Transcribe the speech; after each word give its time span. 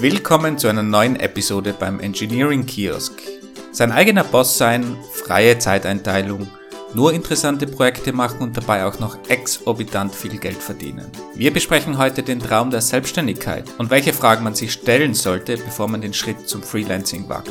Willkommen 0.00 0.56
zu 0.56 0.68
einer 0.68 0.82
neuen 0.82 1.16
Episode 1.16 1.74
beim 1.78 2.00
Engineering 2.00 2.64
Kiosk. 2.64 3.20
Sein 3.70 3.92
eigener 3.92 4.24
Boss 4.24 4.56
sein, 4.56 4.96
freie 5.12 5.58
Zeiteinteilung, 5.58 6.48
nur 6.94 7.12
interessante 7.12 7.66
Projekte 7.66 8.14
machen 8.14 8.40
und 8.40 8.56
dabei 8.56 8.86
auch 8.86 8.98
noch 8.98 9.18
exorbitant 9.28 10.14
viel 10.14 10.38
Geld 10.38 10.56
verdienen. 10.56 11.04
Wir 11.34 11.52
besprechen 11.52 11.98
heute 11.98 12.22
den 12.22 12.40
Traum 12.40 12.70
der 12.70 12.80
Selbstständigkeit 12.80 13.64
und 13.76 13.90
welche 13.90 14.14
Fragen 14.14 14.42
man 14.42 14.54
sich 14.54 14.72
stellen 14.72 15.12
sollte, 15.12 15.58
bevor 15.58 15.86
man 15.86 16.00
den 16.00 16.14
Schritt 16.14 16.48
zum 16.48 16.62
Freelancing 16.62 17.28
wagt. 17.28 17.50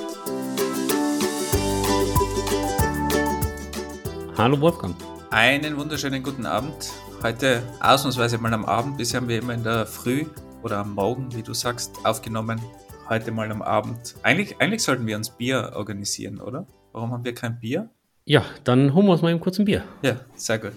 Hallo 4.39 4.59
Wolfgang. 4.59 4.95
Einen 5.29 5.77
wunderschönen 5.77 6.23
guten 6.23 6.47
Abend. 6.47 6.89
Heute 7.21 7.61
ausnahmsweise 7.79 8.39
mal 8.39 8.55
am 8.55 8.65
Abend. 8.65 8.97
Bisher 8.97 9.21
haben 9.21 9.27
wir 9.27 9.37
immer 9.37 9.53
in 9.53 9.63
der 9.63 9.85
Früh 9.85 10.25
oder 10.63 10.77
am 10.77 10.93
Morgen, 10.93 11.33
wie 11.35 11.43
du 11.43 11.53
sagst, 11.53 11.97
aufgenommen. 12.03 12.61
Heute 13.07 13.31
mal 13.31 13.51
am 13.51 13.61
Abend. 13.61 14.15
Eigentlich, 14.23 14.59
eigentlich 14.59 14.83
sollten 14.83 15.07
wir 15.07 15.15
uns 15.15 15.29
Bier 15.29 15.71
organisieren, 15.75 16.39
oder? 16.39 16.67
Warum 16.91 17.11
haben 17.11 17.23
wir 17.23 17.33
kein 17.33 17.59
Bier? 17.59 17.89
Ja, 18.25 18.45
dann 18.63 18.93
holen 18.93 19.07
wir 19.07 19.13
uns 19.13 19.21
mal 19.21 19.31
eben 19.31 19.39
kurz 19.39 19.57
ein 19.59 19.65
Bier. 19.65 19.83
Ja, 20.01 20.19
sehr 20.35 20.59
gut. 20.59 20.73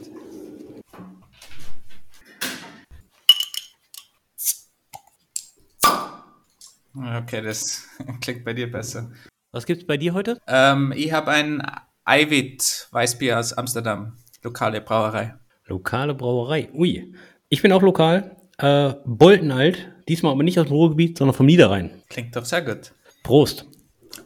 Okay, 6.95 7.43
das 7.43 7.89
klingt 8.21 8.45
bei 8.45 8.53
dir 8.53 8.71
besser. 8.71 9.11
Was 9.51 9.67
gibt's 9.67 9.87
bei 9.87 9.97
dir 9.97 10.15
heute? 10.15 10.39
Ähm, 10.47 10.93
ich 10.97 11.13
habe 11.13 11.31
ein 11.31 11.63
Eiwit 12.05 12.89
Weißbier 12.91 13.39
aus 13.39 13.53
Amsterdam, 13.53 14.17
lokale 14.43 14.81
Brauerei. 14.81 15.35
Lokale 15.67 16.15
Brauerei. 16.15 16.71
Ui. 16.75 17.15
Ich 17.49 17.61
bin 17.63 17.73
auch 17.73 17.83
lokal. 17.83 18.37
Äh, 18.63 18.95
Boltenalt. 19.05 19.91
Diesmal 20.09 20.33
aber 20.33 20.45
nicht 20.45 20.59
aus 20.59 20.69
dem 20.69 20.77
Ruhrgebiet, 20.77 21.19
sondern 21.19 21.35
vom 21.35 21.47
Niederrhein. 21.47 21.91
Klingt 22.09 22.37
doch 22.37 22.45
sehr 22.45 22.63
gut. 22.63 22.93
Prost. 23.25 23.67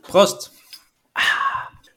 Prost. 0.03 0.53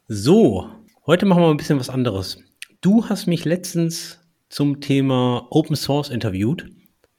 So, 0.08 0.70
heute 1.06 1.26
machen 1.26 1.44
wir 1.44 1.50
ein 1.50 1.58
bisschen 1.58 1.80
was 1.80 1.90
anderes. 1.90 2.42
Du 2.80 3.10
hast 3.10 3.28
mich 3.28 3.44
letztens 3.44 4.20
zum 4.48 4.80
Thema 4.80 5.48
Open 5.50 5.76
Source 5.76 6.10
interviewt. 6.10 6.66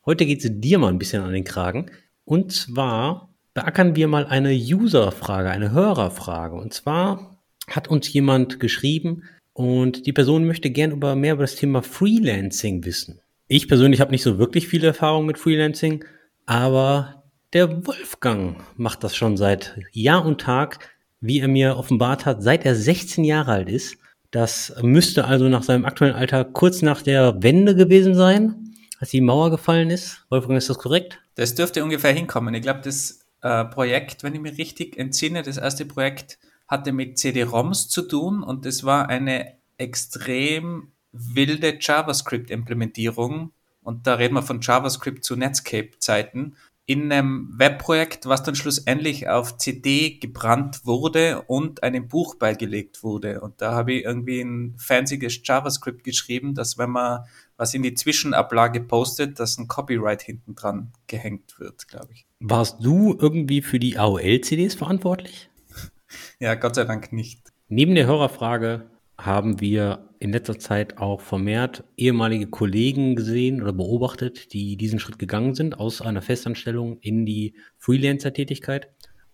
Heute 0.06 0.24
geht 0.24 0.42
es 0.42 0.50
dir 0.54 0.78
mal 0.78 0.88
ein 0.88 0.98
bisschen 0.98 1.22
an 1.22 1.34
den 1.34 1.44
Kragen. 1.44 1.90
Und 2.24 2.52
zwar 2.52 3.34
beackern 3.52 3.96
wir 3.96 4.08
mal 4.08 4.26
eine 4.26 4.52
User-Frage, 4.52 5.50
eine 5.50 5.70
Hörerfrage. 5.72 6.56
Und 6.56 6.72
zwar 6.72 7.42
hat 7.68 7.88
uns 7.88 8.10
jemand 8.10 8.58
geschrieben 8.58 9.24
und 9.52 10.06
die 10.06 10.14
Person 10.14 10.46
möchte 10.46 10.70
gern 10.70 10.92
über 10.92 11.14
mehr 11.14 11.34
über 11.34 11.42
das 11.42 11.56
Thema 11.56 11.82
Freelancing 11.82 12.86
wissen. 12.86 13.20
Ich 13.52 13.66
persönlich 13.66 14.00
habe 14.00 14.12
nicht 14.12 14.22
so 14.22 14.38
wirklich 14.38 14.68
viel 14.68 14.84
Erfahrung 14.84 15.26
mit 15.26 15.36
Freelancing, 15.36 16.04
aber 16.46 17.24
der 17.52 17.84
Wolfgang 17.84 18.58
macht 18.76 19.02
das 19.02 19.16
schon 19.16 19.36
seit 19.36 19.76
Jahr 19.90 20.24
und 20.24 20.40
Tag, 20.40 20.88
wie 21.20 21.40
er 21.40 21.48
mir 21.48 21.76
offenbart 21.76 22.26
hat, 22.26 22.44
seit 22.44 22.64
er 22.64 22.76
16 22.76 23.24
Jahre 23.24 23.50
alt 23.50 23.68
ist. 23.68 23.96
Das 24.30 24.72
müsste 24.82 25.24
also 25.24 25.48
nach 25.48 25.64
seinem 25.64 25.84
aktuellen 25.84 26.14
Alter 26.14 26.44
kurz 26.44 26.80
nach 26.80 27.02
der 27.02 27.42
Wende 27.42 27.74
gewesen 27.74 28.14
sein, 28.14 28.72
als 29.00 29.10
die 29.10 29.20
Mauer 29.20 29.50
gefallen 29.50 29.90
ist. 29.90 30.24
Wolfgang, 30.30 30.56
ist 30.56 30.70
das 30.70 30.78
korrekt? 30.78 31.18
Das 31.34 31.56
dürfte 31.56 31.82
ungefähr 31.82 32.12
hinkommen. 32.12 32.54
Ich 32.54 32.62
glaube, 32.62 32.82
das 32.84 33.26
äh, 33.42 33.64
Projekt, 33.64 34.22
wenn 34.22 34.32
ich 34.32 34.40
mich 34.40 34.58
richtig 34.58 34.96
entsinne, 34.96 35.42
das 35.42 35.56
erste 35.56 35.86
Projekt 35.86 36.38
hatte 36.68 36.92
mit 36.92 37.18
CD-ROMs 37.18 37.88
zu 37.88 38.02
tun 38.02 38.44
und 38.44 38.64
das 38.64 38.84
war 38.84 39.08
eine 39.08 39.54
extrem 39.76 40.92
wilde 41.12 41.78
JavaScript-Implementierung. 41.80 43.52
Und 43.82 44.06
da 44.06 44.14
reden 44.14 44.34
wir 44.34 44.42
von 44.42 44.60
JavaScript 44.60 45.24
zu 45.24 45.36
Netscape-Zeiten 45.36 46.56
in 46.90 47.12
einem 47.12 47.52
Webprojekt, 47.56 48.26
was 48.26 48.42
dann 48.42 48.56
schlussendlich 48.56 49.28
auf 49.28 49.56
CD 49.58 50.18
gebrannt 50.18 50.84
wurde 50.84 51.42
und 51.42 51.84
einem 51.84 52.08
Buch 52.08 52.34
beigelegt 52.34 53.04
wurde. 53.04 53.42
Und 53.42 53.60
da 53.62 53.72
habe 53.74 53.92
ich 53.92 54.04
irgendwie 54.04 54.40
ein 54.40 54.74
fancyes 54.76 55.40
JavaScript 55.44 56.02
geschrieben, 56.02 56.54
dass 56.56 56.78
wenn 56.78 56.90
man 56.90 57.20
was 57.56 57.74
in 57.74 57.84
die 57.84 57.94
Zwischenablage 57.94 58.80
postet, 58.80 59.38
dass 59.38 59.56
ein 59.56 59.68
Copyright 59.68 60.22
hinten 60.22 60.56
dran 60.56 60.92
gehängt 61.06 61.60
wird, 61.60 61.86
glaube 61.86 62.08
ich. 62.12 62.26
Warst 62.40 62.84
du 62.84 63.16
irgendwie 63.16 63.62
für 63.62 63.78
die 63.78 63.96
AOL-CDs 63.96 64.74
verantwortlich? 64.74 65.48
ja, 66.40 66.56
Gott 66.56 66.74
sei 66.74 66.86
Dank 66.86 67.12
nicht. 67.12 67.52
Neben 67.68 67.94
der 67.94 68.06
Hörerfrage 68.06 68.90
haben 69.24 69.60
wir 69.60 70.10
in 70.18 70.32
letzter 70.32 70.58
Zeit 70.58 70.98
auch 70.98 71.20
vermehrt 71.20 71.84
ehemalige 71.96 72.46
Kollegen 72.46 73.16
gesehen 73.16 73.62
oder 73.62 73.72
beobachtet, 73.72 74.52
die 74.52 74.76
diesen 74.76 74.98
Schritt 74.98 75.18
gegangen 75.18 75.54
sind 75.54 75.78
aus 75.78 76.02
einer 76.02 76.22
Festanstellung 76.22 76.98
in 77.00 77.24
die 77.24 77.54
Freelancer-Tätigkeit. 77.78 78.90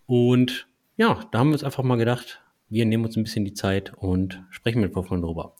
Und 0.06 0.68
ja, 0.96 1.20
da 1.32 1.38
haben 1.40 1.48
wir 1.48 1.54
uns 1.54 1.64
einfach 1.64 1.82
mal 1.82 1.96
gedacht, 1.96 2.42
wir 2.68 2.86
nehmen 2.86 3.04
uns 3.04 3.16
ein 3.16 3.24
bisschen 3.24 3.44
die 3.44 3.54
Zeit 3.54 3.92
und 3.96 4.44
sprechen 4.50 4.80
mit 4.80 4.94
Wolfgang 4.94 5.22
drüber. 5.22 5.54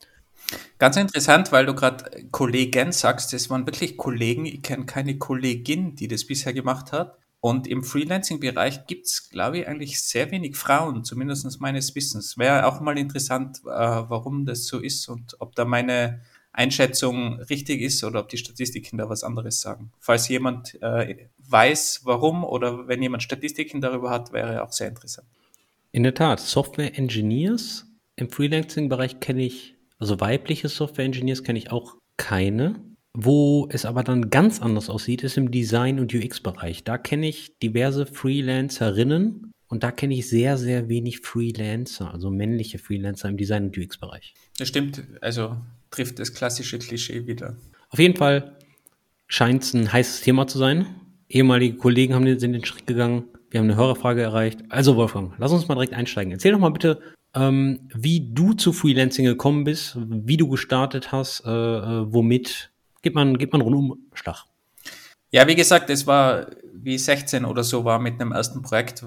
Ganz 0.78 0.96
interessant, 0.96 1.50
weil 1.52 1.66
du 1.66 1.74
gerade 1.74 2.26
Kollegen 2.30 2.92
sagst, 2.92 3.32
das 3.32 3.50
waren 3.50 3.66
wirklich 3.66 3.96
Kollegen. 3.96 4.46
Ich 4.46 4.62
kenne 4.62 4.86
keine 4.86 5.18
Kollegin, 5.18 5.96
die 5.96 6.08
das 6.08 6.26
bisher 6.26 6.52
gemacht 6.52 6.92
hat. 6.92 7.18
Und 7.46 7.68
im 7.68 7.84
Freelancing-Bereich 7.84 8.86
gibt 8.88 9.06
es, 9.06 9.30
glaube 9.30 9.58
ich, 9.58 9.68
eigentlich 9.68 10.00
sehr 10.02 10.32
wenig 10.32 10.56
Frauen, 10.56 11.04
zumindest 11.04 11.60
meines 11.60 11.94
Wissens. 11.94 12.36
Wäre 12.36 12.66
auch 12.66 12.80
mal 12.80 12.98
interessant, 12.98 13.58
äh, 13.58 13.68
warum 13.68 14.44
das 14.46 14.66
so 14.66 14.80
ist 14.80 15.08
und 15.08 15.36
ob 15.38 15.54
da 15.54 15.64
meine 15.64 16.22
Einschätzung 16.52 17.38
richtig 17.42 17.82
ist 17.82 18.02
oder 18.02 18.18
ob 18.18 18.30
die 18.30 18.36
Statistiken 18.36 18.98
da 18.98 19.08
was 19.08 19.22
anderes 19.22 19.60
sagen. 19.60 19.92
Falls 20.00 20.28
jemand 20.28 20.76
äh, 20.82 21.28
weiß, 21.38 22.00
warum 22.02 22.42
oder 22.42 22.88
wenn 22.88 23.00
jemand 23.00 23.22
Statistiken 23.22 23.80
darüber 23.80 24.10
hat, 24.10 24.32
wäre 24.32 24.64
auch 24.64 24.72
sehr 24.72 24.88
interessant. 24.88 25.28
In 25.92 26.02
der 26.02 26.14
Tat, 26.14 26.40
Software 26.40 26.98
Engineers 26.98 27.86
im 28.16 28.28
Freelancing-Bereich 28.28 29.20
kenne 29.20 29.44
ich, 29.44 29.76
also 30.00 30.18
weibliche 30.18 30.68
Software 30.68 31.04
Engineers 31.04 31.44
kenne 31.44 31.60
ich 31.60 31.70
auch 31.70 31.94
keine. 32.16 32.80
Wo 33.18 33.66
es 33.70 33.86
aber 33.86 34.02
dann 34.02 34.28
ganz 34.28 34.60
anders 34.60 34.90
aussieht, 34.90 35.24
ist 35.24 35.38
im 35.38 35.50
Design- 35.50 36.00
und 36.00 36.12
UX-Bereich. 36.14 36.84
Da 36.84 36.98
kenne 36.98 37.26
ich 37.26 37.58
diverse 37.62 38.04
Freelancerinnen 38.04 39.52
und 39.68 39.82
da 39.82 39.90
kenne 39.90 40.14
ich 40.14 40.28
sehr, 40.28 40.58
sehr 40.58 40.90
wenig 40.90 41.20
Freelancer, 41.20 42.12
also 42.12 42.28
männliche 42.28 42.78
Freelancer 42.78 43.30
im 43.30 43.38
Design- 43.38 43.64
und 43.64 43.78
UX-Bereich. 43.78 44.34
Das 44.58 44.68
stimmt, 44.68 45.02
also 45.22 45.56
trifft 45.90 46.18
das 46.18 46.34
klassische 46.34 46.78
Klischee 46.78 47.26
wieder. 47.26 47.56
Auf 47.88 47.98
jeden 47.98 48.16
Fall 48.16 48.58
scheint 49.28 49.62
es 49.62 49.72
ein 49.72 49.90
heißes 49.90 50.20
Thema 50.20 50.46
zu 50.46 50.58
sein. 50.58 50.84
Ehemalige 51.30 51.78
Kollegen 51.78 52.12
haben 52.12 52.26
den, 52.26 52.38
sind 52.38 52.52
den 52.52 52.66
Schritt 52.66 52.86
gegangen. 52.86 53.24
Wir 53.48 53.60
haben 53.60 53.66
eine 53.66 53.76
Hörerfrage 53.76 54.20
erreicht. 54.20 54.60
Also 54.68 54.96
Wolfgang, 54.96 55.32
lass 55.38 55.52
uns 55.52 55.68
mal 55.68 55.74
direkt 55.74 55.94
einsteigen. 55.94 56.32
Erzähl 56.32 56.52
doch 56.52 56.58
mal 56.58 56.68
bitte, 56.68 57.00
ähm, 57.34 57.88
wie 57.94 58.30
du 58.34 58.52
zu 58.52 58.74
Freelancing 58.74 59.24
gekommen 59.24 59.64
bist, 59.64 59.96
wie 60.06 60.36
du 60.36 60.48
gestartet 60.48 61.12
hast, 61.12 61.44
äh, 61.46 61.50
äh 61.50 62.12
womit 62.12 62.72
gibt 63.06 63.14
man, 63.14 63.38
gibt 63.38 63.52
man 63.52 63.62
Rundumschlag. 63.62 64.46
Ja, 65.30 65.46
wie 65.46 65.54
gesagt, 65.54 65.90
es 65.90 66.08
war 66.08 66.48
wie 66.74 66.98
16 66.98 67.44
oder 67.44 67.62
so 67.62 67.84
war 67.84 68.00
mit 68.00 68.20
einem 68.20 68.32
ersten 68.32 68.62
Projekt, 68.62 69.04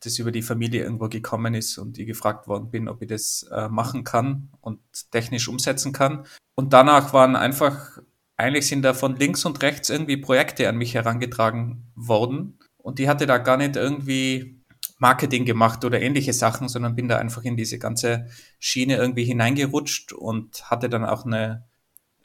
das 0.00 0.18
über 0.18 0.32
die 0.32 0.40
Familie 0.40 0.82
irgendwo 0.82 1.10
gekommen 1.10 1.52
ist 1.52 1.76
und 1.76 1.98
ich 1.98 2.06
gefragt 2.06 2.48
worden 2.48 2.70
bin, 2.70 2.88
ob 2.88 3.02
ich 3.02 3.08
das 3.08 3.46
äh, 3.52 3.68
machen 3.68 4.02
kann 4.02 4.48
und 4.62 4.80
technisch 5.10 5.46
umsetzen 5.46 5.92
kann. 5.92 6.24
Und 6.54 6.72
danach 6.72 7.12
waren 7.12 7.36
einfach, 7.36 7.98
eigentlich 8.38 8.66
sind 8.66 8.80
da 8.80 8.94
von 8.94 9.16
links 9.16 9.44
und 9.44 9.60
rechts 9.60 9.90
irgendwie 9.90 10.16
Projekte 10.16 10.66
an 10.66 10.78
mich 10.78 10.94
herangetragen 10.94 11.92
worden 11.94 12.58
und 12.78 12.98
ich 12.98 13.08
hatte 13.08 13.26
da 13.26 13.36
gar 13.36 13.58
nicht 13.58 13.76
irgendwie 13.76 14.58
Marketing 14.98 15.44
gemacht 15.44 15.84
oder 15.84 16.00
ähnliche 16.00 16.32
Sachen, 16.32 16.70
sondern 16.70 16.96
bin 16.96 17.08
da 17.08 17.18
einfach 17.18 17.42
in 17.42 17.58
diese 17.58 17.78
ganze 17.78 18.26
Schiene 18.58 18.96
irgendwie 18.96 19.24
hineingerutscht 19.24 20.14
und 20.14 20.70
hatte 20.70 20.88
dann 20.88 21.04
auch 21.04 21.26
eine 21.26 21.64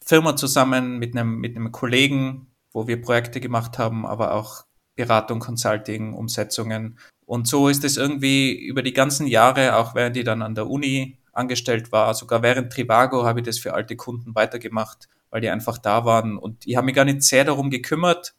Firma 0.09 0.35
zusammen 0.35 0.97
mit 0.97 1.15
einem, 1.15 1.35
mit 1.35 1.55
einem 1.55 1.71
Kollegen, 1.71 2.47
wo 2.71 2.87
wir 2.87 2.99
Projekte 2.99 3.39
gemacht 3.39 3.77
haben, 3.77 4.07
aber 4.07 4.33
auch 4.33 4.65
Beratung, 4.95 5.39
Consulting, 5.39 6.15
Umsetzungen. 6.15 6.97
Und 7.27 7.47
so 7.47 7.67
ist 7.67 7.83
es 7.83 7.95
irgendwie 7.95 8.59
über 8.59 8.81
die 8.81 8.93
ganzen 8.93 9.27
Jahre, 9.27 9.75
auch 9.75 9.93
während 9.93 10.17
ich 10.17 10.23
dann 10.23 10.41
an 10.41 10.55
der 10.55 10.65
Uni 10.65 11.19
angestellt 11.31 11.91
war, 11.91 12.15
sogar 12.15 12.41
während 12.41 12.73
Trivago 12.73 13.23
habe 13.23 13.41
ich 13.41 13.45
das 13.45 13.59
für 13.59 13.75
alte 13.75 13.95
Kunden 13.95 14.33
weitergemacht, 14.33 15.09
weil 15.29 15.41
die 15.41 15.49
einfach 15.51 15.77
da 15.77 16.05
waren. 16.05 16.39
Und 16.39 16.65
ich 16.65 16.75
habe 16.75 16.85
mich 16.85 16.95
gar 16.95 17.05
nicht 17.05 17.21
sehr 17.21 17.45
darum 17.45 17.69
gekümmert. 17.69 18.33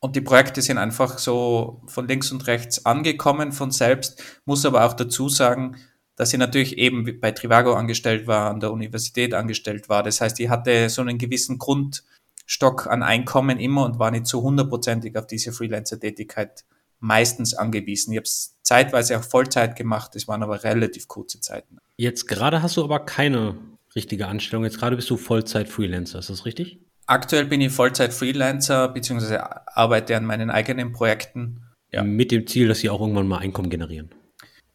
Und 0.00 0.16
die 0.16 0.22
Projekte 0.22 0.62
sind 0.62 0.78
einfach 0.78 1.18
so 1.18 1.82
von 1.86 2.08
links 2.08 2.32
und 2.32 2.46
rechts 2.46 2.86
angekommen 2.86 3.52
von 3.52 3.70
selbst. 3.70 4.40
Muss 4.46 4.64
aber 4.64 4.86
auch 4.86 4.94
dazu 4.94 5.28
sagen, 5.28 5.76
dass 6.16 6.30
sie 6.30 6.38
natürlich 6.38 6.78
eben 6.78 7.20
bei 7.20 7.32
Trivago 7.32 7.74
angestellt 7.74 8.26
war, 8.26 8.50
an 8.50 8.60
der 8.60 8.72
Universität 8.72 9.34
angestellt 9.34 9.88
war. 9.88 10.02
Das 10.02 10.20
heißt, 10.20 10.38
die 10.38 10.50
hatte 10.50 10.88
so 10.88 11.02
einen 11.02 11.18
gewissen 11.18 11.58
Grundstock 11.58 12.86
an 12.86 13.02
Einkommen 13.02 13.58
immer 13.58 13.84
und 13.84 13.98
war 13.98 14.10
nicht 14.10 14.26
so 14.26 14.42
hundertprozentig 14.42 15.16
auf 15.16 15.26
diese 15.26 15.52
Freelancer-Tätigkeit 15.52 16.64
meistens 17.00 17.54
angewiesen. 17.54 18.12
Ich 18.12 18.18
habe 18.18 18.24
es 18.24 18.56
zeitweise 18.62 19.18
auch 19.18 19.24
Vollzeit 19.24 19.76
gemacht, 19.76 20.14
das 20.14 20.28
waren 20.28 20.42
aber 20.42 20.64
relativ 20.64 21.08
kurze 21.08 21.40
Zeiten. 21.40 21.78
Jetzt 21.96 22.26
gerade 22.28 22.62
hast 22.62 22.76
du 22.76 22.84
aber 22.84 23.00
keine 23.00 23.56
richtige 23.94 24.26
Anstellung. 24.28 24.64
Jetzt 24.64 24.78
gerade 24.78 24.96
bist 24.96 25.10
du 25.10 25.16
Vollzeit-Freelancer, 25.16 26.18
ist 26.18 26.30
das 26.30 26.46
richtig? 26.46 26.78
Aktuell 27.06 27.44
bin 27.44 27.60
ich 27.60 27.72
Vollzeit-Freelancer, 27.72 28.88
beziehungsweise 28.88 29.76
arbeite 29.76 30.16
an 30.16 30.24
meinen 30.24 30.50
eigenen 30.50 30.92
Projekten 30.92 31.60
ja. 31.94 32.02
Mit 32.02 32.32
dem 32.32 32.44
Ziel, 32.48 32.66
dass 32.66 32.80
sie 32.80 32.90
auch 32.90 33.00
irgendwann 33.00 33.28
mal 33.28 33.38
Einkommen 33.38 33.70
generieren. 33.70 34.10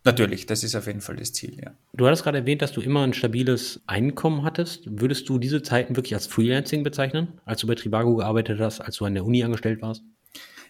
Natürlich, 0.06 0.46
das 0.46 0.63
ist 0.63 0.75
auf 0.75 0.88
jeden 0.88 1.01
Fall 1.01 1.18
das 1.18 1.34
Ziel, 1.34 1.60
ja. 1.62 1.72
Du 1.94 2.07
hattest 2.07 2.24
gerade 2.24 2.38
erwähnt, 2.38 2.62
dass 2.62 2.72
du 2.72 2.80
immer 2.80 3.04
ein 3.04 3.13
stabiles 3.13 3.81
Einkommen 3.86 4.44
hattest. 4.44 4.84
Würdest 4.86 5.28
du 5.28 5.40
diese 5.40 5.62
Zeiten 5.62 5.96
wirklich 5.96 6.13
als 6.13 6.28
Freelancing 6.28 6.84
bezeichnen, 6.84 7.40
als 7.46 7.62
du 7.62 7.68
bei 7.68 7.75
Trivago 7.75 8.16
gearbeitet 8.16 8.60
hast, 8.62 8.80
als 8.80 8.96
du 8.96 9.06
an 9.06 9.13
der 9.13 9.25
Uni 9.25 9.44
angestellt 9.44 9.81
warst? 9.81 10.04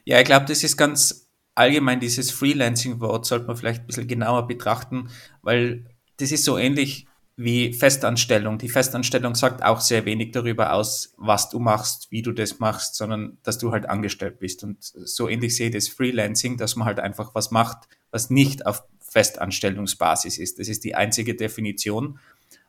Ja, 0.04 0.20
ich 0.20 0.26
glaube, 0.26 0.48
das 0.48 0.64
ist 0.64 0.78
ganz 0.78 1.30
allgemein, 1.54 2.00
dieses 2.00 2.32
Freelancing-Wort 2.32 3.26
sollte 3.26 3.46
man 3.46 3.56
vielleicht 3.56 3.82
ein 3.82 3.88
bisschen 3.88 4.08
genauer 4.08 4.48
betrachten, 4.48 5.10
weil 5.44 5.86
das 6.18 6.32
ist 6.32 6.44
so 6.44 6.58
ähnlich 6.58 7.06
wie 7.36 7.72
Festanstellung. 7.72 8.58
Die 8.58 8.68
Festanstellung 8.68 9.34
sagt 9.34 9.64
auch 9.64 9.80
sehr 9.80 10.04
wenig 10.06 10.32
darüber 10.32 10.74
aus, 10.74 11.14
was 11.18 11.50
du 11.50 11.60
machst, 11.60 12.12
wie 12.12 12.22
du 12.22 12.34
das 12.34 12.60
machst, 12.60 12.96
sondern 12.96 13.38
dass 13.44 13.58
du 13.58 13.72
halt 13.72 13.88
angestellt 13.88 14.40
bist. 14.40 14.64
Und 14.64 14.78
so 14.82 15.30
ähnlich 15.30 15.56
sehe 15.56 15.68
ich 15.68 15.74
das 15.74 15.88
Freelancing, 15.88 16.58
dass 16.58 16.76
man 16.76 16.86
halt 16.86 17.00
einfach 17.00 17.36
was 17.36 17.52
macht, 17.52 17.88
was 18.12 18.30
nicht 18.30 18.66
auf 18.66 18.84
Festanstellungsbasis 19.10 20.38
ist. 20.38 20.60
Das 20.60 20.68
ist 20.68 20.84
die 20.84 20.96
einzige 20.96 21.36
Definition. 21.36 22.20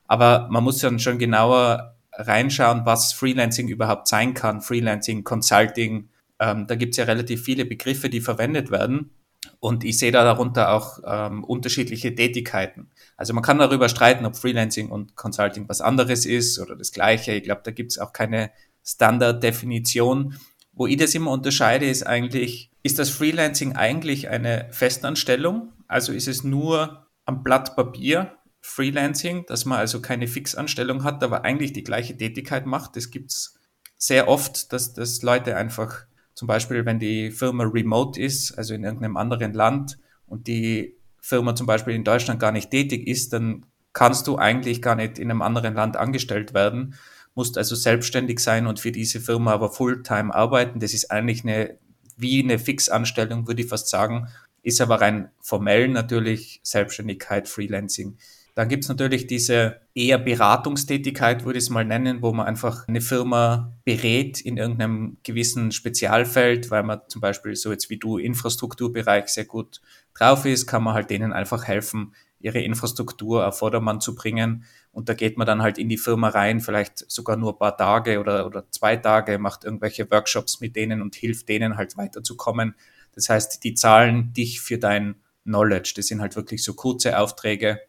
Aber 0.07 0.49
man 0.51 0.65
muss 0.65 0.79
dann 0.79 0.99
schon 0.99 1.19
genauer 1.19 1.97
reinschauen, 2.13 2.83
was 2.85 3.13
Freelancing 3.13 3.69
überhaupt 3.69 4.09
sein 4.09 4.35
kann. 4.35 4.61
Freelancing, 4.61 5.25
Consulting, 5.25 6.09
ähm, 6.41 6.67
da 6.67 6.75
gibt 6.75 6.95
es 6.95 6.97
ja 6.97 7.05
relativ 7.05 7.45
viele 7.45 7.65
Begriffe, 7.65 8.09
die 8.11 8.21
verwendet 8.21 8.71
werden. 8.71 9.11
Und 9.59 9.85
ich 9.85 9.99
sehe 9.99 10.13
da 10.13 10.25
darunter 10.25 10.73
auch 10.73 11.01
ähm, 11.07 11.45
unterschiedliche 11.45 12.15
Tätigkeiten. 12.15 12.91
Also 13.17 13.35
man 13.35 13.43
kann 13.43 13.59
darüber 13.59 13.89
streiten, 13.89 14.25
ob 14.25 14.37
Freelancing 14.37 14.89
und 14.89 15.17
Consulting 15.17 15.69
was 15.69 15.81
anderes 15.81 16.27
ist 16.27 16.59
oder 16.59 16.77
das 16.77 16.93
gleiche. 16.93 17.33
Ich 17.33 17.43
glaube, 17.43 17.61
da 17.65 17.71
gibt 17.71 17.93
es 17.93 17.99
auch 17.99 18.13
keine 18.13 18.51
Standarddefinition. 18.85 20.37
Wo 20.73 20.87
ich 20.87 20.97
das 20.97 21.15
immer 21.15 21.31
unterscheide, 21.31 21.87
ist 21.87 22.07
eigentlich, 22.07 22.71
ist 22.83 22.99
das 22.99 23.11
Freelancing 23.11 23.77
eigentlich 23.77 24.29
eine 24.29 24.69
Festanstellung? 24.71 25.73
Also 25.91 26.13
ist 26.13 26.29
es 26.29 26.45
nur 26.45 27.09
am 27.25 27.43
Blatt 27.43 27.75
Papier 27.75 28.37
Freelancing, 28.61 29.45
dass 29.47 29.65
man 29.65 29.81
also 29.81 30.01
keine 30.01 30.29
Fixanstellung 30.29 31.03
hat, 31.03 31.25
aber 31.25 31.45
eigentlich 31.45 31.73
die 31.73 31.83
gleiche 31.83 32.17
Tätigkeit 32.17 32.65
macht. 32.65 32.95
Das 32.95 33.11
gibt 33.11 33.33
es 33.33 33.59
sehr 33.97 34.29
oft, 34.29 34.73
dass, 34.73 34.93
dass 34.93 35.23
Leute 35.23 35.57
einfach 35.57 36.05
zum 36.35 36.47
Beispiel, 36.47 36.87
wenn 36.87 37.01
die 37.01 37.33
Firma 37.33 37.65
remote 37.65 38.21
ist, 38.21 38.57
also 38.57 38.73
in 38.73 38.85
irgendeinem 38.85 39.17
anderen 39.17 39.53
Land 39.53 39.99
und 40.27 40.47
die 40.47 40.97
Firma 41.21 41.57
zum 41.57 41.67
Beispiel 41.67 41.95
in 41.95 42.05
Deutschland 42.05 42.39
gar 42.39 42.53
nicht 42.53 42.71
tätig 42.71 43.09
ist, 43.09 43.33
dann 43.33 43.67
kannst 43.93 44.29
du 44.29 44.39
eigentlich 44.39 44.81
gar 44.81 44.95
nicht 44.95 45.19
in 45.19 45.29
einem 45.29 45.43
anderen 45.43 45.75
Land 45.75 45.97
angestellt 45.97 46.55
werden, 46.55 46.95
musst 47.35 47.59
also 47.59 47.75
selbstständig 47.75 48.39
sein 48.39 48.69
und 48.69 48.79
für 48.79 48.93
diese 48.93 49.19
Firma 49.19 49.55
aber 49.55 49.71
Fulltime 49.71 50.33
arbeiten. 50.33 50.79
Das 50.79 50.95
ist 50.95 51.11
eigentlich 51.11 51.43
eine, 51.43 51.79
wie 52.17 52.41
eine 52.45 52.61
Fixanstellung, 52.61 53.49
würde 53.49 53.63
ich 53.63 53.69
fast 53.69 53.89
sagen, 53.89 54.29
ist 54.63 54.81
aber 54.81 55.01
rein 55.01 55.31
formell 55.41 55.89
natürlich 55.89 56.61
Selbstständigkeit, 56.63 57.49
Freelancing. 57.49 58.17
Dann 58.55 58.69
gibt 58.69 58.85
es 58.85 58.89
natürlich 58.89 59.27
diese 59.27 59.81
eher 59.95 60.19
Beratungstätigkeit, 60.19 61.45
würde 61.45 61.59
ich 61.59 61.65
es 61.65 61.71
mal 61.71 61.85
nennen, 61.85 62.21
wo 62.21 62.33
man 62.33 62.47
einfach 62.47 62.87
eine 62.89 63.01
Firma 63.01 63.73
berät 63.85 64.41
in 64.41 64.57
irgendeinem 64.57 65.19
gewissen 65.23 65.73
Spezialfeld, 65.73 66.71
weil 66.71 66.83
man 66.83 67.01
zum 67.09 67.21
Beispiel 67.21 67.55
so 67.55 67.71
jetzt 67.71 67.91
wie 67.91 67.99
du 67.99 68.19
Infrastrukturbereich 68.19 69.29
sehr 69.29 69.45
gut 69.45 69.81
drauf 70.15 70.45
ist, 70.45 70.67
kann 70.67 70.83
man 70.83 70.95
halt 70.95 71.11
denen 71.11 71.33
einfach 71.33 71.65
helfen, 71.65 72.13
ihre 72.41 72.61
Infrastruktur 72.61 73.47
auf 73.47 73.59
Vordermann 73.59 74.01
zu 74.01 74.15
bringen. 74.15 74.65
Und 74.93 75.09
da 75.09 75.15
geht 75.15 75.39
man 75.39 75.47
dann 75.47 75.63
halt 75.63 75.79
in 75.79 75.89
die 75.89 75.99
Firma 75.99 76.29
rein, 76.29 76.61
vielleicht 76.61 77.11
sogar 77.11 77.37
nur 77.37 77.53
ein 77.53 77.59
paar 77.59 77.77
Tage 77.77 78.19
oder, 78.19 78.47
oder 78.47 78.69
zwei 78.71 78.97
Tage, 78.97 79.39
macht 79.39 79.65
irgendwelche 79.65 80.11
Workshops 80.11 80.61
mit 80.61 80.75
denen 80.75 81.01
und 81.03 81.15
hilft 81.15 81.49
denen 81.49 81.77
halt 81.77 81.97
weiterzukommen. 81.97 82.75
Das 83.15 83.29
heißt, 83.29 83.65
die 83.65 83.75
zahlen 83.75 84.33
dich 84.33 84.61
für 84.61 84.79
dein 84.79 85.17
Knowledge. 85.45 85.95
Das 85.97 86.07
sind 86.07 86.21
halt 86.21 86.37
wirklich 86.37 86.63
so 86.63 86.75
kurze 86.75 87.19
Aufträge, 87.19 87.81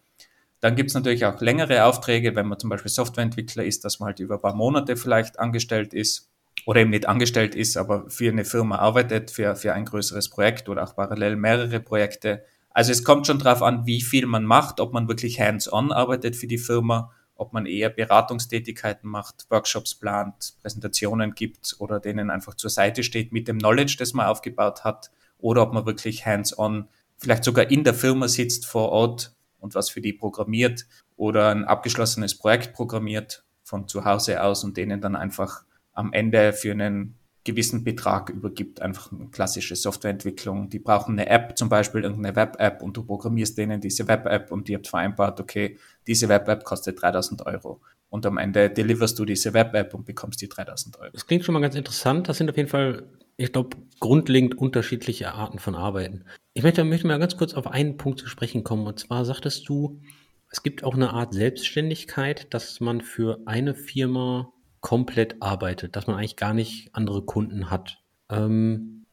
dann 0.61 0.75
gibt 0.75 0.91
es 0.91 0.93
natürlich 0.93 1.25
auch 1.25 1.41
längere 1.41 1.85
Aufträge, 1.85 2.35
wenn 2.35 2.45
man 2.45 2.59
zum 2.59 2.69
Beispiel 2.69 2.91
Softwareentwickler 2.91 3.65
ist, 3.65 3.83
dass 3.83 3.99
man 3.99 4.07
halt 4.07 4.19
über 4.19 4.35
ein 4.35 4.41
paar 4.41 4.55
Monate 4.55 4.95
vielleicht 4.95 5.39
angestellt 5.39 5.93
ist 5.93 6.29
oder 6.67 6.81
eben 6.81 6.91
nicht 6.91 7.09
angestellt 7.09 7.55
ist, 7.55 7.77
aber 7.77 8.07
für 8.09 8.29
eine 8.29 8.45
Firma 8.45 8.77
arbeitet, 8.77 9.31
für, 9.31 9.55
für 9.55 9.73
ein 9.73 9.85
größeres 9.85 10.29
Projekt 10.29 10.69
oder 10.69 10.83
auch 10.83 10.95
parallel 10.95 11.35
mehrere 11.35 11.79
Projekte. 11.79 12.43
Also 12.69 12.91
es 12.91 13.03
kommt 13.03 13.25
schon 13.25 13.39
darauf 13.39 13.63
an, 13.63 13.87
wie 13.87 14.01
viel 14.01 14.27
man 14.27 14.45
macht, 14.45 14.79
ob 14.79 14.93
man 14.93 15.07
wirklich 15.07 15.41
hands-on 15.41 15.91
arbeitet 15.91 16.35
für 16.35 16.47
die 16.47 16.59
Firma, 16.59 17.11
ob 17.41 17.53
man 17.53 17.65
eher 17.65 17.89
Beratungstätigkeiten 17.89 19.09
macht, 19.09 19.47
Workshops 19.49 19.95
plant, 19.95 20.53
Präsentationen 20.61 21.33
gibt 21.33 21.75
oder 21.79 21.99
denen 21.99 22.29
einfach 22.29 22.53
zur 22.53 22.69
Seite 22.69 23.01
steht 23.03 23.31
mit 23.31 23.47
dem 23.47 23.57
Knowledge, 23.57 23.95
das 23.97 24.13
man 24.13 24.27
aufgebaut 24.27 24.83
hat, 24.83 25.09
oder 25.39 25.63
ob 25.63 25.73
man 25.73 25.87
wirklich 25.87 26.25
hands-on 26.25 26.87
vielleicht 27.17 27.43
sogar 27.43 27.71
in 27.71 27.83
der 27.83 27.95
Firma 27.95 28.27
sitzt 28.27 28.67
vor 28.67 28.89
Ort 28.89 29.33
und 29.59 29.73
was 29.73 29.89
für 29.89 30.01
die 30.01 30.13
programmiert 30.13 30.85
oder 31.17 31.49
ein 31.49 31.65
abgeschlossenes 31.65 32.37
Projekt 32.37 32.73
programmiert 32.73 33.43
von 33.63 33.87
zu 33.87 34.05
Hause 34.05 34.43
aus 34.43 34.63
und 34.63 34.77
denen 34.77 35.01
dann 35.01 35.15
einfach 35.15 35.63
am 35.93 36.13
Ende 36.13 36.53
für 36.53 36.71
einen 36.71 37.15
gewissen 37.43 37.83
Betrag 37.83 38.29
übergibt, 38.29 38.81
einfach 38.81 39.11
eine 39.11 39.27
klassische 39.27 39.75
Softwareentwicklung. 39.75 40.69
Die 40.69 40.79
brauchen 40.79 41.17
eine 41.17 41.27
App, 41.27 41.57
zum 41.57 41.69
Beispiel 41.69 42.03
irgendeine 42.03 42.35
Web-App 42.35 42.83
und 42.83 42.95
du 42.97 43.03
programmierst 43.03 43.57
denen 43.57 43.81
diese 43.81 44.07
Web-App 44.07 44.51
und 44.51 44.67
die 44.67 44.75
habt 44.75 44.87
vereinbart, 44.87 45.39
okay, 45.39 45.77
diese 46.07 46.29
Web-App 46.29 46.63
kostet 46.63 47.01
3000 47.01 47.45
Euro. 47.45 47.81
Und 48.09 48.25
am 48.25 48.37
Ende 48.37 48.69
deliverst 48.69 49.17
du 49.19 49.25
diese 49.25 49.53
Web-App 49.53 49.93
und 49.93 50.05
bekommst 50.05 50.41
die 50.41 50.49
3000 50.49 50.99
Euro. 50.99 51.11
Das 51.13 51.25
klingt 51.25 51.45
schon 51.45 51.53
mal 51.53 51.61
ganz 51.61 51.75
interessant. 51.75 52.27
Das 52.27 52.37
sind 52.37 52.49
auf 52.49 52.57
jeden 52.57 52.69
Fall, 52.69 53.03
ich 53.37 53.51
glaube, 53.51 53.77
grundlegend 53.99 54.57
unterschiedliche 54.57 55.33
Arten 55.33 55.59
von 55.59 55.75
Arbeiten. 55.75 56.25
Ich 56.53 56.63
möchte, 56.63 56.83
möchte 56.83 57.07
mal 57.07 57.19
ganz 57.19 57.37
kurz 57.37 57.53
auf 57.53 57.67
einen 57.67 57.97
Punkt 57.97 58.19
zu 58.19 58.27
sprechen 58.27 58.63
kommen. 58.63 58.85
Und 58.85 58.99
zwar 58.99 59.23
sagtest 59.23 59.69
du, 59.69 60.01
es 60.49 60.63
gibt 60.63 60.83
auch 60.83 60.95
eine 60.95 61.13
Art 61.13 61.33
Selbstständigkeit, 61.33 62.53
dass 62.53 62.81
man 62.81 63.01
für 63.01 63.39
eine 63.45 63.73
Firma 63.73 64.51
komplett 64.81 65.41
arbeitet, 65.41 65.95
dass 65.95 66.07
man 66.07 66.17
eigentlich 66.17 66.35
gar 66.35 66.53
nicht 66.53 66.89
andere 66.93 67.23
Kunden 67.23 67.69
hat. 67.69 67.99
Ähm, 68.29 69.05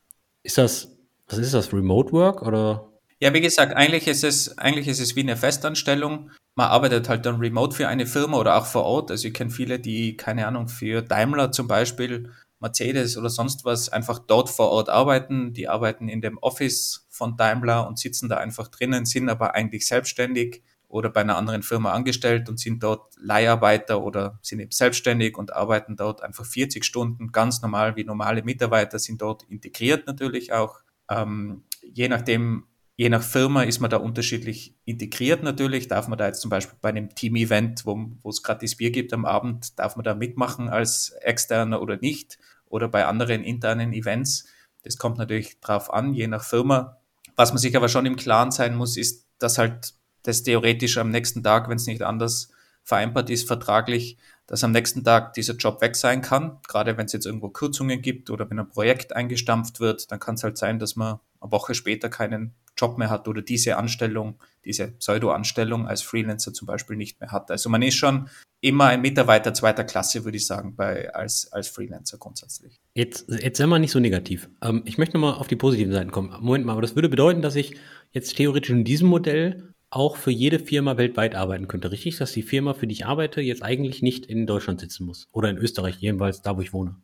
ist 0.43 0.59
das, 0.59 0.99
was 1.29 1.39
ist 1.39 1.55
das, 1.55 1.73
Remote 1.73 2.13
Work 2.13 2.43
oder? 2.43 2.93
Ja, 3.21 3.35
wie 3.35 3.41
gesagt, 3.41 3.77
eigentlich 3.77 4.09
ist 4.09 4.25
es, 4.25 4.59
eigentlich 4.59 4.89
ist 4.89 5.01
es 5.01 5.15
wie 5.15 5.21
eine 5.21 5.37
Festanstellung. 5.37 6.31
Man 6.59 6.71
arbeitet 6.71 7.09
halt 7.09 7.25
dann 7.25 7.37
remote 7.37 7.77
für 7.77 7.87
eine 7.87 8.05
Firma 8.05 8.37
oder 8.37 8.57
auch 8.57 8.67
vor 8.67 8.83
Ort. 8.83 9.13
Also 9.13 9.29
ich 9.29 9.35
kenne 9.35 9.51
viele, 9.51 9.79
die, 9.79 10.17
keine 10.17 10.45
Ahnung, 10.45 10.67
für 10.67 11.03
Daimler 11.03 11.53
zum 11.53 11.69
Beispiel 11.69 12.33
Mercedes 12.59 13.17
oder 13.17 13.31
sonst 13.31 13.65
was 13.65 13.91
einfach 13.91 14.19
dort 14.19 14.51
vor 14.51 14.71
Ort 14.71 14.89
arbeiten. 14.89 15.53
Die 15.53 15.69
arbeiten 15.69 16.09
in 16.09 16.21
dem 16.21 16.37
Office 16.39 17.07
von 17.11 17.37
Daimler 17.37 17.87
und 17.87 18.01
sitzen 18.01 18.29
da 18.29 18.39
einfach 18.39 18.67
drinnen, 18.67 19.07
sind 19.07 19.29
aber 19.29 19.55
eigentlich 19.55 19.87
selbstständig 19.87 20.65
oder 20.89 21.11
bei 21.11 21.21
einer 21.21 21.37
anderen 21.37 21.63
Firma 21.63 21.93
angestellt 21.93 22.49
und 22.49 22.59
sind 22.59 22.83
dort 22.83 23.15
Leiharbeiter 23.21 24.03
oder 24.03 24.41
sind 24.43 24.59
eben 24.59 24.73
selbstständig 24.73 25.39
und 25.39 25.53
arbeiten 25.53 25.95
dort 25.95 26.25
einfach 26.25 26.45
40 26.45 26.85
Stunden 26.85 27.31
ganz 27.31 27.63
normal 27.63 27.95
wie 27.95 28.03
normale 28.03 28.43
Mitarbeiter, 28.43 28.99
sind 28.99 29.23
dort 29.23 29.45
integriert 29.45 30.09
natürlich 30.09 30.53
auch. 30.53 30.81
Ähm, 31.09 31.63
je 31.83 32.09
nachdem, 32.09 32.65
je 32.99 33.09
nach 33.09 33.23
Firma 33.23 33.63
ist 33.63 33.79
man 33.79 33.91
da 33.91 33.99
unterschiedlich 33.99 34.75
integriert 34.85 35.45
natürlich. 35.45 35.87
Darf 35.87 36.09
man 36.09 36.19
da 36.19 36.27
jetzt 36.27 36.41
zum 36.41 36.51
Beispiel 36.51 36.77
bei 36.83 36.89
einem 36.89 37.15
Team-Event, 37.15 37.87
wo, 37.87 38.29
es 38.29 38.43
gratis 38.43 38.77
Bier 38.77 38.91
gibt 38.91 39.13
am 39.13 39.25
Abend, 39.25 39.79
darf 39.79 39.95
man 39.95 40.03
da 40.03 40.15
mitmachen 40.15 40.69
als 40.69 41.11
Externer 41.21 41.81
oder 41.81 41.97
nicht? 41.97 42.39
Oder 42.67 42.89
bei 42.89 43.07
anderen 43.07 43.45
internen 43.45 43.93
Events. 43.93 44.49
Das 44.83 44.99
kommt 44.99 45.17
natürlich 45.17 45.61
drauf 45.61 45.93
an, 45.93 46.13
je 46.13 46.27
nach 46.27 46.43
Firma. 46.43 46.99
Was 47.37 47.53
man 47.53 47.59
sich 47.59 47.77
aber 47.77 47.89
schon 47.89 48.05
im 48.05 48.17
Klaren 48.17 48.51
sein 48.51 48.75
muss, 48.75 48.97
ist, 48.97 49.27
dass 49.39 49.59
halt 49.59 49.95
das 50.25 50.43
theoretisch 50.43 50.99
am 50.99 51.11
nächsten 51.11 51.45
Tag, 51.45 51.69
wenn 51.69 51.77
es 51.77 51.87
nicht 51.87 52.03
anders 52.03 52.51
vereinbart 52.83 53.31
ist, 53.31 53.47
vertraglich, 53.47 54.19
dass 54.49 54.65
am 54.65 54.73
nächsten 54.73 55.05
Tag 55.05 55.35
dieser 55.35 55.55
Job 55.55 55.81
weg 55.81 55.95
sein 55.95 56.23
kann. 56.23 56.59
Gerade 56.67 56.97
wenn 56.97 57.07
es 57.07 57.13
jetzt 57.13 57.27
irgendwo 57.27 57.51
Kürzungen 57.51 58.03
gibt 58.03 58.31
oder 58.31 58.51
wenn 58.51 58.59
ein 58.59 58.69
Projekt 58.69 59.15
eingestampft 59.15 59.79
wird, 59.79 60.11
dann 60.11 60.19
kann 60.19 60.35
es 60.35 60.43
halt 60.43 60.59
sein, 60.59 60.81
dass 60.81 60.97
man 60.97 61.21
eine 61.41 61.53
Woche 61.53 61.75
später 61.75 62.09
keinen 62.09 62.55
Job 62.77 62.97
mehr 62.97 63.11
hat 63.11 63.29
oder 63.29 63.43
diese 63.43 63.77
Anstellung, 63.77 64.41
diese 64.65 64.89
Pseudo-Anstellung 64.89 65.87
als 65.87 66.03
Freelancer 66.03 66.53
zum 66.53 66.67
Beispiel 66.67 66.97
nicht 66.97 67.21
mehr 67.21 67.31
hat. 67.31 67.51
Also 67.51 67.69
man 67.69 67.83
ist 67.83 67.97
schon 67.97 68.29
immer 68.61 68.87
ein 68.87 69.03
Mitarbeiter 69.03 69.53
zweiter 69.55 69.85
Klasse, 69.85 70.25
würde 70.25 70.37
ich 70.37 70.47
sagen, 70.47 70.75
bei, 70.77 71.13
als, 71.15 71.53
als 71.53 71.69
Freelancer 71.69 72.19
grundsätzlich. 72.19 72.77
Jetzt, 72.95 73.29
jetzt 73.29 73.59
sind 73.59 73.69
wir 73.69 73.79
nicht 73.79 73.93
so 73.93 74.01
negativ. 74.01 74.49
Ähm, 74.63 74.83
ich 74.85 74.99
möchte 74.99 75.17
nochmal 75.17 75.35
auf 75.35 75.47
die 75.47 75.57
positiven 75.57 75.93
Seiten 75.93 76.11
kommen. 76.11 76.35
Moment 76.41 76.65
mal, 76.65 76.73
aber 76.73 76.83
das 76.83 76.95
würde 76.95 77.09
bedeuten, 77.09 77.43
dass 77.43 77.55
ich 77.55 77.77
jetzt 78.13 78.37
theoretisch 78.37 78.71
in 78.71 78.85
diesem 78.85 79.09
Modell 79.09 79.75
auch 79.91 80.17
für 80.17 80.31
jede 80.31 80.59
Firma 80.59 80.97
weltweit 80.97 81.35
arbeiten 81.35 81.69
könnte. 81.69 81.91
Richtig, 81.91 82.19
dass 82.19 82.33
die 82.33 82.43
Firma, 82.43 82.75
für 82.75 82.87
die 82.87 82.95
ich 82.95 83.07
arbeite, 83.07 83.41
jetzt 83.41 83.63
eigentlich 83.63 84.03
nicht 84.03 84.27
in 84.27 84.47
Deutschland 84.47 84.81
sitzen 84.81 85.07
muss 85.07 85.29
oder 85.33 85.49
in 85.49 85.57
Österreich, 85.57 85.97
jedenfalls 85.99 86.43
da, 86.43 86.57
wo 86.57 86.61
ich 86.61 86.73
wohne. 86.73 86.97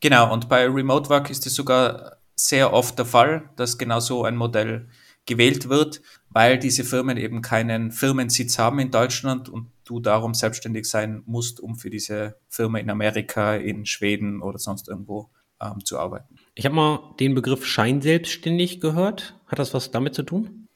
Genau, 0.00 0.32
und 0.32 0.48
bei 0.48 0.66
Remote 0.66 1.10
Work 1.10 1.30
ist 1.30 1.46
es 1.46 1.54
sogar 1.54 2.18
sehr 2.36 2.72
oft 2.72 2.96
der 2.98 3.06
Fall, 3.06 3.50
dass 3.56 3.78
genau 3.78 3.98
so 3.98 4.24
ein 4.24 4.36
Modell 4.36 4.88
gewählt 5.26 5.68
wird, 5.68 6.00
weil 6.30 6.58
diese 6.58 6.84
Firmen 6.84 7.16
eben 7.16 7.42
keinen 7.42 7.90
Firmensitz 7.90 8.58
haben 8.58 8.78
in 8.78 8.90
Deutschland 8.90 9.48
und 9.48 9.70
du 9.84 10.00
darum 10.00 10.34
selbstständig 10.34 10.86
sein 10.86 11.22
musst, 11.26 11.60
um 11.60 11.76
für 11.76 11.90
diese 11.90 12.36
Firma 12.48 12.78
in 12.78 12.90
Amerika, 12.90 13.56
in 13.56 13.84
Schweden 13.86 14.40
oder 14.40 14.58
sonst 14.58 14.88
irgendwo 14.88 15.30
ähm, 15.60 15.84
zu 15.84 15.98
arbeiten. 15.98 16.36
Ich 16.54 16.64
habe 16.64 16.74
mal 16.74 17.14
den 17.18 17.34
Begriff 17.34 17.66
Scheinselbstständig 17.66 18.80
gehört. 18.80 19.34
Hat 19.46 19.58
das 19.58 19.74
was 19.74 19.90
damit 19.90 20.14
zu 20.14 20.22
tun? 20.22 20.67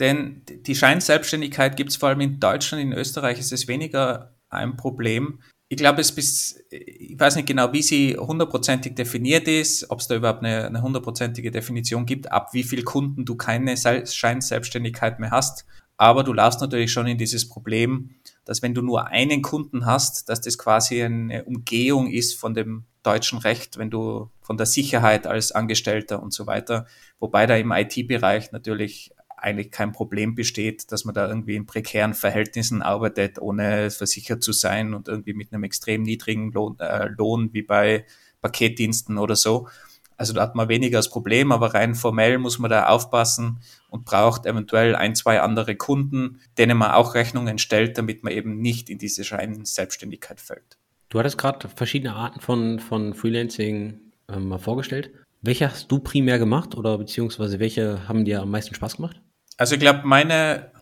Denn 0.00 0.42
die 0.46 0.74
Scheinselbstständigkeit 0.74 1.76
gibt 1.76 1.90
es 1.90 1.96
vor 1.96 2.08
allem 2.08 2.20
in 2.20 2.40
Deutschland, 2.40 2.82
in 2.82 2.92
Österreich 2.92 3.38
ist 3.38 3.52
es 3.52 3.68
weniger 3.68 4.34
ein 4.48 4.76
Problem. 4.76 5.40
Ich 5.68 5.78
glaube, 5.78 6.00
es 6.02 6.12
bis, 6.12 6.62
ich 6.70 7.18
weiß 7.18 7.36
nicht 7.36 7.48
genau, 7.48 7.72
wie 7.72 7.82
sie 7.82 8.16
hundertprozentig 8.18 8.94
definiert 8.94 9.48
ist, 9.48 9.90
ob 9.90 10.00
es 10.00 10.06
da 10.06 10.14
überhaupt 10.14 10.44
eine 10.44 10.82
hundertprozentige 10.82 11.50
Definition 11.50 12.04
gibt, 12.04 12.30
ab 12.30 12.52
wie 12.52 12.62
viel 12.62 12.82
Kunden 12.82 13.24
du 13.24 13.36
keine 13.36 13.74
Scheinselbstständigkeit 13.76 15.18
mehr 15.18 15.30
hast. 15.30 15.64
Aber 15.96 16.24
du 16.24 16.32
laufst 16.32 16.60
natürlich 16.60 16.92
schon 16.92 17.06
in 17.06 17.16
dieses 17.16 17.48
Problem, 17.48 18.16
dass 18.44 18.60
wenn 18.60 18.74
du 18.74 18.82
nur 18.82 19.06
einen 19.06 19.40
Kunden 19.40 19.86
hast, 19.86 20.28
dass 20.28 20.40
das 20.40 20.58
quasi 20.58 21.02
eine 21.02 21.44
Umgehung 21.44 22.10
ist 22.10 22.38
von 22.38 22.54
dem 22.54 22.84
deutschen 23.02 23.38
Recht, 23.38 23.78
wenn 23.78 23.90
du 23.90 24.30
von 24.40 24.56
der 24.56 24.66
Sicherheit 24.66 25.26
als 25.26 25.52
Angestellter 25.52 26.22
und 26.22 26.32
so 26.32 26.46
weiter, 26.46 26.86
wobei 27.18 27.46
da 27.46 27.56
im 27.56 27.72
IT-Bereich 27.72 28.52
natürlich 28.52 29.12
eigentlich 29.42 29.70
kein 29.70 29.92
Problem 29.92 30.34
besteht, 30.34 30.92
dass 30.92 31.04
man 31.04 31.14
da 31.14 31.28
irgendwie 31.28 31.56
in 31.56 31.66
prekären 31.66 32.14
Verhältnissen 32.14 32.80
arbeitet, 32.80 33.40
ohne 33.40 33.90
versichert 33.90 34.42
zu 34.42 34.52
sein 34.52 34.94
und 34.94 35.08
irgendwie 35.08 35.34
mit 35.34 35.52
einem 35.52 35.64
extrem 35.64 36.02
niedrigen 36.02 36.52
Lohn, 36.52 36.78
äh, 36.78 37.08
Lohn 37.16 37.50
wie 37.52 37.62
bei 37.62 38.06
Paketdiensten 38.40 39.18
oder 39.18 39.36
so. 39.36 39.68
Also 40.16 40.32
da 40.34 40.42
hat 40.42 40.54
man 40.54 40.68
weniger 40.68 40.98
das 40.98 41.10
Problem, 41.10 41.50
aber 41.50 41.74
rein 41.74 41.96
formell 41.96 42.38
muss 42.38 42.60
man 42.60 42.70
da 42.70 42.86
aufpassen 42.86 43.58
und 43.88 44.04
braucht 44.04 44.46
eventuell 44.46 44.94
ein, 44.94 45.16
zwei 45.16 45.40
andere 45.40 45.74
Kunden, 45.74 46.40
denen 46.58 46.78
man 46.78 46.92
auch 46.92 47.14
Rechnungen 47.14 47.58
stellt, 47.58 47.98
damit 47.98 48.22
man 48.22 48.32
eben 48.32 48.58
nicht 48.58 48.88
in 48.88 48.98
diese 48.98 49.24
Scheinselbstständigkeit 49.24 50.40
fällt. 50.40 50.78
Du 51.08 51.18
hattest 51.18 51.38
gerade 51.38 51.68
verschiedene 51.68 52.14
Arten 52.14 52.40
von, 52.40 52.78
von 52.78 53.14
Freelancing 53.14 53.98
ähm, 54.28 54.48
mal 54.48 54.58
vorgestellt. 54.58 55.10
Welche 55.40 55.68
hast 55.68 55.90
du 55.90 55.98
primär 55.98 56.38
gemacht 56.38 56.76
oder 56.76 56.96
beziehungsweise 56.98 57.58
welche 57.58 58.06
haben 58.08 58.24
dir 58.24 58.42
am 58.42 58.50
meisten 58.50 58.76
Spaß 58.76 58.96
gemacht? 58.96 59.20
Also 59.62 59.76
ich 59.76 59.80
glaube, 59.80 60.00
meine, 60.02 60.72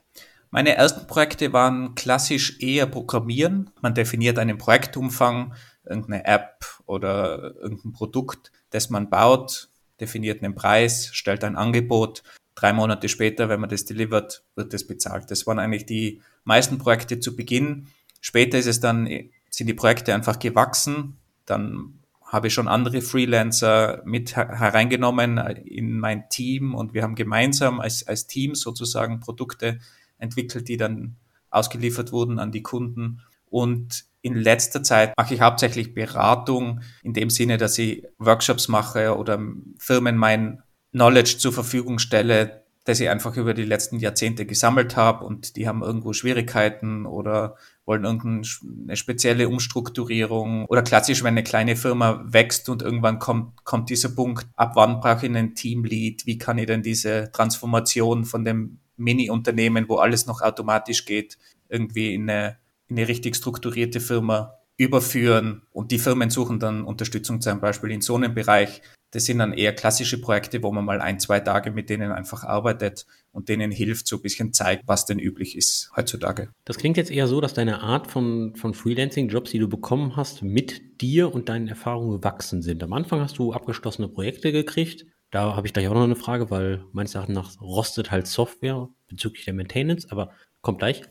meine 0.51 0.75
ersten 0.75 1.07
Projekte 1.07 1.53
waren 1.53 1.95
klassisch 1.95 2.59
eher 2.61 2.87
Programmieren. 2.87 3.69
Man 3.83 3.93
definiert 3.93 4.39
einen 4.39 4.57
Projektumfang, 4.57 5.53
irgendeine 5.85 6.25
App 6.25 6.65
oder 6.87 7.57
irgendein 7.57 7.93
Produkt, 7.93 8.51
das 8.71 8.89
man 8.89 9.11
baut, 9.11 9.69
definiert 10.01 10.43
einen 10.43 10.55
Preis, 10.55 11.11
stellt 11.13 11.45
ein 11.45 11.57
Angebot. 11.57 12.23
Drei 12.55 12.73
Monate 12.73 13.11
später, 13.11 13.51
wenn 13.51 13.61
man 13.61 13.69
das 13.69 13.85
delivert, 13.85 14.45
wird 14.55 14.73
das 14.73 14.87
bezahlt. 14.87 15.31
Das 15.31 15.47
waren 15.47 15.59
eigentlich 15.59 15.85
die 15.85 16.23
meisten 16.45 16.79
Projekte 16.79 17.21
zu 17.21 17.37
Beginn. 17.37 17.89
Später 18.23 18.57
ist 18.57 18.65
es 18.65 18.81
dann, 18.81 19.07
sind 19.51 19.67
die 19.67 19.75
Projekte 19.75 20.15
einfach 20.15 20.39
gewachsen. 20.39 21.19
Dann 21.45 22.00
habe 22.31 22.47
ich 22.47 22.55
schon 22.55 22.69
andere 22.69 23.03
Freelancer 23.03 24.03
mit 24.05 24.37
hereingenommen 24.37 25.39
in 25.67 25.99
mein 25.99 26.29
Team 26.29 26.77
und 26.77 26.95
wir 26.95 27.03
haben 27.03 27.17
gemeinsam 27.17 27.81
als, 27.81 28.07
als 28.07 28.29
Team 28.29 28.55
sozusagen 28.55 29.19
Produkte 29.19 29.81
entwickelt, 30.17 30.69
die 30.69 30.77
dann 30.77 31.17
ausgeliefert 31.51 32.13
wurden 32.13 32.39
an 32.39 32.53
die 32.53 32.63
Kunden. 32.63 33.21
Und 33.47 34.05
in 34.23 34.37
letzter 34.37 34.85
Zeit 34.85 35.13
mache 35.17 35.35
ich 35.35 35.41
hauptsächlich 35.41 35.93
Beratung 35.93 36.83
in 37.03 37.15
dem 37.15 37.31
Sinne, 37.31 37.59
dass 37.59 37.77
ich 37.79 38.05
Workshops 38.19 38.69
mache 38.69 39.17
oder 39.17 39.41
Firmen 39.79 40.17
mein 40.17 40.63
Knowledge 40.93 41.39
zur 41.39 41.53
Verfügung 41.53 41.99
stelle, 41.99 42.60
das 42.91 43.01
ich 43.01 43.09
einfach 43.09 43.37
über 43.37 43.55
die 43.55 43.65
letzten 43.65 43.99
Jahrzehnte 43.99 44.47
gesammelt 44.47 44.97
habe 44.97 45.25
und 45.25 45.57
die 45.57 45.69
haben 45.69 45.83
irgendwo 45.83 46.13
Schwierigkeiten 46.13 47.07
oder 47.07 47.57
wollen 47.87 48.05
irgendeine 48.05 48.97
spezielle 48.97 49.49
Umstrukturierung 49.49 50.67
oder 50.67 50.83
klassisch, 50.83 51.23
wenn 51.23 51.35
eine 51.35 51.43
kleine 51.43 51.77
Firma 51.77 52.23
wächst 52.27 52.69
und 52.69 52.83
irgendwann 52.83 53.19
kommt, 53.19 53.65
kommt 53.65 53.91
dieser 53.91 54.11
Punkt, 54.11 54.47
ab 54.57 54.73
wann 54.75 55.01
brauche 55.01 55.27
ich 55.27 55.33
einen 55.33 55.55
Teamlead, 55.55 56.27
wie 56.27 56.39
kann 56.39 56.59
ich 56.59 56.67
denn 56.67 56.83
diese 56.83 57.31
Transformation 57.33 58.25
von 58.25 58.45
dem 58.45 58.81
Mini-Unternehmen, 58.97 59.89
wo 59.89 59.97
alles 59.97 60.27
noch 60.27 60.43
automatisch 60.43 61.05
geht, 61.05 61.39
irgendwie 61.69 62.15
in 62.15 62.29
eine 62.29 62.59
in 62.91 62.99
eine 62.99 63.09
richtig 63.09 63.37
strukturierte 63.37 64.01
Firma 64.01 64.60
überführen 64.81 65.61
und 65.73 65.91
die 65.91 65.99
Firmen 65.99 66.31
suchen 66.31 66.59
dann 66.59 66.85
Unterstützung 66.85 67.43
zum 67.43 67.61
Beispiel 67.61 67.91
in 67.91 68.01
so 68.01 68.17
einem 68.17 68.35
Bereich. 68.35 68.81
Das 69.11 69.27
sind 69.27 69.39
dann 69.39 69.53
eher 69.53 69.75
klassische 69.75 70.19
Projekte, 70.21 70.63
wo 70.63 70.73
man 70.73 70.87
mal 70.87 71.03
ein, 71.03 71.21
zwei 71.21 71.41
Tage 71.41 71.71
mit 71.71 71.91
denen 71.91 72.13
einfach 72.13 72.45
arbeitet 72.45 73.07
und 73.33 73.51
denen 73.51 73.73
hilft, 73.73 74.07
so 74.07 74.17
ein 74.17 74.23
bisschen 74.23 74.55
zeigt, 74.55 74.85
was 74.87 75.05
denn 75.05 75.19
üblich 75.19 75.55
ist 75.55 75.91
heutzutage. 75.97 76.49
Das 76.65 76.79
klingt 76.79 76.97
jetzt 76.97 77.11
eher 77.11 77.27
so, 77.27 77.43
dass 77.43 77.53
deine 77.53 77.81
Art 77.83 78.11
von, 78.11 78.55
von 78.57 78.73
Freelancing-Jobs, 78.73 79.51
die 79.51 79.59
du 79.59 79.69
bekommen 79.69 80.17
hast, 80.17 80.43
mit 80.43 81.03
dir 81.03 81.35
und 81.35 81.51
deinen 81.51 81.69
Erfahrungen 81.69 82.19
gewachsen 82.19 82.63
sind. 82.63 82.83
Am 82.83 82.95
Anfang 82.95 83.21
hast 83.21 83.37
du 83.37 83.53
abgeschlossene 83.53 84.09
Projekte 84.09 84.51
gekriegt. 84.51 85.05
Da 85.31 85.57
habe 85.57 85.67
ich 85.67 85.75
gleich 85.75 85.89
auch 85.89 85.95
noch 85.95 86.05
eine 86.05 86.17
Frage, 86.17 86.51
weil 86.51 86.85
meines 86.93 87.15
Erachtens 87.15 87.35
nach 87.35 87.61
rostet 87.61 88.11
halt 88.11 88.27
Software 88.27 88.89
bezüglich 89.09 89.45
der 89.45 89.55
Maintenance, 89.55 90.11
aber 90.11 90.31
kommt 90.63 90.79
gleich. 90.79 91.03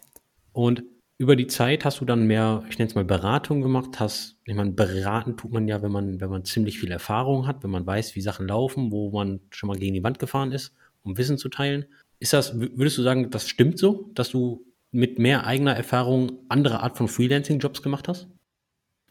Und 0.54 0.84
über 1.20 1.36
die 1.36 1.48
Zeit 1.48 1.84
hast 1.84 2.00
du 2.00 2.06
dann 2.06 2.28
mehr, 2.28 2.64
ich 2.70 2.80
nenne 2.80 2.90
es 2.90 2.96
mal 2.96 3.04
Beratung 3.04 3.62
gemacht, 3.62 4.00
hast, 4.00 4.38
ich 4.46 4.56
meine, 4.56 4.72
beraten 4.72 5.36
tut 5.36 5.52
man 5.52 5.68
ja, 5.68 5.82
wenn 5.82 5.92
man, 5.92 6.22
wenn 6.22 6.30
man 6.30 6.46
ziemlich 6.46 6.80
viel 6.80 6.92
Erfahrung 6.92 7.46
hat, 7.46 7.62
wenn 7.62 7.72
man 7.72 7.86
weiß, 7.86 8.16
wie 8.16 8.22
Sachen 8.22 8.48
laufen, 8.48 8.90
wo 8.90 9.12
man 9.12 9.42
schon 9.50 9.68
mal 9.68 9.78
gegen 9.78 9.94
die 9.94 10.04
Wand 10.04 10.18
gefahren 10.18 10.54
ist, 10.54 10.74
um 11.04 11.18
Wissen 11.18 11.38
zu 11.38 11.50
teilen. 11.50 11.86
Ist 12.20 12.32
das, 12.32 12.58
würdest 12.58 12.98
du 12.98 13.04
sagen, 13.04 13.30
das 13.32 13.50
stimmt 13.50 13.78
so, 13.78 14.10
dass 14.16 14.30
du 14.30 14.66
mit 14.92 15.20
mehr 15.20 15.46
eigener 15.46 15.76
Erfahrung 15.76 16.40
andere 16.48 16.80
Art 16.80 16.98
von 16.98 17.10
Freelancing-Jobs 17.10 17.82
gemacht 17.82 18.08
hast? 18.08 18.30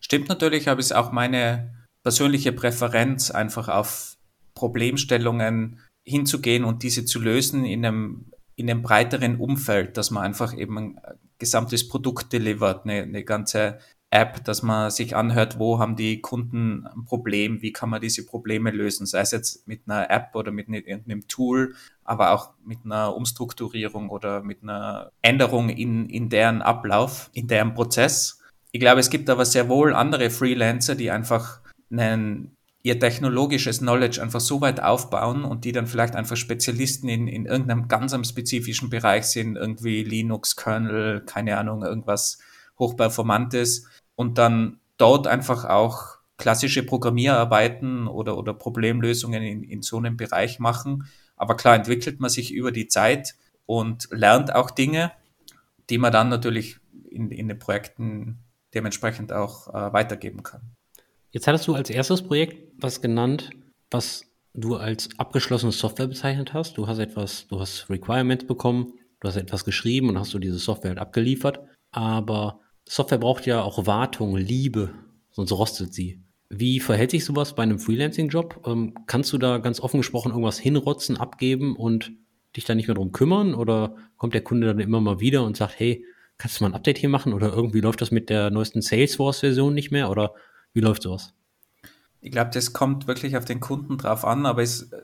Stimmt 0.01 0.31
natürlich, 0.31 0.71
aber 0.71 0.81
es 0.81 0.87
ist 0.87 0.97
auch 0.97 1.13
meine 1.13 1.75
persönliche 2.03 2.53
Präferenz, 2.53 3.31
einfach 3.31 3.69
auf 3.69 4.17
Problemstellungen 4.55 5.81
hinzugehen 6.07 6.65
und 6.65 6.83
diese 6.83 7.05
zu 7.05 7.21
lösen 7.21 7.67
in 7.67 7.85
einem, 7.85 8.33
in 8.57 8.71
einem 8.71 8.81
breiteren 8.81 9.37
Umfeld, 9.37 9.99
dass 9.99 10.11
man 10.11 10.25
einfach 10.25 10.57
eben 10.57 10.97
gesamtes 11.39 11.89
Produkt 11.89 12.33
delivert, 12.33 12.85
eine, 12.85 13.03
eine 13.03 13.25
ganze 13.25 13.79
App, 14.11 14.43
dass 14.45 14.63
man 14.63 14.91
sich 14.91 15.15
anhört, 15.15 15.59
wo 15.59 15.79
haben 15.79 15.95
die 15.95 16.23
Kunden 16.23 16.87
ein 16.87 17.05
Problem, 17.05 17.61
wie 17.61 17.73
kann 17.73 17.91
man 17.91 18.01
diese 18.01 18.25
Probleme 18.25 18.71
lösen, 18.71 19.07
sei 19.07 19.21
es 19.21 19.33
jetzt 19.33 19.69
mit 19.69 19.83
einer 19.87 20.11
App 20.11 20.35
oder 20.35 20.51
mit 20.51 20.69
ne, 20.69 20.79
irgendeinem 20.79 21.29
Tool, 21.29 21.75
aber 22.05 22.33
auch 22.33 22.53
mit 22.65 22.79
einer 22.85 23.15
Umstrukturierung 23.15 24.09
oder 24.09 24.43
mit 24.43 24.63
einer 24.63 25.13
Änderung 25.21 25.69
in, 25.69 26.09
in 26.09 26.31
deren 26.31 26.63
Ablauf, 26.63 27.29
in 27.35 27.49
deren 27.49 27.75
Prozess. 27.75 28.41
Ich 28.73 28.81
glaube, 28.81 29.01
es 29.01 29.11
gibt 29.11 29.29
aber 29.29 29.45
sehr 29.45 29.69
wohl 29.69 29.95
andere 29.95 30.31
Freelancer, 30.31 30.95
die 30.95 31.11
einfach 31.11 31.61
einen 31.91 32.57
ihr 32.83 32.99
technologisches 32.99 33.79
Knowledge 33.79 34.23
einfach 34.23 34.41
so 34.41 34.61
weit 34.61 34.81
aufbauen 34.81 35.45
und 35.45 35.65
die 35.65 35.73
dann 35.73 35.87
vielleicht 35.87 36.15
einfach 36.15 36.37
Spezialisten 36.37 37.09
in, 37.09 37.27
in 37.27 37.47
irgendeinem 37.47 37.89
ganz 37.89 38.15
spezifischen 38.27 38.89
Bereich 38.89 39.25
sind, 39.25 39.57
irgendwie 39.57 40.05
Linux, 40.05 40.57
Kernel, 40.57 41.23
keine 41.27 41.59
Ahnung, 41.59 41.83
irgendwas 41.83 42.39
hochperformantes 42.79 43.89
und 44.15 44.39
dann 44.39 44.79
dort 44.97 45.27
einfach 45.27 45.65
auch 45.65 46.19
klassische 46.37 46.85
Programmierarbeiten 46.85 48.07
oder, 48.07 48.39
oder 48.39 48.55
Problemlösungen 48.55 49.43
in, 49.43 49.65
in 49.65 49.83
so 49.83 49.99
einem 49.99 50.17
Bereich 50.17 50.61
machen. 50.61 51.09
Aber 51.37 51.57
klar 51.57 51.75
entwickelt 51.75 52.21
man 52.21 52.31
sich 52.31 52.53
über 52.53 52.71
die 52.71 52.87
Zeit 52.87 53.35
und 53.67 54.09
lernt 54.13 54.55
auch 54.55 54.71
Dinge, 54.71 55.13
die 55.91 55.99
man 55.99 56.13
dann 56.13 56.29
natürlich 56.29 56.79
in, 57.11 57.31
in 57.31 57.49
den 57.49 57.59
Projekten 57.59 58.39
dementsprechend 58.75 59.33
auch 59.33 59.69
äh, 59.69 59.93
weitergeben 59.93 60.43
kann. 60.43 60.78
Jetzt 61.31 61.47
hattest 61.47 61.69
du 61.69 61.75
als 61.75 61.91
erstes 61.91 62.23
Projekt 62.23 62.73
was 62.79 63.03
genannt, 63.03 63.51
was 63.91 64.25
du 64.55 64.77
als 64.77 65.09
abgeschlossene 65.19 65.73
Software 65.73 66.07
bezeichnet 66.07 66.55
hast. 66.55 66.79
Du 66.79 66.87
hast 66.87 66.99
etwas, 66.99 67.47
du 67.49 67.61
hast 67.61 67.91
Requirements 67.91 68.47
bekommen, 68.47 68.95
du 69.21 69.29
hast 69.29 69.37
etwas 69.37 69.65
geschrieben 69.65 70.09
und 70.09 70.19
hast 70.19 70.33
du 70.33 70.39
diese 70.39 70.59
Software 70.59 70.91
halt 70.91 70.99
abgeliefert. 70.99 71.61
Aber 71.91 72.61
Software 72.87 73.19
braucht 73.19 73.47
ja 73.47 73.63
auch 73.63 73.87
Wartung, 73.87 74.37
Liebe, 74.37 74.95
sonst 75.31 75.53
rostet 75.53 75.93
sie. 75.93 76.23
Wie 76.49 76.81
verhält 76.81 77.11
sich 77.11 77.27
sowas 77.27 77.55
bei 77.55 77.63
einem 77.63 77.79
Freelancing-Job? 77.79 78.63
Ähm, 78.67 78.95
kannst 79.07 79.33
du 79.35 79.39
da 79.39 79.59
ganz 79.59 79.81
offen 79.81 79.99
gesprochen 79.99 80.31
irgendwas 80.31 80.59
hinrotzen, 80.59 81.19
abgeben 81.19 81.77
und 81.77 82.13
dich 82.57 82.65
da 82.65 82.75
nicht 82.75 82.89
mehr 82.89 82.95
drum 82.95 83.13
kümmern? 83.13 83.55
Oder 83.55 83.97
kommt 84.17 84.33
der 84.33 84.41
Kunde 84.41 84.67
dann 84.67 84.81
immer 84.81 85.03
mal 85.03 85.21
wieder 85.21 85.45
und 85.45 85.59
sagt, 85.59 85.79
hey, 85.79 86.07
kannst 86.39 86.59
du 86.59 86.65
mal 86.65 86.71
ein 86.71 86.75
Update 86.75 86.97
hier 86.97 87.11
machen? 87.11 87.35
Oder 87.35 87.53
irgendwie 87.53 87.83
läuft 87.83 88.01
das 88.01 88.11
mit 88.11 88.31
der 88.31 88.51
neuesten 88.51 88.81
Salesforce-Version 88.81 89.75
nicht 89.75 89.91
mehr? 89.91 90.11
Oder 90.11 90.33
wie 90.73 90.81
läuft 90.81 91.03
sowas? 91.03 91.35
Ich 92.21 92.33
glaube, 92.33 92.51
das 92.53 92.73
kommt 92.73 93.07
wirklich 93.07 93.37
auf 93.37 93.45
den 93.45 93.61
Kunden 93.61 93.99
drauf 93.99 94.25
an, 94.25 94.47
aber 94.47 94.63
es 94.63 94.83
ist 94.83 94.95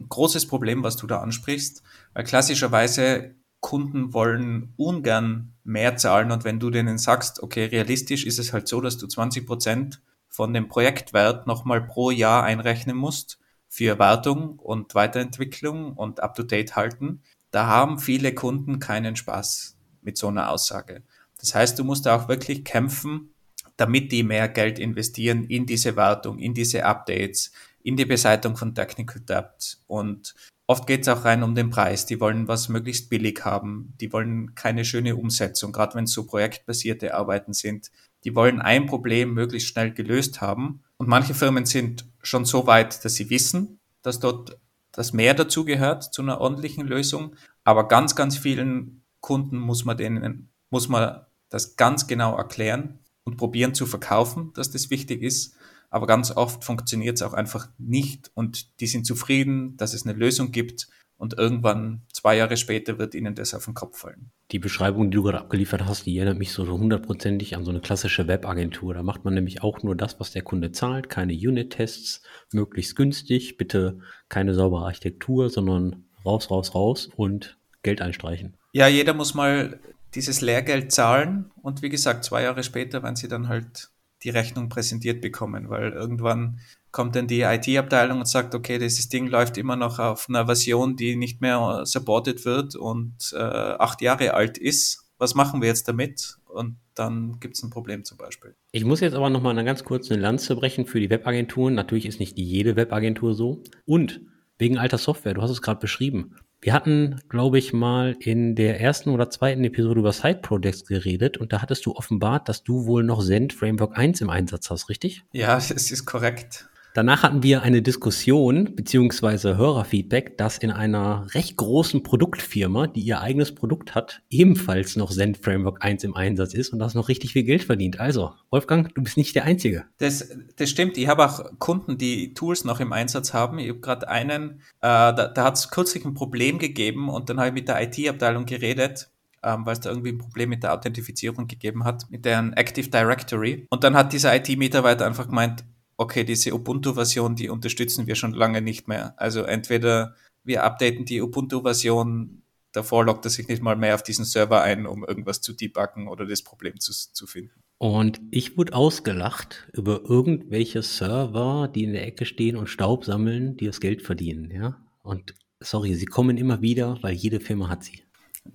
ein 0.00 0.08
großes 0.08 0.46
Problem, 0.48 0.82
was 0.82 0.96
du 0.96 1.06
da 1.06 1.20
ansprichst, 1.20 1.82
weil 2.12 2.24
klassischerweise 2.24 3.34
Kunden 3.60 4.12
wollen 4.12 4.74
ungern 4.76 5.54
mehr 5.62 5.96
zahlen 5.96 6.30
und 6.32 6.44
wenn 6.44 6.60
du 6.60 6.70
denen 6.70 6.98
sagst, 6.98 7.42
okay, 7.42 7.64
realistisch 7.64 8.26
ist 8.26 8.38
es 8.38 8.52
halt 8.52 8.68
so, 8.68 8.80
dass 8.80 8.98
du 8.98 9.06
20 9.06 9.46
Prozent 9.46 10.02
von 10.28 10.52
dem 10.52 10.68
Projektwert 10.68 11.46
nochmal 11.46 11.80
pro 11.80 12.10
Jahr 12.10 12.42
einrechnen 12.42 12.96
musst 12.96 13.38
für 13.68 13.98
Wartung 13.98 14.58
und 14.58 14.94
Weiterentwicklung 14.94 15.94
und 15.94 16.20
up-to-date 16.20 16.76
halten, 16.76 17.22
da 17.50 17.66
haben 17.66 17.98
viele 17.98 18.34
Kunden 18.34 18.80
keinen 18.80 19.16
Spaß 19.16 19.76
mit 20.02 20.18
so 20.18 20.28
einer 20.28 20.50
Aussage. 20.50 21.02
Das 21.38 21.54
heißt, 21.54 21.78
du 21.78 21.84
musst 21.84 22.08
auch 22.08 22.28
wirklich 22.28 22.64
kämpfen, 22.64 23.33
damit 23.76 24.12
die 24.12 24.22
mehr 24.22 24.48
Geld 24.48 24.78
investieren 24.78 25.44
in 25.44 25.66
diese 25.66 25.96
Wartung, 25.96 26.38
in 26.38 26.54
diese 26.54 26.84
Updates, 26.84 27.52
in 27.82 27.96
die 27.96 28.04
Beseitigung 28.04 28.56
von 28.56 28.74
Technical 28.74 29.20
Debt. 29.20 29.78
Und 29.86 30.34
oft 30.66 30.86
geht 30.86 31.02
es 31.02 31.08
auch 31.08 31.24
rein 31.24 31.42
um 31.42 31.54
den 31.54 31.70
Preis. 31.70 32.06
Die 32.06 32.20
wollen 32.20 32.48
was 32.48 32.68
möglichst 32.68 33.10
billig 33.10 33.44
haben. 33.44 33.94
Die 34.00 34.12
wollen 34.12 34.54
keine 34.54 34.84
schöne 34.84 35.16
Umsetzung, 35.16 35.72
gerade 35.72 35.94
wenn 35.94 36.04
es 36.04 36.12
so 36.12 36.24
projektbasierte 36.26 37.14
Arbeiten 37.14 37.52
sind. 37.52 37.90
Die 38.24 38.34
wollen 38.34 38.60
ein 38.60 38.86
Problem 38.86 39.34
möglichst 39.34 39.68
schnell 39.68 39.92
gelöst 39.92 40.40
haben. 40.40 40.82
Und 40.96 41.08
manche 41.08 41.34
Firmen 41.34 41.66
sind 41.66 42.06
schon 42.22 42.44
so 42.44 42.66
weit, 42.66 43.04
dass 43.04 43.16
sie 43.16 43.28
wissen, 43.28 43.80
dass 44.02 44.20
dort 44.20 44.58
das 44.92 45.12
mehr 45.12 45.34
dazu 45.34 45.64
gehört 45.64 46.14
zu 46.14 46.22
einer 46.22 46.40
ordentlichen 46.40 46.86
Lösung. 46.86 47.34
Aber 47.64 47.88
ganz, 47.88 48.14
ganz 48.14 48.38
vielen 48.38 49.02
Kunden 49.20 49.58
muss 49.58 49.84
man 49.84 49.96
denen, 49.96 50.48
muss 50.70 50.88
man 50.88 51.26
das 51.50 51.76
ganz 51.76 52.06
genau 52.06 52.36
erklären 52.36 53.00
und 53.24 53.36
probieren 53.36 53.74
zu 53.74 53.86
verkaufen, 53.86 54.52
dass 54.54 54.70
das 54.70 54.90
wichtig 54.90 55.22
ist. 55.22 55.56
Aber 55.90 56.06
ganz 56.06 56.30
oft 56.30 56.64
funktioniert 56.64 57.16
es 57.16 57.22
auch 57.22 57.34
einfach 57.34 57.68
nicht 57.78 58.30
und 58.34 58.80
die 58.80 58.86
sind 58.86 59.06
zufrieden, 59.06 59.76
dass 59.76 59.94
es 59.94 60.04
eine 60.04 60.18
Lösung 60.18 60.50
gibt 60.50 60.88
und 61.16 61.38
irgendwann 61.38 62.02
zwei 62.12 62.36
Jahre 62.36 62.56
später 62.56 62.98
wird 62.98 63.14
ihnen 63.14 63.34
das 63.34 63.54
auf 63.54 63.64
den 63.64 63.74
Kopf 63.74 63.98
fallen. 63.98 64.32
Die 64.50 64.58
Beschreibung, 64.58 65.10
die 65.10 65.16
du 65.16 65.22
gerade 65.22 65.40
abgeliefert 65.40 65.86
hast, 65.86 66.06
die 66.06 66.16
erinnert 66.16 66.38
mich 66.38 66.52
so 66.52 66.66
hundertprozentig 66.66 67.56
an 67.56 67.64
so 67.64 67.70
eine 67.70 67.80
klassische 67.80 68.26
Webagentur. 68.26 68.92
Da 68.92 69.02
macht 69.02 69.24
man 69.24 69.34
nämlich 69.34 69.62
auch 69.62 69.82
nur 69.82 69.94
das, 69.94 70.18
was 70.18 70.32
der 70.32 70.42
Kunde 70.42 70.72
zahlt, 70.72 71.08
keine 71.08 71.32
Unit-Tests, 71.32 72.22
möglichst 72.52 72.96
günstig, 72.96 73.56
bitte 73.56 74.00
keine 74.28 74.54
saubere 74.54 74.84
Architektur, 74.86 75.48
sondern 75.48 76.04
raus, 76.24 76.50
raus, 76.50 76.74
raus 76.74 77.08
und 77.16 77.56
Geld 77.82 78.02
einstreichen. 78.02 78.56
Ja, 78.72 78.88
jeder 78.88 79.14
muss 79.14 79.34
mal 79.34 79.78
dieses 80.14 80.40
Lehrgeld 80.40 80.92
zahlen 80.92 81.50
und 81.62 81.82
wie 81.82 81.88
gesagt, 81.88 82.24
zwei 82.24 82.42
Jahre 82.42 82.62
später, 82.62 83.02
wenn 83.02 83.16
sie 83.16 83.28
dann 83.28 83.48
halt 83.48 83.90
die 84.22 84.30
Rechnung 84.30 84.68
präsentiert 84.68 85.20
bekommen, 85.20 85.68
weil 85.68 85.92
irgendwann 85.92 86.60
kommt 86.90 87.16
dann 87.16 87.26
die 87.26 87.40
IT-Abteilung 87.40 88.20
und 88.20 88.28
sagt, 88.28 88.54
okay, 88.54 88.78
dieses 88.78 89.08
Ding 89.08 89.26
läuft 89.26 89.58
immer 89.58 89.76
noch 89.76 89.98
auf 89.98 90.28
einer 90.28 90.46
Version, 90.46 90.96
die 90.96 91.16
nicht 91.16 91.40
mehr 91.40 91.82
supported 91.84 92.44
wird 92.44 92.76
und 92.76 93.32
äh, 93.32 93.38
acht 93.38 94.00
Jahre 94.00 94.34
alt 94.34 94.58
ist. 94.58 95.04
Was 95.18 95.34
machen 95.34 95.60
wir 95.60 95.68
jetzt 95.68 95.88
damit? 95.88 96.36
Und 96.46 96.76
dann 96.94 97.40
gibt 97.40 97.56
es 97.56 97.62
ein 97.64 97.70
Problem 97.70 98.04
zum 98.04 98.16
Beispiel. 98.16 98.54
Ich 98.70 98.84
muss 98.84 99.00
jetzt 99.00 99.14
aber 99.14 99.28
nochmal 99.28 99.52
eine 99.52 99.64
ganz 99.64 99.82
kurze 99.82 100.14
Lanze 100.14 100.54
brechen 100.54 100.86
für 100.86 101.00
die 101.00 101.10
Webagenturen. 101.10 101.74
Natürlich 101.74 102.06
ist 102.06 102.20
nicht 102.20 102.38
jede 102.38 102.76
Webagentur 102.76 103.34
so. 103.34 103.62
Und 103.84 104.20
wegen 104.58 104.78
alter 104.78 104.98
Software, 104.98 105.34
du 105.34 105.42
hast 105.42 105.50
es 105.50 105.62
gerade 105.62 105.80
beschrieben. 105.80 106.36
Wir 106.64 106.72
hatten, 106.72 107.20
glaube 107.28 107.58
ich, 107.58 107.74
mal 107.74 108.16
in 108.20 108.54
der 108.54 108.80
ersten 108.80 109.10
oder 109.10 109.28
zweiten 109.28 109.62
Episode 109.64 110.00
über 110.00 110.14
Side 110.14 110.38
Projects 110.40 110.86
geredet 110.86 111.36
und 111.36 111.52
da 111.52 111.60
hattest 111.60 111.84
du 111.84 111.92
offenbart, 111.92 112.48
dass 112.48 112.64
du 112.64 112.86
wohl 112.86 113.04
noch 113.04 113.20
Send 113.20 113.52
Framework 113.52 113.98
1 113.98 114.22
im 114.22 114.30
Einsatz 114.30 114.70
hast, 114.70 114.88
richtig? 114.88 115.24
Ja, 115.30 115.56
das 115.56 115.70
ist 115.70 116.06
korrekt. 116.06 116.70
Danach 116.94 117.24
hatten 117.24 117.42
wir 117.42 117.62
eine 117.62 117.82
Diskussion 117.82 118.76
beziehungsweise 118.76 119.56
Hörerfeedback, 119.56 120.38
dass 120.38 120.58
in 120.58 120.70
einer 120.70 121.26
recht 121.34 121.56
großen 121.56 122.04
Produktfirma, 122.04 122.86
die 122.86 123.00
ihr 123.00 123.20
eigenes 123.20 123.52
Produkt 123.52 123.96
hat, 123.96 124.22
ebenfalls 124.30 124.94
noch 124.94 125.10
Zen 125.10 125.34
Framework 125.34 125.84
1 125.84 126.04
im 126.04 126.14
Einsatz 126.14 126.54
ist 126.54 126.72
und 126.72 126.78
das 126.78 126.94
noch 126.94 127.08
richtig 127.08 127.32
viel 127.32 127.42
Geld 127.42 127.64
verdient. 127.64 127.98
Also, 127.98 128.32
Wolfgang, 128.48 128.94
du 128.94 129.02
bist 129.02 129.16
nicht 129.16 129.34
der 129.34 129.42
Einzige. 129.42 129.86
Das, 129.98 130.28
das 130.54 130.70
stimmt. 130.70 130.96
Ich 130.96 131.08
habe 131.08 131.26
auch 131.26 131.58
Kunden, 131.58 131.98
die 131.98 132.32
Tools 132.32 132.62
noch 132.64 132.78
im 132.78 132.92
Einsatz 132.92 133.34
haben. 133.34 133.58
Ich 133.58 133.70
habe 133.70 133.80
gerade 133.80 134.08
einen, 134.08 134.60
äh, 134.80 134.82
da, 134.82 135.26
da 135.26 135.44
hat 135.44 135.58
es 135.58 135.72
kürzlich 135.72 136.04
ein 136.04 136.14
Problem 136.14 136.60
gegeben 136.60 137.08
und 137.08 137.28
dann 137.28 137.38
habe 137.38 137.48
ich 137.48 137.54
mit 137.54 137.66
der 137.66 137.82
IT-Abteilung 137.82 138.46
geredet 138.46 139.10
ähm, 139.42 139.66
weil 139.66 139.74
es 139.74 139.80
da 139.80 139.90
irgendwie 139.90 140.10
ein 140.10 140.18
Problem 140.18 140.48
mit 140.48 140.62
der 140.62 140.72
Authentifizierung 140.72 141.46
gegeben 141.46 141.84
hat, 141.84 142.10
mit 142.10 142.24
deren 142.24 142.54
Active 142.54 142.88
Directory. 142.88 143.66
Und 143.68 143.84
dann 143.84 143.94
hat 143.94 144.14
dieser 144.14 144.34
IT-Mitarbeiter 144.34 145.04
einfach 145.04 145.28
gemeint, 145.28 145.64
okay, 145.96 146.24
diese 146.24 146.54
Ubuntu-Version, 146.54 147.36
die 147.36 147.48
unterstützen 147.48 148.06
wir 148.06 148.14
schon 148.14 148.32
lange 148.32 148.60
nicht 148.60 148.88
mehr. 148.88 149.14
Also 149.16 149.42
entweder 149.42 150.14
wir 150.42 150.64
updaten 150.64 151.04
die 151.04 151.22
Ubuntu-Version, 151.22 152.42
davor 152.72 153.04
loggt 153.04 153.24
er 153.24 153.30
sich 153.30 153.48
nicht 153.48 153.62
mal 153.62 153.76
mehr 153.76 153.94
auf 153.94 154.02
diesen 154.02 154.24
Server 154.24 154.62
ein, 154.62 154.86
um 154.86 155.04
irgendwas 155.04 155.40
zu 155.40 155.52
debuggen 155.52 156.08
oder 156.08 156.26
das 156.26 156.42
Problem 156.42 156.78
zu, 156.80 156.92
zu 156.92 157.26
finden. 157.26 157.62
Und 157.78 158.20
ich 158.30 158.56
wurde 158.56 158.74
ausgelacht 158.74 159.68
über 159.72 160.02
irgendwelche 160.08 160.82
Server, 160.82 161.68
die 161.68 161.84
in 161.84 161.92
der 161.92 162.06
Ecke 162.06 162.24
stehen 162.24 162.56
und 162.56 162.68
Staub 162.68 163.04
sammeln, 163.04 163.56
die 163.56 163.66
das 163.66 163.80
Geld 163.80 164.02
verdienen, 164.02 164.50
ja. 164.50 164.80
Und 165.02 165.34
sorry, 165.60 165.94
sie 165.94 166.06
kommen 166.06 166.36
immer 166.36 166.62
wieder, 166.62 166.98
weil 167.02 167.14
jede 167.14 167.40
Firma 167.40 167.68
hat 167.68 167.84
sie. 167.84 168.00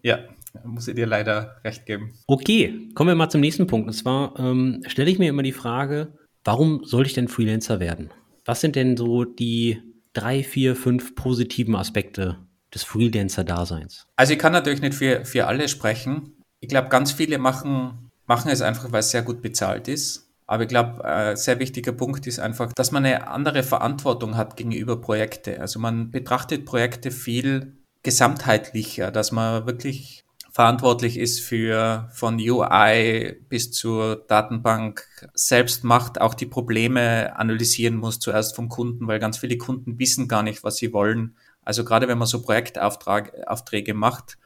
Ja, 0.04 0.19
muss 0.63 0.88
ich 0.88 0.95
dir 0.95 1.06
leider 1.06 1.60
recht 1.63 1.86
geben. 1.86 2.13
Okay, 2.28 2.89
kommen 2.95 3.10
wir 3.10 3.15
mal 3.15 3.30
zum 3.30 3.41
nächsten 3.41 3.67
Punkt. 3.67 3.88
Und 3.88 3.93
zwar 3.93 4.38
ähm, 4.39 4.82
stelle 4.88 5.12
ich 5.12 5.19
mir 5.19 5.30
immer 5.30 5.43
die 5.43 5.52
Frage, 5.52 6.17
Warum 6.43 6.84
soll 6.84 7.06
ich 7.06 7.13
denn 7.13 7.28
Freelancer 7.28 7.80
werden? 7.80 8.12
Was 8.45 8.62
sind 8.62 8.75
denn 8.75 8.97
so 8.97 9.25
die 9.25 9.82
drei, 10.13 10.43
vier, 10.43 10.75
fünf 10.75 11.15
positiven 11.15 11.75
Aspekte 11.75 12.38
des 12.73 12.84
Freelancer-Daseins? 12.84 14.08
Also 14.15 14.34
ich 14.34 14.39
kann 14.39 14.54
natürlich 14.54 14.82
nicht 14.82 14.95
für, 14.95 15.25
für 15.25 15.47
alle 15.47 15.67
sprechen. 15.67 16.34
Ich 16.60 16.69
glaube, 16.69 16.89
ganz 16.89 17.12
viele 17.12 17.38
machen, 17.38 18.10
machen 18.25 18.49
es 18.49 18.62
einfach, 18.62 18.91
weil 18.91 19.02
es 19.02 19.12
sehr 19.12 19.21
gut 19.21 19.41
bezahlt 19.41 19.88
ist. 19.88 20.30
Aber 20.47 20.63
ich 20.63 20.69
glaube, 20.69 21.06
ein 21.06 21.38
sehr 21.38 21.60
wichtiger 21.60 21.91
Punkt 21.91 22.25
ist 22.25 22.39
einfach, 22.39 22.73
dass 22.73 22.91
man 22.91 23.06
eine 23.06 23.28
andere 23.28 23.62
Verantwortung 23.62 24.36
hat 24.36 24.58
gegenüber 24.58 24.99
Projekte. 24.99 25.60
Also 25.60 25.80
man 25.80 26.10
betrachtet 26.10 26.65
Projekte 26.65 27.12
viel 27.12 27.78
gesamtheitlicher, 28.02 29.12
dass 29.12 29.32
man 29.32 29.67
wirklich 29.67 30.23
verantwortlich 30.51 31.17
ist 31.17 31.41
für 31.41 32.09
von 32.12 32.39
UI 32.39 33.35
bis 33.49 33.71
zur 33.71 34.25
Datenbank 34.27 35.07
selbst 35.33 35.83
macht, 35.83 36.19
auch 36.19 36.33
die 36.33 36.45
Probleme 36.45 37.35
analysieren 37.38 37.95
muss 37.95 38.19
zuerst 38.19 38.55
vom 38.55 38.69
Kunden, 38.69 39.07
weil 39.07 39.19
ganz 39.19 39.38
viele 39.38 39.57
Kunden 39.57 39.99
wissen 39.99 40.27
gar 40.27 40.43
nicht, 40.43 40.63
was 40.63 40.77
sie 40.77 40.93
wollen. 40.93 41.35
Also 41.63 41.83
gerade 41.83 42.07
wenn 42.07 42.17
man 42.17 42.27
so 42.27 42.41
Projektaufträge 42.41 43.93
macht, 43.93 44.38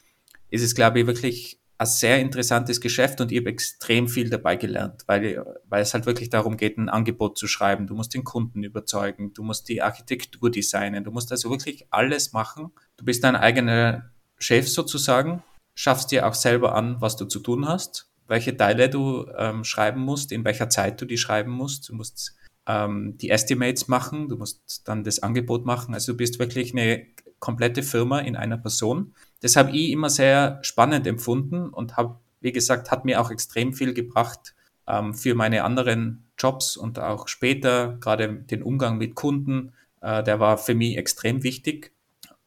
ist 0.50 0.64
es, 0.64 0.76
glaube 0.76 1.00
ich, 1.00 1.08
wirklich 1.08 1.60
ein 1.78 1.88
sehr 1.88 2.20
interessantes 2.20 2.82
Geschäft 2.82 3.20
und 3.20 3.32
ich 3.32 3.40
habe 3.40 3.50
extrem 3.50 4.08
viel 4.08 4.30
dabei 4.30 4.56
gelernt, 4.56 5.04
weil, 5.08 5.44
weil 5.68 5.82
es 5.82 5.94
halt 5.94 6.06
wirklich 6.06 6.30
darum 6.30 6.58
geht, 6.58 6.78
ein 6.78 6.90
Angebot 6.90 7.38
zu 7.38 7.48
schreiben. 7.48 7.88
Du 7.88 7.96
musst 7.96 8.14
den 8.14 8.24
Kunden 8.24 8.64
überzeugen, 8.64 9.34
du 9.34 9.44
musst 9.44 9.68
die 9.70 9.82
Architektur 9.82 10.52
designen, 10.52 11.04
du 11.04 11.12
musst 11.12 11.32
also 11.32 11.50
wirklich 11.50 11.88
alles 11.90 12.34
machen. 12.34 12.72
Du 12.98 13.06
bist 13.06 13.24
dein 13.24 13.36
eigener 13.36 14.12
Chef 14.38 14.70
sozusagen 14.70 15.42
schaffst 15.76 16.12
dir 16.12 16.28
auch 16.28 16.34
selber 16.34 16.76
an, 16.76 17.02
was 17.02 17.16
du 17.16 17.26
zu 17.26 17.40
tun 17.40 17.68
hast, 17.68 18.10
welche 18.28 18.56
Teile 18.56 18.90
du 18.90 19.28
ähm, 19.38 19.64
schreiben 19.64 20.02
musst, 20.02 20.32
in 20.32 20.46
welcher 20.46 20.70
Zeit 20.70 21.02
du 21.02 21.06
die 21.06 21.18
schreiben 21.18 21.52
musst. 21.52 21.90
Du 21.90 21.96
musst 21.96 22.36
ähm, 22.68 23.18
die 23.18 23.30
Estimates 23.30 23.88
machen, 23.88 24.30
du 24.30 24.38
musst 24.38 24.88
dann 24.88 25.04
das 25.04 25.22
Angebot 25.22 25.66
machen. 25.66 25.94
Also 25.94 26.14
du 26.14 26.18
bist 26.18 26.40
wirklich 26.40 26.74
eine 26.74 27.06
komplette 27.40 27.84
Firma 27.84 28.20
in 28.20 28.36
einer 28.36 28.58
Person. 28.58 29.14
Das 29.42 29.56
habe 29.56 29.72
ich 29.72 29.92
immer 29.92 30.10
sehr 30.10 30.60
spannend 30.62 31.06
empfunden 31.06 31.70
und 31.70 31.98
habe, 31.98 32.20
wie 32.40 32.54
gesagt, 32.54 32.92
hat 32.92 33.04
mir 33.06 33.20
auch 33.20 33.32
extrem 33.32 33.74
viel 33.74 33.94
gebracht 33.94 34.56
ähm, 34.88 35.14
für 35.14 35.36
meine 35.36 35.64
anderen 35.64 36.30
Jobs 36.38 36.78
und 36.78 37.00
auch 37.00 37.28
später, 37.28 37.98
gerade 38.00 38.34
den 38.34 38.64
Umgang 38.64 38.98
mit 38.98 39.16
Kunden, 39.16 39.74
äh, 40.02 40.24
der 40.24 40.40
war 40.40 40.58
für 40.58 40.76
mich 40.76 40.98
extrem 40.98 41.44
wichtig. 41.44 41.92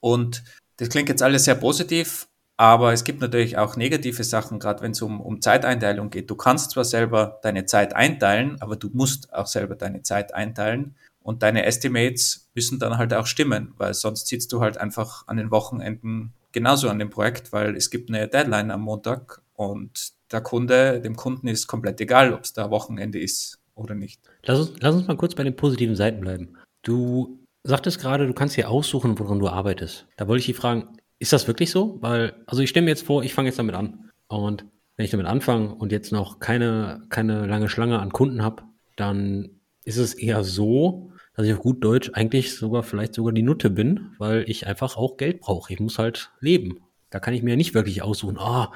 Und 0.01 0.45
das 0.79 0.89
klingt 0.89 1.09
jetzt 1.09 1.23
alles 1.23 1.45
sehr 1.45 1.55
positiv, 1.55 2.29
aber 2.57 2.93
es 2.93 3.05
gibt 3.05 3.21
natürlich 3.21 3.59
auch 3.59 3.77
negative 3.77 4.25
Sachen, 4.25 4.59
gerade 4.59 4.83
wenn 4.83 4.93
es 4.93 5.03
um, 5.03 5.21
um 5.21 5.43
Zeiteinteilung 5.43 6.11
geht. 6.11 6.31
Du 6.31 6.37
kannst 6.37 6.71
zwar 6.71 6.85
selber 6.85 7.39
deine 7.43 7.67
Zeit 7.67 7.95
einteilen, 7.95 8.57
aber 8.61 8.77
du 8.77 8.89
musst 8.93 9.33
auch 9.35 9.47
selber 9.47 9.75
deine 9.75 10.03
Zeit 10.03 10.35
einteilen. 10.35 10.95
Und 11.23 11.43
deine 11.43 11.65
Estimates 11.65 12.49
müssen 12.55 12.79
dann 12.79 12.99
halt 12.99 13.13
auch 13.13 13.27
stimmen, 13.27 13.75
weil 13.79 13.95
sonst 13.95 14.29
sitzt 14.29 14.53
du 14.53 14.61
halt 14.61 14.79
einfach 14.79 15.27
an 15.27 15.39
den 15.39 15.51
Wochenenden 15.51 16.33
genauso 16.53 16.89
an 16.89 17.01
dem 17.01 17.11
Projekt, 17.11 17.53
weil 17.53 17.77
es 17.77 17.91
gibt 17.91 18.09
eine 18.09 18.29
Deadline 18.29 18.71
am 18.71 18.83
Montag 18.83 19.43
und 19.55 20.13
der 20.31 20.41
Kunde, 20.41 21.01
dem 21.01 21.17
Kunden 21.17 21.49
ist 21.49 21.67
komplett 21.67 22.01
egal, 22.01 22.33
ob 22.33 22.45
es 22.45 22.53
da 22.53 22.71
Wochenende 22.71 23.19
ist 23.19 23.59
oder 23.75 23.95
nicht. 23.95 24.21
Lass 24.45 24.61
uns, 24.61 24.73
lass 24.81 24.95
uns 24.95 25.07
mal 25.07 25.17
kurz 25.17 25.35
bei 25.35 25.43
den 25.43 25.57
positiven 25.57 25.97
Seiten 25.97 26.21
bleiben. 26.21 26.57
Du 26.83 27.41
sagtest 27.65 28.01
gerade, 28.01 28.27
du 28.27 28.33
kannst 28.33 28.55
hier 28.55 28.71
aussuchen, 28.71 29.19
woran 29.19 29.41
du 29.41 29.49
arbeitest. 29.49 30.07
Da 30.17 30.29
wollte 30.29 30.41
ich 30.41 30.47
dich 30.47 30.57
fragen, 30.57 30.97
ist 31.19 31.33
das 31.33 31.47
wirklich 31.47 31.71
so? 31.71 31.99
Weil, 32.01 32.35
also 32.47 32.63
ich 32.63 32.71
stelle 32.71 32.85
mir 32.85 32.91
jetzt 32.91 33.07
vor, 33.07 33.23
ich 33.23 33.35
fange 33.35 33.49
jetzt 33.49 33.59
damit 33.59 33.75
an. 33.75 34.11
Und 34.29 34.65
wenn 34.97 35.05
ich 35.05 35.11
damit 35.11 35.27
anfange 35.27 35.75
und 35.75 35.93
jetzt 35.93 36.13
noch 36.13 36.39
keine, 36.39 37.03
keine 37.09 37.47
lange 37.47 37.69
Schlange 37.69 37.99
an 37.99 38.13
Kunden 38.13 38.43
habe, 38.43 38.63
dann 38.97 39.51
ist 39.85 39.99
es 39.99 40.15
eher 40.15 40.43
so, 40.43 41.13
dass 41.35 41.47
ich 41.47 41.53
auf 41.53 41.61
gut 41.61 41.85
Deutsch 41.85 42.11
eigentlich 42.15 42.57
sogar 42.57 42.83
vielleicht 42.83 43.15
sogar 43.15 43.33
die 43.33 43.43
Nutte 43.43 43.71
bin, 43.71 44.13
weil 44.19 44.45
ich 44.49 44.67
einfach 44.67 44.97
auch 44.97 45.17
Geld 45.17 45.41
brauche. 45.41 45.73
Ich 45.73 45.81
muss 45.81 45.99
halt 45.99 46.33
leben. 46.41 46.81
Da 47.11 47.21
kann 47.21 47.35
ich 47.35 47.43
mir 47.43 47.57
nicht 47.57 47.75
wirklich 47.75 48.03
aussuchen, 48.03 48.39
ah, 48.39 48.73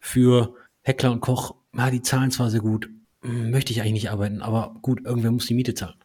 für 0.00 0.54
Heckler 0.82 1.12
und 1.12 1.20
Koch, 1.20 1.56
ja, 1.76 1.90
die 1.90 2.02
zahlen 2.02 2.30
zwar 2.30 2.50
sehr 2.50 2.60
gut, 2.60 2.88
hm, 3.22 3.50
möchte 3.50 3.72
ich 3.72 3.80
eigentlich 3.80 3.92
nicht 3.94 4.10
arbeiten, 4.10 4.42
aber 4.42 4.76
gut, 4.80 5.04
irgendwer 5.04 5.32
muss 5.32 5.46
die 5.46 5.54
Miete 5.54 5.74
zahlen. 5.74 5.96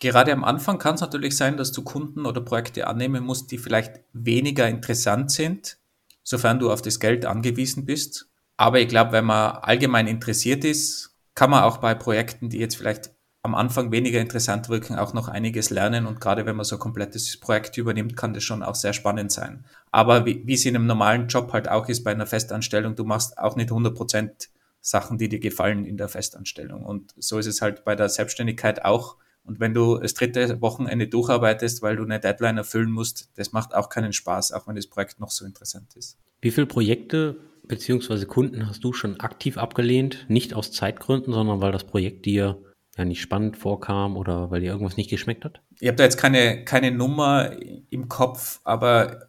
Gerade 0.00 0.32
am 0.32 0.44
Anfang 0.44 0.78
kann 0.78 0.96
es 0.96 1.00
natürlich 1.00 1.36
sein, 1.36 1.56
dass 1.56 1.72
du 1.72 1.82
Kunden 1.82 2.26
oder 2.26 2.40
Projekte 2.40 2.86
annehmen 2.86 3.24
musst, 3.24 3.50
die 3.52 3.58
vielleicht 3.58 4.00
weniger 4.12 4.68
interessant 4.68 5.30
sind, 5.30 5.78
sofern 6.22 6.58
du 6.58 6.70
auf 6.70 6.82
das 6.82 7.00
Geld 7.00 7.26
angewiesen 7.26 7.86
bist. 7.86 8.28
Aber 8.56 8.80
ich 8.80 8.88
glaube, 8.88 9.12
wenn 9.12 9.24
man 9.24 9.56
allgemein 9.56 10.06
interessiert 10.06 10.64
ist 10.64 11.14
kann 11.34 11.50
man 11.50 11.64
auch 11.64 11.78
bei 11.78 11.94
Projekten, 11.94 12.48
die 12.48 12.58
jetzt 12.58 12.76
vielleicht 12.76 13.10
am 13.42 13.54
Anfang 13.54 13.92
weniger 13.92 14.20
interessant 14.20 14.70
wirken, 14.70 14.96
auch 14.96 15.12
noch 15.12 15.28
einiges 15.28 15.68
lernen. 15.68 16.06
Und 16.06 16.20
gerade 16.20 16.46
wenn 16.46 16.56
man 16.56 16.64
so 16.64 16.76
ein 16.76 16.80
komplettes 16.80 17.38
Projekt 17.38 17.76
übernimmt, 17.76 18.16
kann 18.16 18.32
das 18.32 18.42
schon 18.42 18.62
auch 18.62 18.74
sehr 18.74 18.94
spannend 18.94 19.32
sein. 19.32 19.66
Aber 19.90 20.24
wie, 20.24 20.42
es 20.50 20.64
in 20.64 20.76
einem 20.76 20.86
normalen 20.86 21.28
Job 21.28 21.52
halt 21.52 21.68
auch 21.68 21.88
ist 21.88 22.04
bei 22.04 22.12
einer 22.12 22.26
Festanstellung, 22.26 22.96
du 22.96 23.04
machst 23.04 23.36
auch 23.36 23.56
nicht 23.56 23.70
100 23.70 23.94
Prozent 23.94 24.48
Sachen, 24.80 25.18
die 25.18 25.28
dir 25.28 25.40
gefallen 25.40 25.84
in 25.84 25.96
der 25.96 26.08
Festanstellung. 26.08 26.84
Und 26.84 27.14
so 27.18 27.38
ist 27.38 27.46
es 27.46 27.60
halt 27.60 27.84
bei 27.84 27.96
der 27.96 28.08
Selbstständigkeit 28.08 28.84
auch. 28.84 29.16
Und 29.44 29.60
wenn 29.60 29.74
du 29.74 29.98
das 29.98 30.14
dritte 30.14 30.60
Wochenende 30.60 31.06
durcharbeitest, 31.06 31.82
weil 31.82 31.96
du 31.96 32.04
eine 32.04 32.18
Deadline 32.18 32.56
erfüllen 32.56 32.90
musst, 32.90 33.28
das 33.36 33.52
macht 33.52 33.74
auch 33.74 33.88
keinen 33.88 34.12
Spaß, 34.12 34.52
auch 34.52 34.66
wenn 34.66 34.76
das 34.76 34.86
Projekt 34.86 35.20
noch 35.20 35.30
so 35.30 35.44
interessant 35.44 35.94
ist. 35.96 36.18
Wie 36.40 36.50
viele 36.50 36.66
Projekte 36.66 37.36
bzw. 37.66 38.24
Kunden 38.24 38.66
hast 38.68 38.82
du 38.84 38.92
schon 38.92 39.20
aktiv 39.20 39.58
abgelehnt? 39.58 40.26
Nicht 40.28 40.54
aus 40.54 40.72
Zeitgründen, 40.72 41.32
sondern 41.32 41.60
weil 41.60 41.72
das 41.72 41.84
Projekt 41.84 42.24
dir 42.26 42.58
ja 42.96 43.04
nicht 43.04 43.20
spannend 43.20 43.56
vorkam 43.56 44.16
oder 44.16 44.50
weil 44.50 44.60
dir 44.60 44.72
irgendwas 44.72 44.96
nicht 44.96 45.10
geschmeckt 45.10 45.44
hat? 45.44 45.60
Ich 45.80 45.88
habe 45.88 45.96
da 45.96 46.04
jetzt 46.04 46.16
keine, 46.16 46.64
keine 46.64 46.90
Nummer 46.90 47.50
im 47.90 48.08
Kopf, 48.08 48.60
aber 48.64 49.28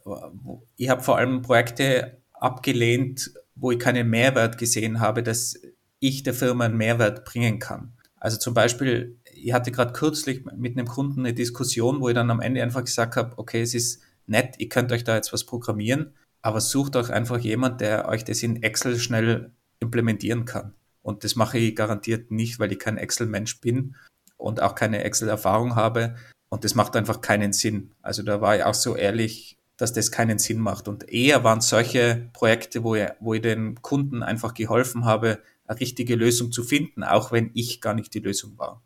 ich 0.77 0.89
habe 0.89 1.01
vor 1.01 1.17
allem 1.17 1.41
Projekte 1.41 2.21
abgelehnt, 2.33 3.31
wo 3.55 3.71
ich 3.71 3.79
keinen 3.79 4.09
Mehrwert 4.09 4.57
gesehen 4.57 4.99
habe, 4.99 5.23
dass 5.23 5.59
ich 5.99 6.23
der 6.23 6.33
Firma 6.33 6.65
einen 6.65 6.77
Mehrwert 6.77 7.25
bringen 7.25 7.59
kann. 7.59 7.93
Also 8.17 8.37
zum 8.37 8.53
Beispiel, 8.53 9.19
ich 9.45 9.53
hatte 9.53 9.71
gerade 9.71 9.93
kürzlich 9.93 10.43
mit 10.57 10.75
einem 10.75 10.87
Kunden 10.87 11.19
eine 11.19 11.35
Diskussion, 11.35 12.01
wo 12.01 12.09
ich 12.09 12.15
dann 12.15 12.31
am 12.31 12.41
Ende 12.41 12.63
einfach 12.63 12.83
gesagt 12.83 13.15
habe, 13.15 13.37
okay, 13.37 13.61
es 13.61 13.75
ist 13.75 14.01
nett, 14.25 14.55
ihr 14.57 14.69
könnt 14.69 14.91
euch 14.91 15.03
da 15.03 15.15
jetzt 15.15 15.33
was 15.33 15.43
programmieren, 15.43 16.15
aber 16.41 16.59
sucht 16.61 16.95
euch 16.95 17.11
einfach 17.11 17.37
jemand, 17.37 17.79
der 17.79 18.07
euch 18.09 18.23
das 18.23 18.41
in 18.41 18.63
Excel 18.63 18.97
schnell 18.97 19.51
implementieren 19.79 20.45
kann. 20.45 20.73
Und 21.03 21.23
das 21.23 21.35
mache 21.35 21.59
ich 21.59 21.75
garantiert 21.75 22.31
nicht, 22.31 22.57
weil 22.57 22.71
ich 22.71 22.79
kein 22.79 22.97
Excel-Mensch 22.97 23.61
bin 23.61 23.95
und 24.37 24.63
auch 24.63 24.73
keine 24.73 25.03
Excel-Erfahrung 25.03 25.75
habe. 25.75 26.15
Und 26.49 26.63
das 26.63 26.73
macht 26.73 26.95
einfach 26.95 27.21
keinen 27.21 27.53
Sinn. 27.53 27.91
Also 28.01 28.23
da 28.23 28.41
war 28.41 28.57
ich 28.57 28.63
auch 28.63 28.73
so 28.73 28.95
ehrlich, 28.95 29.59
dass 29.77 29.93
das 29.93 30.11
keinen 30.11 30.39
Sinn 30.39 30.57
macht. 30.57 30.87
Und 30.87 31.07
eher 31.07 31.43
waren 31.43 31.61
solche 31.61 32.31
Projekte, 32.33 32.83
wo 32.83 32.95
ich, 32.95 33.09
wo 33.19 33.35
ich 33.35 33.43
den 33.43 33.79
Kunden 33.83 34.23
einfach 34.23 34.55
geholfen 34.55 35.05
habe, 35.05 35.37
eine 35.67 35.79
richtige 35.79 36.15
Lösung 36.15 36.51
zu 36.51 36.63
finden, 36.63 37.03
auch 37.03 37.31
wenn 37.31 37.51
ich 37.53 37.79
gar 37.79 37.93
nicht 37.93 38.11
die 38.15 38.19
Lösung 38.19 38.57
war. 38.57 38.81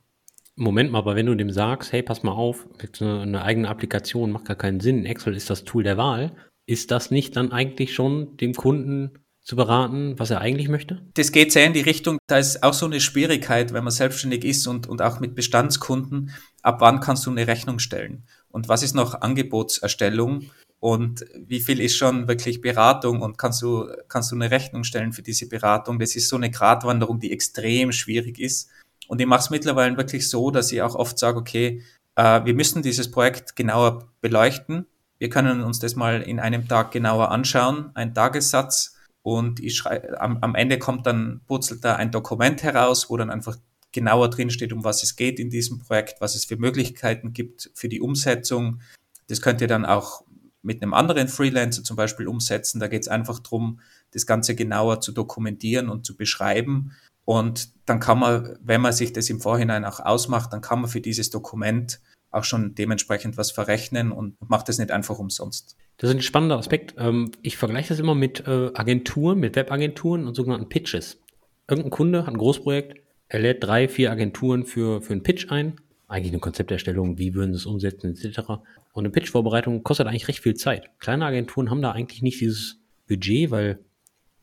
Moment 0.60 0.92
mal, 0.92 1.00
aber 1.00 1.16
wenn 1.16 1.26
du 1.26 1.36
dem 1.36 1.52
sagst, 1.52 1.94
hey, 1.94 2.04
pass 2.04 2.22
mal 2.22 2.34
auf, 2.34 2.68
eine 3.00 3.44
eigene 3.44 3.70
Applikation 3.70 4.32
macht 4.32 4.46
gar 4.46 4.58
keinen 4.58 4.82
Sinn, 4.82 5.06
Excel 5.06 5.36
ist 5.36 5.50
das 5.50 5.64
Tool 5.64 5.84
der 5.84 5.98
Wahl, 5.98 6.36
ist 6.66 6.92
das 6.92 7.12
nicht 7.12 7.38
dann 7.38 7.54
eigentlich 7.54 7.96
schon 7.96 8.36
dem 8.38 8.54
Kunden 8.54 9.20
zu 9.42 9.56
beraten, 9.56 10.20
was 10.20 10.32
er 10.32 10.42
eigentlich 10.42 10.68
möchte? 10.68 11.02
Das 11.14 11.32
geht 11.32 11.54
sehr 11.54 11.66
in 11.66 11.72
die 11.72 11.80
Richtung, 11.80 12.18
da 12.28 12.38
ist 12.38 12.62
auch 12.62 12.74
so 12.74 12.86
eine 12.86 13.00
Schwierigkeit, 13.00 13.74
wenn 13.74 13.86
man 13.86 13.92
selbstständig 13.92 14.44
ist 14.44 14.68
und, 14.68 14.86
und 14.86 15.02
auch 15.02 15.22
mit 15.22 15.34
Bestandskunden, 15.34 16.32
ab 16.62 16.82
wann 16.82 17.00
kannst 17.00 17.26
du 17.26 17.32
eine 17.32 17.48
Rechnung 17.48 17.80
stellen? 17.80 18.26
Und 18.50 18.68
was 18.68 18.84
ist 18.84 18.96
noch 18.96 19.22
Angebotserstellung? 19.22 20.52
Und 20.82 21.26
wie 21.38 21.62
viel 21.62 21.80
ist 21.80 21.96
schon 21.96 22.28
wirklich 22.28 22.62
Beratung 22.62 23.22
und 23.22 23.38
kannst 23.38 23.62
du, 23.62 23.88
kannst 24.08 24.32
du 24.32 24.36
eine 24.36 24.52
Rechnung 24.52 24.84
stellen 24.84 25.14
für 25.14 25.22
diese 25.22 25.48
Beratung? 25.48 26.00
Das 26.00 26.16
ist 26.16 26.30
so 26.30 26.36
eine 26.36 26.52
Gratwanderung, 26.52 27.20
die 27.20 27.32
extrem 27.32 27.92
schwierig 27.92 28.40
ist. 28.40 28.70
Und 29.10 29.20
ich 29.20 29.26
mache 29.26 29.40
es 29.40 29.50
mittlerweile 29.50 29.98
wirklich 29.98 30.30
so, 30.30 30.52
dass 30.52 30.72
ich 30.72 30.84
auch 30.84 30.94
oft 30.94 31.18
sage, 31.18 31.40
okay, 31.40 31.82
äh, 32.16 32.46
wir 32.46 32.54
müssen 32.54 32.84
dieses 32.84 33.10
Projekt 33.10 33.56
genauer 33.56 34.08
beleuchten. 34.22 34.86
Wir 35.18 35.30
können 35.30 35.64
uns 35.64 35.80
das 35.80 35.96
mal 35.96 36.22
in 36.22 36.40
einem 36.40 36.68
Tag 36.68 36.92
genauer 36.92 37.32
anschauen, 37.32 37.90
ein 37.96 38.14
Tagessatz 38.14 38.96
und 39.24 39.60
ich 39.62 39.76
schrei 39.76 40.08
am, 40.20 40.38
am 40.42 40.54
Ende 40.54 40.78
kommt 40.78 41.08
dann, 41.08 41.42
purzelt 41.48 41.84
da 41.84 41.96
ein 41.96 42.12
Dokument 42.12 42.62
heraus, 42.62 43.10
wo 43.10 43.18
dann 43.18 43.32
einfach 43.32 43.58
genauer 43.92 44.30
drin 44.30 44.52
steht, 44.52 44.72
um 44.72 44.84
was 44.84 45.02
es 45.02 45.16
geht 45.16 45.40
in 45.40 45.50
diesem 45.50 45.80
Projekt, 45.80 46.22
was 46.22 46.36
es 46.36 46.46
für 46.46 46.58
Möglichkeiten 46.58 47.34
gibt 47.34 47.72
für 47.74 47.90
die 47.90 48.02
Umsetzung. 48.02 48.80
Das 49.28 49.42
könnt 49.42 49.60
ihr 49.60 49.68
dann 49.68 49.88
auch 49.88 50.24
mit 50.62 50.84
einem 50.84 50.94
anderen 50.94 51.28
Freelancer 51.28 51.84
zum 51.84 51.98
Beispiel 51.98 52.28
umsetzen. 52.28 52.80
Da 52.80 52.88
geht 52.88 53.02
es 53.02 53.08
einfach 53.08 53.40
darum, 53.40 53.80
das 54.12 54.28
Ganze 54.28 54.54
genauer 54.54 55.02
zu 55.02 55.12
dokumentieren 55.12 55.90
und 55.90 56.06
zu 56.06 56.16
beschreiben. 56.16 56.92
Und 57.30 57.70
dann 57.86 58.00
kann 58.00 58.18
man, 58.18 58.58
wenn 58.60 58.82
man 58.82 58.92
sich 58.92 59.14
das 59.14 59.30
im 59.30 59.40
Vorhinein 59.40 59.86
auch 59.86 60.00
ausmacht, 60.00 60.52
dann 60.52 60.62
kann 60.62 60.82
man 60.82 60.90
für 60.90 61.00
dieses 61.00 61.30
Dokument 61.30 62.00
auch 62.32 62.44
schon 62.44 62.74
dementsprechend 62.74 63.38
was 63.38 63.52
verrechnen 63.52 64.12
und 64.12 64.36
macht 64.50 64.68
das 64.68 64.80
nicht 64.80 64.90
einfach 64.90 65.20
umsonst. 65.20 65.78
Das 65.98 66.10
ist 66.10 66.16
ein 66.16 66.24
spannender 66.24 66.58
Aspekt. 66.58 66.96
Ähm, 66.98 67.30
ich 67.44 67.56
vergleiche 67.56 67.90
das 67.90 68.00
immer 68.00 68.16
mit 68.16 68.48
äh, 68.48 68.72
Agenturen, 68.74 69.40
mit 69.40 69.56
Webagenturen 69.56 70.26
und 70.26 70.34
sogenannten 70.34 70.70
Pitches. 70.70 71.22
Irgendein 71.68 71.92
Kunde 71.92 72.26
hat 72.26 72.34
ein 72.34 72.40
Großprojekt, 72.40 72.98
er 73.28 73.40
lädt 73.42 73.64
drei, 73.64 73.88
vier 73.88 74.10
Agenturen 74.10 74.66
für, 74.66 75.00
für 75.04 75.14
einen 75.14 75.22
Pitch 75.22 75.52
ein. 75.52 75.76
Eigentlich 76.08 76.32
eine 76.32 76.40
Konzepterstellung, 76.40 77.20
wie 77.20 77.36
würden 77.36 77.54
sie 77.54 77.58
es 77.58 77.68
umsetzen, 77.68 78.16
etc. 78.16 78.40
Und 78.50 78.64
eine 79.04 79.12
Pitch-Vorbereitung 79.12 79.84
kostet 79.84 80.08
eigentlich 80.08 80.30
recht 80.30 80.40
viel 80.40 80.56
Zeit. 80.56 80.90
Kleine 80.98 81.28
Agenturen 81.28 81.70
haben 81.70 81.84
da 81.84 81.92
eigentlich 81.92 82.24
nicht 82.24 82.42
dieses 82.42 82.80
Budget, 83.08 83.52
weil 83.52 83.86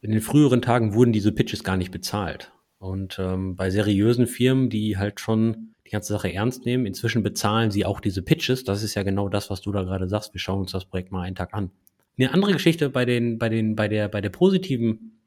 in 0.03 0.13
den 0.13 0.21
früheren 0.21 0.63
Tagen 0.63 0.95
wurden 0.95 1.13
diese 1.13 1.33
Pitches 1.33 1.65
gar 1.65 1.77
nicht 1.77 1.91
bezahlt. 1.91 2.53
Und 2.87 3.19
ähm, 3.19 3.57
bei 3.57 3.69
seriösen 3.71 4.29
Firmen, 4.29 4.71
die 4.71 4.97
halt 4.97 5.19
schon 5.19 5.75
die 5.87 5.91
ganze 5.91 6.13
Sache 6.13 6.33
ernst 6.33 6.65
nehmen. 6.65 6.87
Inzwischen 6.87 7.23
bezahlen 7.23 7.71
sie 7.73 7.85
auch 7.85 8.01
diese 8.01 8.23
Pitches. 8.23 8.63
Das 8.63 8.83
ist 8.83 8.95
ja 8.95 9.03
genau 9.03 9.29
das, 9.29 9.51
was 9.51 9.61
du 9.61 9.73
da 9.73 9.83
gerade 9.83 10.09
sagst. 10.09 10.33
Wir 10.35 10.41
schauen 10.41 10.61
uns 10.61 10.73
das 10.73 10.85
Projekt 10.85 11.11
mal 11.11 11.23
einen 11.23 11.35
Tag 11.35 11.53
an. 11.53 11.71
Eine 12.17 12.33
andere 12.33 12.53
Geschichte 12.53 12.89
bei 12.89 13.05
den, 13.05 13.39
bei 13.39 13.49
den, 13.49 13.75
bei 13.75 13.89
der, 13.89 14.09
bei 14.09 14.21
der 14.21 14.31
positiven, 14.31 15.19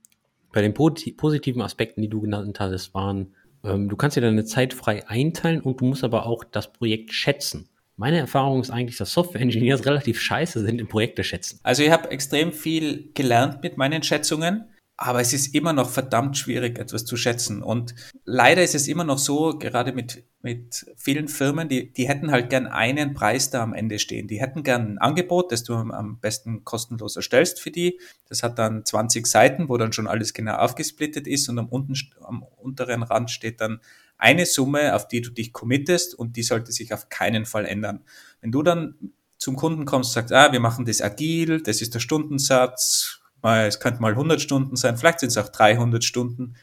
bei 0.54 0.62
den 0.62 0.74
positiven 0.74 1.62
Aspekten, 1.62 2.02
die 2.02 2.08
du 2.08 2.22
genannt 2.22 2.60
hast, 2.60 2.94
waren, 2.94 3.36
ähm, 3.64 3.90
du 3.90 3.96
kannst 3.98 4.16
dir 4.16 4.22
deine 4.22 4.46
Zeit 4.46 4.74
frei 4.74 5.08
einteilen 5.08 5.60
und 5.60 5.82
du 5.82 5.86
musst 5.86 6.04
aber 6.04 6.26
auch 6.26 6.44
das 6.44 6.72
Projekt 6.72 7.14
schätzen. 7.14 7.68
Meine 7.98 8.20
Erfahrung 8.20 8.62
ist 8.62 8.72
eigentlich, 8.72 8.98
dass 8.98 9.12
Software-Engineers 9.12 9.86
relativ 9.86 10.22
scheiße 10.22 10.64
sind 10.64 10.80
im 10.80 10.88
Projekte 10.88 11.26
schätzen. 11.26 11.60
Also 11.64 11.84
ich 11.84 11.92
habe 11.92 12.10
extrem 12.10 12.54
viel 12.54 13.12
gelernt 13.14 13.62
mit 13.62 13.78
meinen 13.78 14.02
Schätzungen 14.02 14.66
aber 15.02 15.22
es 15.22 15.32
ist 15.32 15.56
immer 15.56 15.72
noch 15.72 15.90
verdammt 15.90 16.38
schwierig, 16.38 16.78
etwas 16.78 17.06
zu 17.06 17.16
schätzen. 17.16 17.64
Und 17.64 17.96
leider 18.26 18.62
ist 18.62 18.76
es 18.76 18.90
immer 18.90 19.06
noch 19.06 19.18
so, 19.18 19.58
gerade 19.58 19.94
mit, 19.94 20.26
mit 20.42 20.88
vielen 20.98 21.30
Firmen, 21.30 21.70
die, 21.70 21.94
die 21.94 22.10
hätten 22.10 22.32
halt 22.32 22.50
gern 22.50 22.68
einen 22.68 23.14
Preis 23.14 23.50
da 23.50 23.64
am 23.64 23.74
Ende 23.74 23.98
stehen. 23.98 24.28
Die 24.28 24.42
hätten 24.42 24.62
gern 24.62 24.94
ein 24.94 24.98
Angebot, 24.98 25.54
das 25.54 25.64
du 25.64 25.74
am 25.74 26.20
besten 26.20 26.66
kostenlos 26.66 27.16
erstellst 27.16 27.62
für 27.62 27.72
die. 27.72 27.98
Das 28.28 28.44
hat 28.44 28.60
dann 28.60 28.84
20 28.84 29.26
Seiten, 29.26 29.70
wo 29.70 29.78
dann 29.78 29.94
schon 29.94 30.06
alles 30.06 30.34
genau 30.34 30.56
aufgesplittet 30.56 31.28
ist 31.28 31.48
und 31.48 31.60
am, 31.60 31.70
unten, 31.70 31.94
am 32.20 32.44
unteren 32.58 33.04
Rand 33.04 33.32
steht 33.32 33.62
dann 33.62 33.80
eine 34.18 34.46
Summe, 34.46 34.94
auf 34.96 35.08
die 35.08 35.22
du 35.22 35.32
dich 35.32 35.54
committest 35.54 36.14
und 36.14 36.36
die 36.36 36.44
sollte 36.44 36.74
sich 36.74 36.94
auf 36.94 37.08
keinen 37.08 37.46
Fall 37.46 37.66
ändern. 37.66 38.02
Wenn 38.42 38.52
du 38.52 38.64
dann 38.64 38.96
zum 39.38 39.56
Kunden 39.56 39.86
kommst, 39.86 40.12
sagst, 40.12 40.34
ah, 40.34 40.52
wir 40.52 40.60
machen 40.60 40.84
das 40.84 41.02
agil, 41.02 41.62
das 41.62 41.82
ist 41.82 41.94
der 41.94 42.02
Stundensatz, 42.02 43.19
es 43.44 43.80
könnte 43.80 44.02
mal 44.02 44.12
100 44.12 44.42
Stunden 44.42 44.76
sein, 44.76 44.98
vielleicht 44.98 45.20
sind 45.20 45.30
es 45.30 45.38
auch 45.38 45.50
300 45.50 46.04
Stunden. 46.04 46.56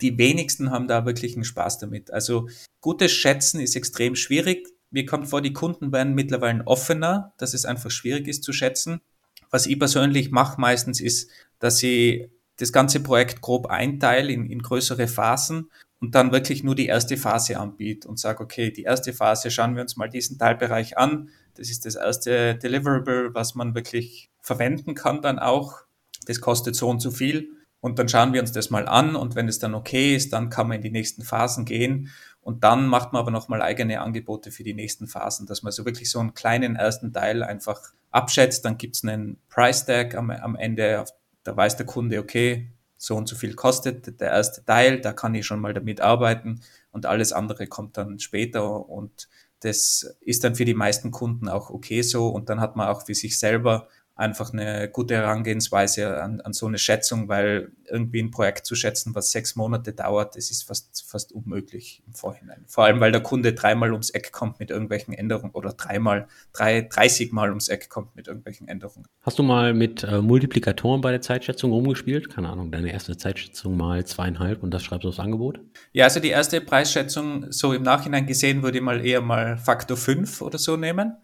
Die 0.00 0.18
wenigsten 0.18 0.70
haben 0.70 0.88
da 0.88 1.06
wirklich 1.06 1.34
einen 1.34 1.44
Spaß 1.44 1.78
damit. 1.78 2.10
Also 2.10 2.48
gutes 2.80 3.12
Schätzen 3.12 3.60
ist 3.60 3.76
extrem 3.76 4.16
schwierig. 4.16 4.68
Mir 4.90 5.06
kommt 5.06 5.28
vor, 5.28 5.40
die 5.40 5.52
Kunden 5.52 5.92
werden 5.92 6.14
mittlerweile 6.14 6.66
offener, 6.66 7.32
dass 7.36 7.54
es 7.54 7.64
einfach 7.64 7.90
schwierig 7.90 8.28
ist 8.28 8.44
zu 8.44 8.52
schätzen. 8.52 9.00
Was 9.50 9.66
ich 9.66 9.78
persönlich 9.78 10.30
mache 10.30 10.60
meistens 10.60 11.00
ist, 11.00 11.30
dass 11.58 11.82
ich 11.82 12.28
das 12.56 12.72
ganze 12.72 13.00
Projekt 13.00 13.40
grob 13.40 13.66
einteile 13.66 14.32
in, 14.32 14.46
in 14.46 14.62
größere 14.62 15.08
Phasen 15.08 15.70
und 16.00 16.14
dann 16.14 16.32
wirklich 16.32 16.62
nur 16.62 16.74
die 16.74 16.86
erste 16.86 17.16
Phase 17.16 17.58
anbiete 17.58 18.06
und 18.08 18.18
sage, 18.18 18.42
okay, 18.42 18.70
die 18.70 18.82
erste 18.82 19.12
Phase 19.12 19.50
schauen 19.50 19.74
wir 19.74 19.82
uns 19.82 19.96
mal 19.96 20.08
diesen 20.08 20.38
Teilbereich 20.38 20.98
an. 20.98 21.30
Das 21.54 21.70
ist 21.70 21.86
das 21.86 21.94
erste 21.94 22.56
Deliverable, 22.56 23.34
was 23.34 23.54
man 23.54 23.74
wirklich 23.74 24.30
verwenden 24.40 24.94
kann 24.94 25.22
dann 25.22 25.38
auch 25.38 25.84
das 26.24 26.40
kostet 26.40 26.76
so 26.76 26.88
und 26.88 27.00
so 27.00 27.10
viel. 27.10 27.50
Und 27.80 27.98
dann 27.98 28.08
schauen 28.08 28.32
wir 28.32 28.40
uns 28.40 28.52
das 28.52 28.70
mal 28.70 28.88
an 28.88 29.14
und 29.14 29.34
wenn 29.34 29.46
es 29.46 29.58
dann 29.58 29.74
okay 29.74 30.16
ist, 30.16 30.32
dann 30.32 30.48
kann 30.48 30.68
man 30.68 30.76
in 30.76 30.82
die 30.82 30.90
nächsten 30.90 31.22
Phasen 31.22 31.64
gehen. 31.64 32.10
Und 32.40 32.64
dann 32.64 32.86
macht 32.86 33.12
man 33.12 33.20
aber 33.20 33.30
nochmal 33.30 33.62
eigene 33.62 34.00
Angebote 34.00 34.50
für 34.50 34.64
die 34.64 34.74
nächsten 34.74 35.06
Phasen, 35.06 35.46
dass 35.46 35.62
man 35.62 35.72
so 35.72 35.84
wirklich 35.84 36.10
so 36.10 36.18
einen 36.18 36.34
kleinen 36.34 36.76
ersten 36.76 37.12
Teil 37.12 37.42
einfach 37.42 37.80
abschätzt. 38.10 38.64
Dann 38.64 38.78
gibt 38.78 38.96
es 38.96 39.04
einen 39.04 39.38
Price 39.48 39.84
Tag 39.84 40.14
am, 40.14 40.30
am 40.30 40.56
Ende, 40.56 41.04
da 41.42 41.56
weiß 41.56 41.76
der 41.76 41.86
Kunde, 41.86 42.20
okay, 42.20 42.70
so 42.96 43.16
und 43.16 43.28
so 43.28 43.36
viel 43.36 43.54
kostet 43.54 44.20
der 44.20 44.30
erste 44.30 44.64
Teil, 44.64 45.00
da 45.00 45.12
kann 45.12 45.34
ich 45.34 45.46
schon 45.46 45.60
mal 45.60 45.74
damit 45.74 46.00
arbeiten 46.00 46.60
und 46.90 47.06
alles 47.06 47.32
andere 47.32 47.66
kommt 47.66 47.96
dann 47.96 48.18
später 48.18 48.88
und 48.88 49.28
das 49.60 50.16
ist 50.20 50.44
dann 50.44 50.54
für 50.54 50.64
die 50.64 50.74
meisten 50.74 51.10
Kunden 51.10 51.48
auch 51.48 51.70
okay 51.70 52.02
so 52.02 52.28
und 52.28 52.48
dann 52.48 52.60
hat 52.60 52.76
man 52.76 52.88
auch 52.88 53.04
für 53.04 53.14
sich 53.14 53.38
selber 53.38 53.88
einfach 54.16 54.52
eine 54.52 54.88
gute 54.88 55.14
Herangehensweise 55.14 56.22
an, 56.22 56.40
an 56.40 56.52
so 56.52 56.66
eine 56.66 56.78
Schätzung, 56.78 57.28
weil 57.28 57.72
irgendwie 57.90 58.22
ein 58.22 58.30
Projekt 58.30 58.64
zu 58.64 58.76
schätzen, 58.76 59.14
was 59.14 59.32
sechs 59.32 59.56
Monate 59.56 59.92
dauert, 59.92 60.36
das 60.36 60.50
ist 60.50 60.62
fast, 60.62 61.04
fast 61.06 61.32
unmöglich 61.32 62.02
im 62.06 62.14
Vorhinein. 62.14 62.64
Vor 62.66 62.84
allem, 62.84 63.00
weil 63.00 63.10
der 63.10 63.22
Kunde 63.22 63.52
dreimal 63.54 63.90
ums 63.92 64.10
Eck 64.10 64.30
kommt 64.30 64.60
mit 64.60 64.70
irgendwelchen 64.70 65.14
Änderungen 65.14 65.52
oder 65.52 65.72
dreimal, 65.72 66.28
drei, 66.52 66.82
30 66.82 67.32
Mal 67.32 67.48
ums 67.48 67.68
Eck 67.68 67.88
kommt 67.88 68.14
mit 68.14 68.28
irgendwelchen 68.28 68.68
Änderungen. 68.68 69.06
Hast 69.22 69.38
du 69.38 69.42
mal 69.42 69.74
mit 69.74 70.04
äh, 70.04 70.20
Multiplikatoren 70.20 71.00
bei 71.00 71.10
der 71.10 71.20
Zeitschätzung 71.20 71.72
rumgespielt? 71.72 72.30
Keine 72.32 72.48
Ahnung, 72.48 72.70
deine 72.70 72.92
erste 72.92 73.16
Zeitschätzung 73.16 73.76
mal 73.76 74.04
zweieinhalb 74.06 74.62
und 74.62 74.70
das 74.72 74.84
schreibst 74.84 75.04
du 75.04 75.08
aufs 75.08 75.18
Angebot? 75.18 75.60
Ja, 75.92 76.04
also 76.04 76.20
die 76.20 76.28
erste 76.28 76.60
Preisschätzung, 76.60 77.50
so 77.50 77.72
im 77.72 77.82
Nachhinein 77.82 78.26
gesehen, 78.26 78.62
würde 78.62 78.78
ich 78.78 78.84
mal 78.84 79.04
eher 79.04 79.20
mal 79.20 79.56
Faktor 79.56 79.96
5 79.96 80.40
oder 80.40 80.58
so 80.58 80.76
nehmen. 80.76 81.16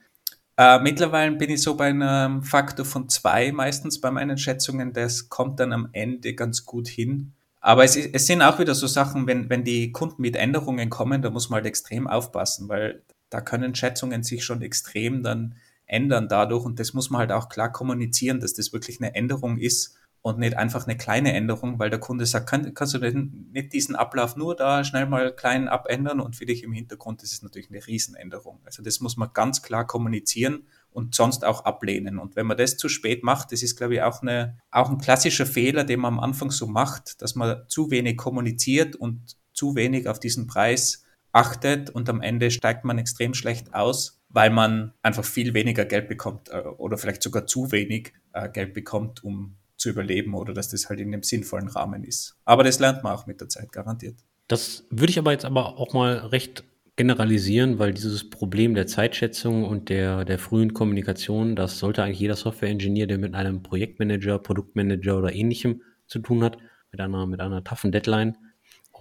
Äh, 0.60 0.78
mittlerweile 0.80 1.36
bin 1.36 1.48
ich 1.48 1.62
so 1.62 1.74
bei 1.74 1.86
einem 1.86 2.42
Faktor 2.42 2.84
von 2.84 3.08
zwei 3.08 3.50
meistens 3.50 3.98
bei 3.98 4.10
meinen 4.10 4.36
Schätzungen. 4.36 4.92
Das 4.92 5.30
kommt 5.30 5.58
dann 5.58 5.72
am 5.72 5.88
Ende 5.92 6.34
ganz 6.34 6.66
gut 6.66 6.86
hin. 6.86 7.32
Aber 7.62 7.82
es, 7.82 7.96
es 7.96 8.26
sind 8.26 8.42
auch 8.42 8.58
wieder 8.58 8.74
so 8.74 8.86
Sachen, 8.86 9.26
wenn, 9.26 9.48
wenn 9.48 9.64
die 9.64 9.90
Kunden 9.90 10.20
mit 10.20 10.36
Änderungen 10.36 10.90
kommen, 10.90 11.22
da 11.22 11.30
muss 11.30 11.48
man 11.48 11.58
halt 11.58 11.66
extrem 11.66 12.06
aufpassen, 12.06 12.68
weil 12.68 13.02
da 13.30 13.40
können 13.40 13.74
Schätzungen 13.74 14.22
sich 14.22 14.44
schon 14.44 14.60
extrem 14.60 15.22
dann 15.22 15.54
ändern 15.86 16.28
dadurch 16.28 16.66
und 16.66 16.78
das 16.78 16.92
muss 16.92 17.08
man 17.08 17.20
halt 17.20 17.32
auch 17.32 17.48
klar 17.48 17.72
kommunizieren, 17.72 18.40
dass 18.40 18.52
das 18.52 18.70
wirklich 18.74 19.00
eine 19.00 19.14
Änderung 19.14 19.56
ist 19.56 19.96
und 20.22 20.38
nicht 20.38 20.56
einfach 20.56 20.86
eine 20.86 20.96
kleine 20.96 21.32
Änderung, 21.32 21.78
weil 21.78 21.88
der 21.88 21.98
Kunde 21.98 22.26
sagt, 22.26 22.48
kann, 22.48 22.74
kannst 22.74 22.92
du 22.92 22.98
denn 22.98 23.48
nicht 23.52 23.72
diesen 23.72 23.96
Ablauf 23.96 24.36
nur 24.36 24.54
da 24.54 24.84
schnell 24.84 25.06
mal 25.06 25.34
klein 25.34 25.66
abändern 25.68 26.20
und 26.20 26.36
für 26.36 26.44
dich 26.44 26.62
im 26.62 26.72
Hintergrund 26.72 27.22
ist 27.22 27.32
es 27.32 27.42
natürlich 27.42 27.70
eine 27.70 27.86
Riesenänderung. 27.86 28.60
Also 28.64 28.82
das 28.82 29.00
muss 29.00 29.16
man 29.16 29.30
ganz 29.32 29.62
klar 29.62 29.86
kommunizieren 29.86 30.66
und 30.90 31.14
sonst 31.14 31.44
auch 31.44 31.64
ablehnen. 31.64 32.18
Und 32.18 32.36
wenn 32.36 32.46
man 32.46 32.58
das 32.58 32.76
zu 32.76 32.88
spät 32.90 33.22
macht, 33.22 33.52
das 33.52 33.62
ist, 33.62 33.76
glaube 33.76 33.94
ich, 33.94 34.02
auch, 34.02 34.20
eine, 34.20 34.58
auch 34.70 34.90
ein 34.90 34.98
klassischer 34.98 35.46
Fehler, 35.46 35.84
den 35.84 36.00
man 36.00 36.14
am 36.14 36.20
Anfang 36.20 36.50
so 36.50 36.66
macht, 36.66 37.22
dass 37.22 37.34
man 37.34 37.62
zu 37.68 37.90
wenig 37.90 38.18
kommuniziert 38.18 38.96
und 38.96 39.36
zu 39.54 39.74
wenig 39.74 40.06
auf 40.06 40.20
diesen 40.20 40.46
Preis 40.46 41.04
achtet 41.32 41.90
und 41.90 42.08
am 42.10 42.20
Ende 42.20 42.50
steigt 42.50 42.84
man 42.84 42.98
extrem 42.98 43.34
schlecht 43.34 43.72
aus, 43.72 44.20
weil 44.28 44.50
man 44.50 44.92
einfach 45.02 45.24
viel 45.24 45.54
weniger 45.54 45.84
Geld 45.84 46.08
bekommt 46.08 46.50
äh, 46.50 46.58
oder 46.58 46.98
vielleicht 46.98 47.22
sogar 47.22 47.46
zu 47.46 47.72
wenig 47.72 48.12
äh, 48.32 48.48
Geld 48.48 48.74
bekommt, 48.74 49.24
um 49.24 49.56
zu 49.80 49.88
überleben 49.88 50.34
oder 50.34 50.52
dass 50.52 50.68
das 50.68 50.88
halt 50.88 51.00
in 51.00 51.08
einem 51.08 51.22
sinnvollen 51.22 51.68
Rahmen 51.68 52.04
ist. 52.04 52.36
Aber 52.44 52.64
das 52.64 52.78
lernt 52.78 53.02
man 53.02 53.14
auch 53.14 53.26
mit 53.26 53.40
der 53.40 53.48
Zeit, 53.48 53.72
garantiert. 53.72 54.16
Das 54.46 54.84
würde 54.90 55.10
ich 55.10 55.18
aber 55.18 55.32
jetzt 55.32 55.44
aber 55.44 55.78
auch 55.78 55.94
mal 55.94 56.16
recht 56.18 56.64
generalisieren, 56.96 57.78
weil 57.78 57.94
dieses 57.94 58.28
Problem 58.28 58.74
der 58.74 58.86
Zeitschätzung 58.86 59.64
und 59.64 59.88
der, 59.88 60.26
der 60.26 60.38
frühen 60.38 60.74
Kommunikation, 60.74 61.56
das 61.56 61.78
sollte 61.78 62.02
eigentlich 62.02 62.20
jeder 62.20 62.36
Software-Ingenieur, 62.36 63.06
der 63.06 63.16
mit 63.16 63.34
einem 63.34 63.62
Projektmanager, 63.62 64.38
Produktmanager 64.38 65.16
oder 65.16 65.32
ähnlichem 65.32 65.80
zu 66.06 66.18
tun 66.18 66.44
hat, 66.44 66.58
mit 66.90 67.00
einer, 67.00 67.26
mit 67.26 67.40
einer 67.40 67.64
toughen 67.64 67.90
Deadline, 67.90 68.36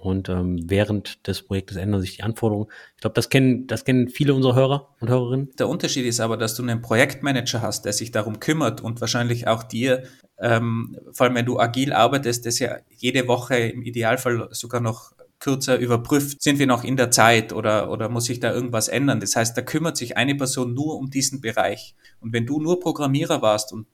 und 0.01 0.29
ähm, 0.29 0.59
während 0.65 1.27
des 1.27 1.43
Projektes 1.43 1.77
ändern 1.77 2.01
sich 2.01 2.17
die 2.17 2.23
Anforderungen. 2.23 2.67
Ich 2.95 3.01
glaube, 3.01 3.13
das 3.13 3.29
kennen, 3.29 3.67
das 3.67 3.85
kennen 3.85 4.07
viele 4.07 4.33
unserer 4.33 4.55
Hörer 4.55 4.95
und 4.99 5.09
Hörerinnen. 5.09 5.51
Der 5.57 5.67
Unterschied 5.67 6.05
ist 6.05 6.19
aber, 6.19 6.37
dass 6.37 6.55
du 6.55 6.63
einen 6.63 6.81
Projektmanager 6.81 7.61
hast, 7.61 7.85
der 7.85 7.93
sich 7.93 8.11
darum 8.11 8.39
kümmert 8.39 8.81
und 8.81 9.01
wahrscheinlich 9.01 9.47
auch 9.47 9.63
dir, 9.63 10.03
ähm, 10.39 10.97
vor 11.11 11.25
allem 11.25 11.35
wenn 11.35 11.45
du 11.45 11.59
agil 11.59 11.93
arbeitest, 11.93 12.45
das 12.45 12.59
ja 12.59 12.77
jede 12.89 13.27
Woche 13.27 13.57
im 13.57 13.81
Idealfall 13.83 14.47
sogar 14.51 14.81
noch 14.81 15.13
kürzer 15.39 15.77
überprüft, 15.77 16.41
sind 16.41 16.59
wir 16.59 16.67
noch 16.67 16.83
in 16.83 16.97
der 16.97 17.11
Zeit 17.11 17.53
oder, 17.53 17.89
oder 17.91 18.09
muss 18.09 18.25
sich 18.25 18.39
da 18.39 18.53
irgendwas 18.53 18.87
ändern. 18.87 19.19
Das 19.19 19.35
heißt, 19.35 19.57
da 19.57 19.61
kümmert 19.61 19.97
sich 19.97 20.17
eine 20.17 20.35
Person 20.35 20.73
nur 20.73 20.97
um 20.97 21.09
diesen 21.09 21.41
Bereich. 21.41 21.95
Und 22.19 22.33
wenn 22.33 22.45
du 22.45 22.59
nur 22.59 22.79
Programmierer 22.79 23.41
warst 23.41 23.71
und 23.71 23.87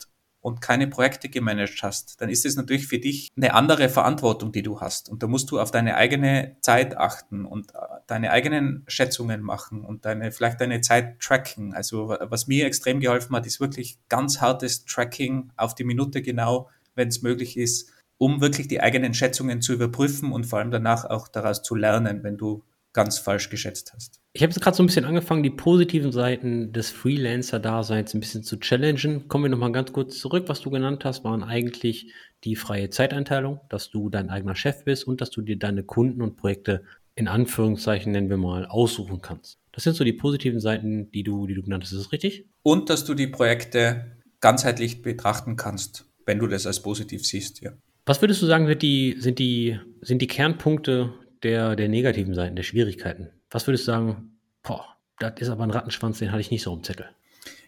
und 0.46 0.62
keine 0.62 0.86
Projekte 0.86 1.28
gemanagt 1.28 1.82
hast, 1.82 2.22
dann 2.22 2.30
ist 2.30 2.46
es 2.46 2.56
natürlich 2.56 2.86
für 2.86 3.00
dich 3.00 3.32
eine 3.36 3.56
andere 3.56 3.90
Verantwortung, 3.90 4.52
die 4.52 4.62
du 4.62 4.80
hast. 4.80 5.10
Und 5.10 5.24
da 5.24 5.28
musst 5.28 5.50
du 5.50 5.60
auf 5.60 5.72
deine 5.72 5.96
eigene 5.96 6.56
Zeit 6.62 6.96
achten 6.98 7.46
und 7.46 7.74
äh, 7.74 7.78
deine 8.06 8.30
eigenen 8.30 8.84
Schätzungen 8.88 9.42
machen 9.42 9.84
und 9.84 10.06
deine, 10.06 10.32
vielleicht 10.32 10.62
deine 10.62 10.82
Zeit 10.82 11.20
tracken. 11.20 11.74
Also 11.74 12.16
was 12.20 12.46
mir 12.46 12.68
extrem 12.68 13.00
geholfen 13.00 13.36
hat, 13.36 13.48
ist 13.48 13.60
wirklich 13.60 13.98
ganz 14.08 14.40
hartes 14.40 14.86
Tracking 14.86 15.50
auf 15.58 15.74
die 15.74 15.84
Minute 15.84 16.22
genau, 16.22 16.70
wenn 16.94 17.08
es 17.08 17.24
möglich 17.24 17.58
ist, 17.58 17.92
um 18.20 18.40
wirklich 18.40 18.68
die 18.68 18.82
eigenen 18.82 19.16
Schätzungen 19.16 19.64
zu 19.64 19.74
überprüfen 19.74 20.32
und 20.32 20.46
vor 20.46 20.60
allem 20.60 20.70
danach 20.70 21.06
auch 21.06 21.28
daraus 21.28 21.64
zu 21.64 21.74
lernen, 21.74 22.22
wenn 22.22 22.38
du 22.38 22.64
ganz 22.96 23.20
falsch 23.20 23.50
geschätzt 23.50 23.94
hast. 23.94 24.22
Ich 24.32 24.42
habe 24.42 24.52
jetzt 24.52 24.62
gerade 24.62 24.76
so 24.76 24.82
ein 24.82 24.88
bisschen 24.88 25.06
angefangen, 25.06 25.44
die 25.44 25.50
positiven 25.50 26.12
Seiten 26.12 26.72
des 26.72 26.90
Freelancer-Daseins 26.90 28.14
ein 28.14 28.22
bisschen 28.22 28.42
zu 28.42 28.58
challengen. 28.58 29.28
Kommen 29.28 29.44
wir 29.44 29.50
nochmal 29.50 29.74
ganz 29.74 29.92
kurz 29.94 30.18
zurück. 30.18 30.46
Was 30.48 30.62
du 30.62 30.72
genannt 30.72 31.06
hast, 31.06 31.24
waren 31.24 31.44
eigentlich 31.44 32.14
die 32.46 32.56
freie 32.56 32.90
Zeiteinteilung, 32.90 33.60
dass 33.70 33.90
du 33.90 34.10
dein 34.10 34.30
eigener 34.30 34.56
Chef 34.56 34.86
bist 34.86 35.06
und 35.06 35.20
dass 35.20 35.30
du 35.30 35.42
dir 35.42 35.60
deine 35.60 35.84
Kunden 35.84 36.22
und 36.22 36.38
Projekte 36.38 36.84
in 37.16 37.28
Anführungszeichen, 37.28 38.12
nennen 38.12 38.30
wir 38.30 38.38
mal, 38.38 38.66
aussuchen 38.66 39.22
kannst. 39.22 39.60
Das 39.72 39.84
sind 39.84 39.96
so 39.96 40.04
die 40.04 40.14
positiven 40.14 40.60
Seiten, 40.60 41.12
die 41.12 41.24
du, 41.24 41.48
die 41.48 41.54
du 41.54 41.64
genannt 41.64 41.84
hast. 41.84 41.92
Ist 41.92 42.06
das 42.06 42.12
richtig? 42.12 42.48
Und 42.64 42.90
dass 42.90 43.04
du 43.04 43.14
die 43.14 43.28
Projekte 43.28 44.18
ganzheitlich 44.40 45.02
betrachten 45.02 45.58
kannst, 45.58 46.06
wenn 46.26 46.40
du 46.40 46.48
das 46.48 46.66
als 46.66 46.82
positiv 46.82 47.26
siehst, 47.26 47.62
ja. 47.62 47.72
Was 48.06 48.22
würdest 48.22 48.42
du 48.42 48.46
sagen, 48.46 48.68
sind 48.68 48.82
die, 48.84 49.16
sind 49.20 49.40
die, 49.40 49.80
sind 50.02 50.22
die 50.22 50.28
Kernpunkte 50.28 51.14
der, 51.44 51.76
der 51.76 51.90
negativen 51.90 52.34
Seiten, 52.34 52.56
der 52.56 52.64
Schwierigkeiten. 52.64 53.30
Was 53.50 53.68
würdest 53.68 53.88
du 53.88 53.92
sagen, 53.92 54.40
boah, 54.64 54.86
das 55.20 55.34
ist 55.40 55.50
aber 55.50 55.64
ein 55.64 55.72
Rattenschwanz, 55.72 56.20
den 56.20 56.32
hatte 56.32 56.42
ich 56.42 56.52
nicht 56.52 56.64
so 56.64 56.74
im 56.74 56.84
Zettel. 56.84 57.10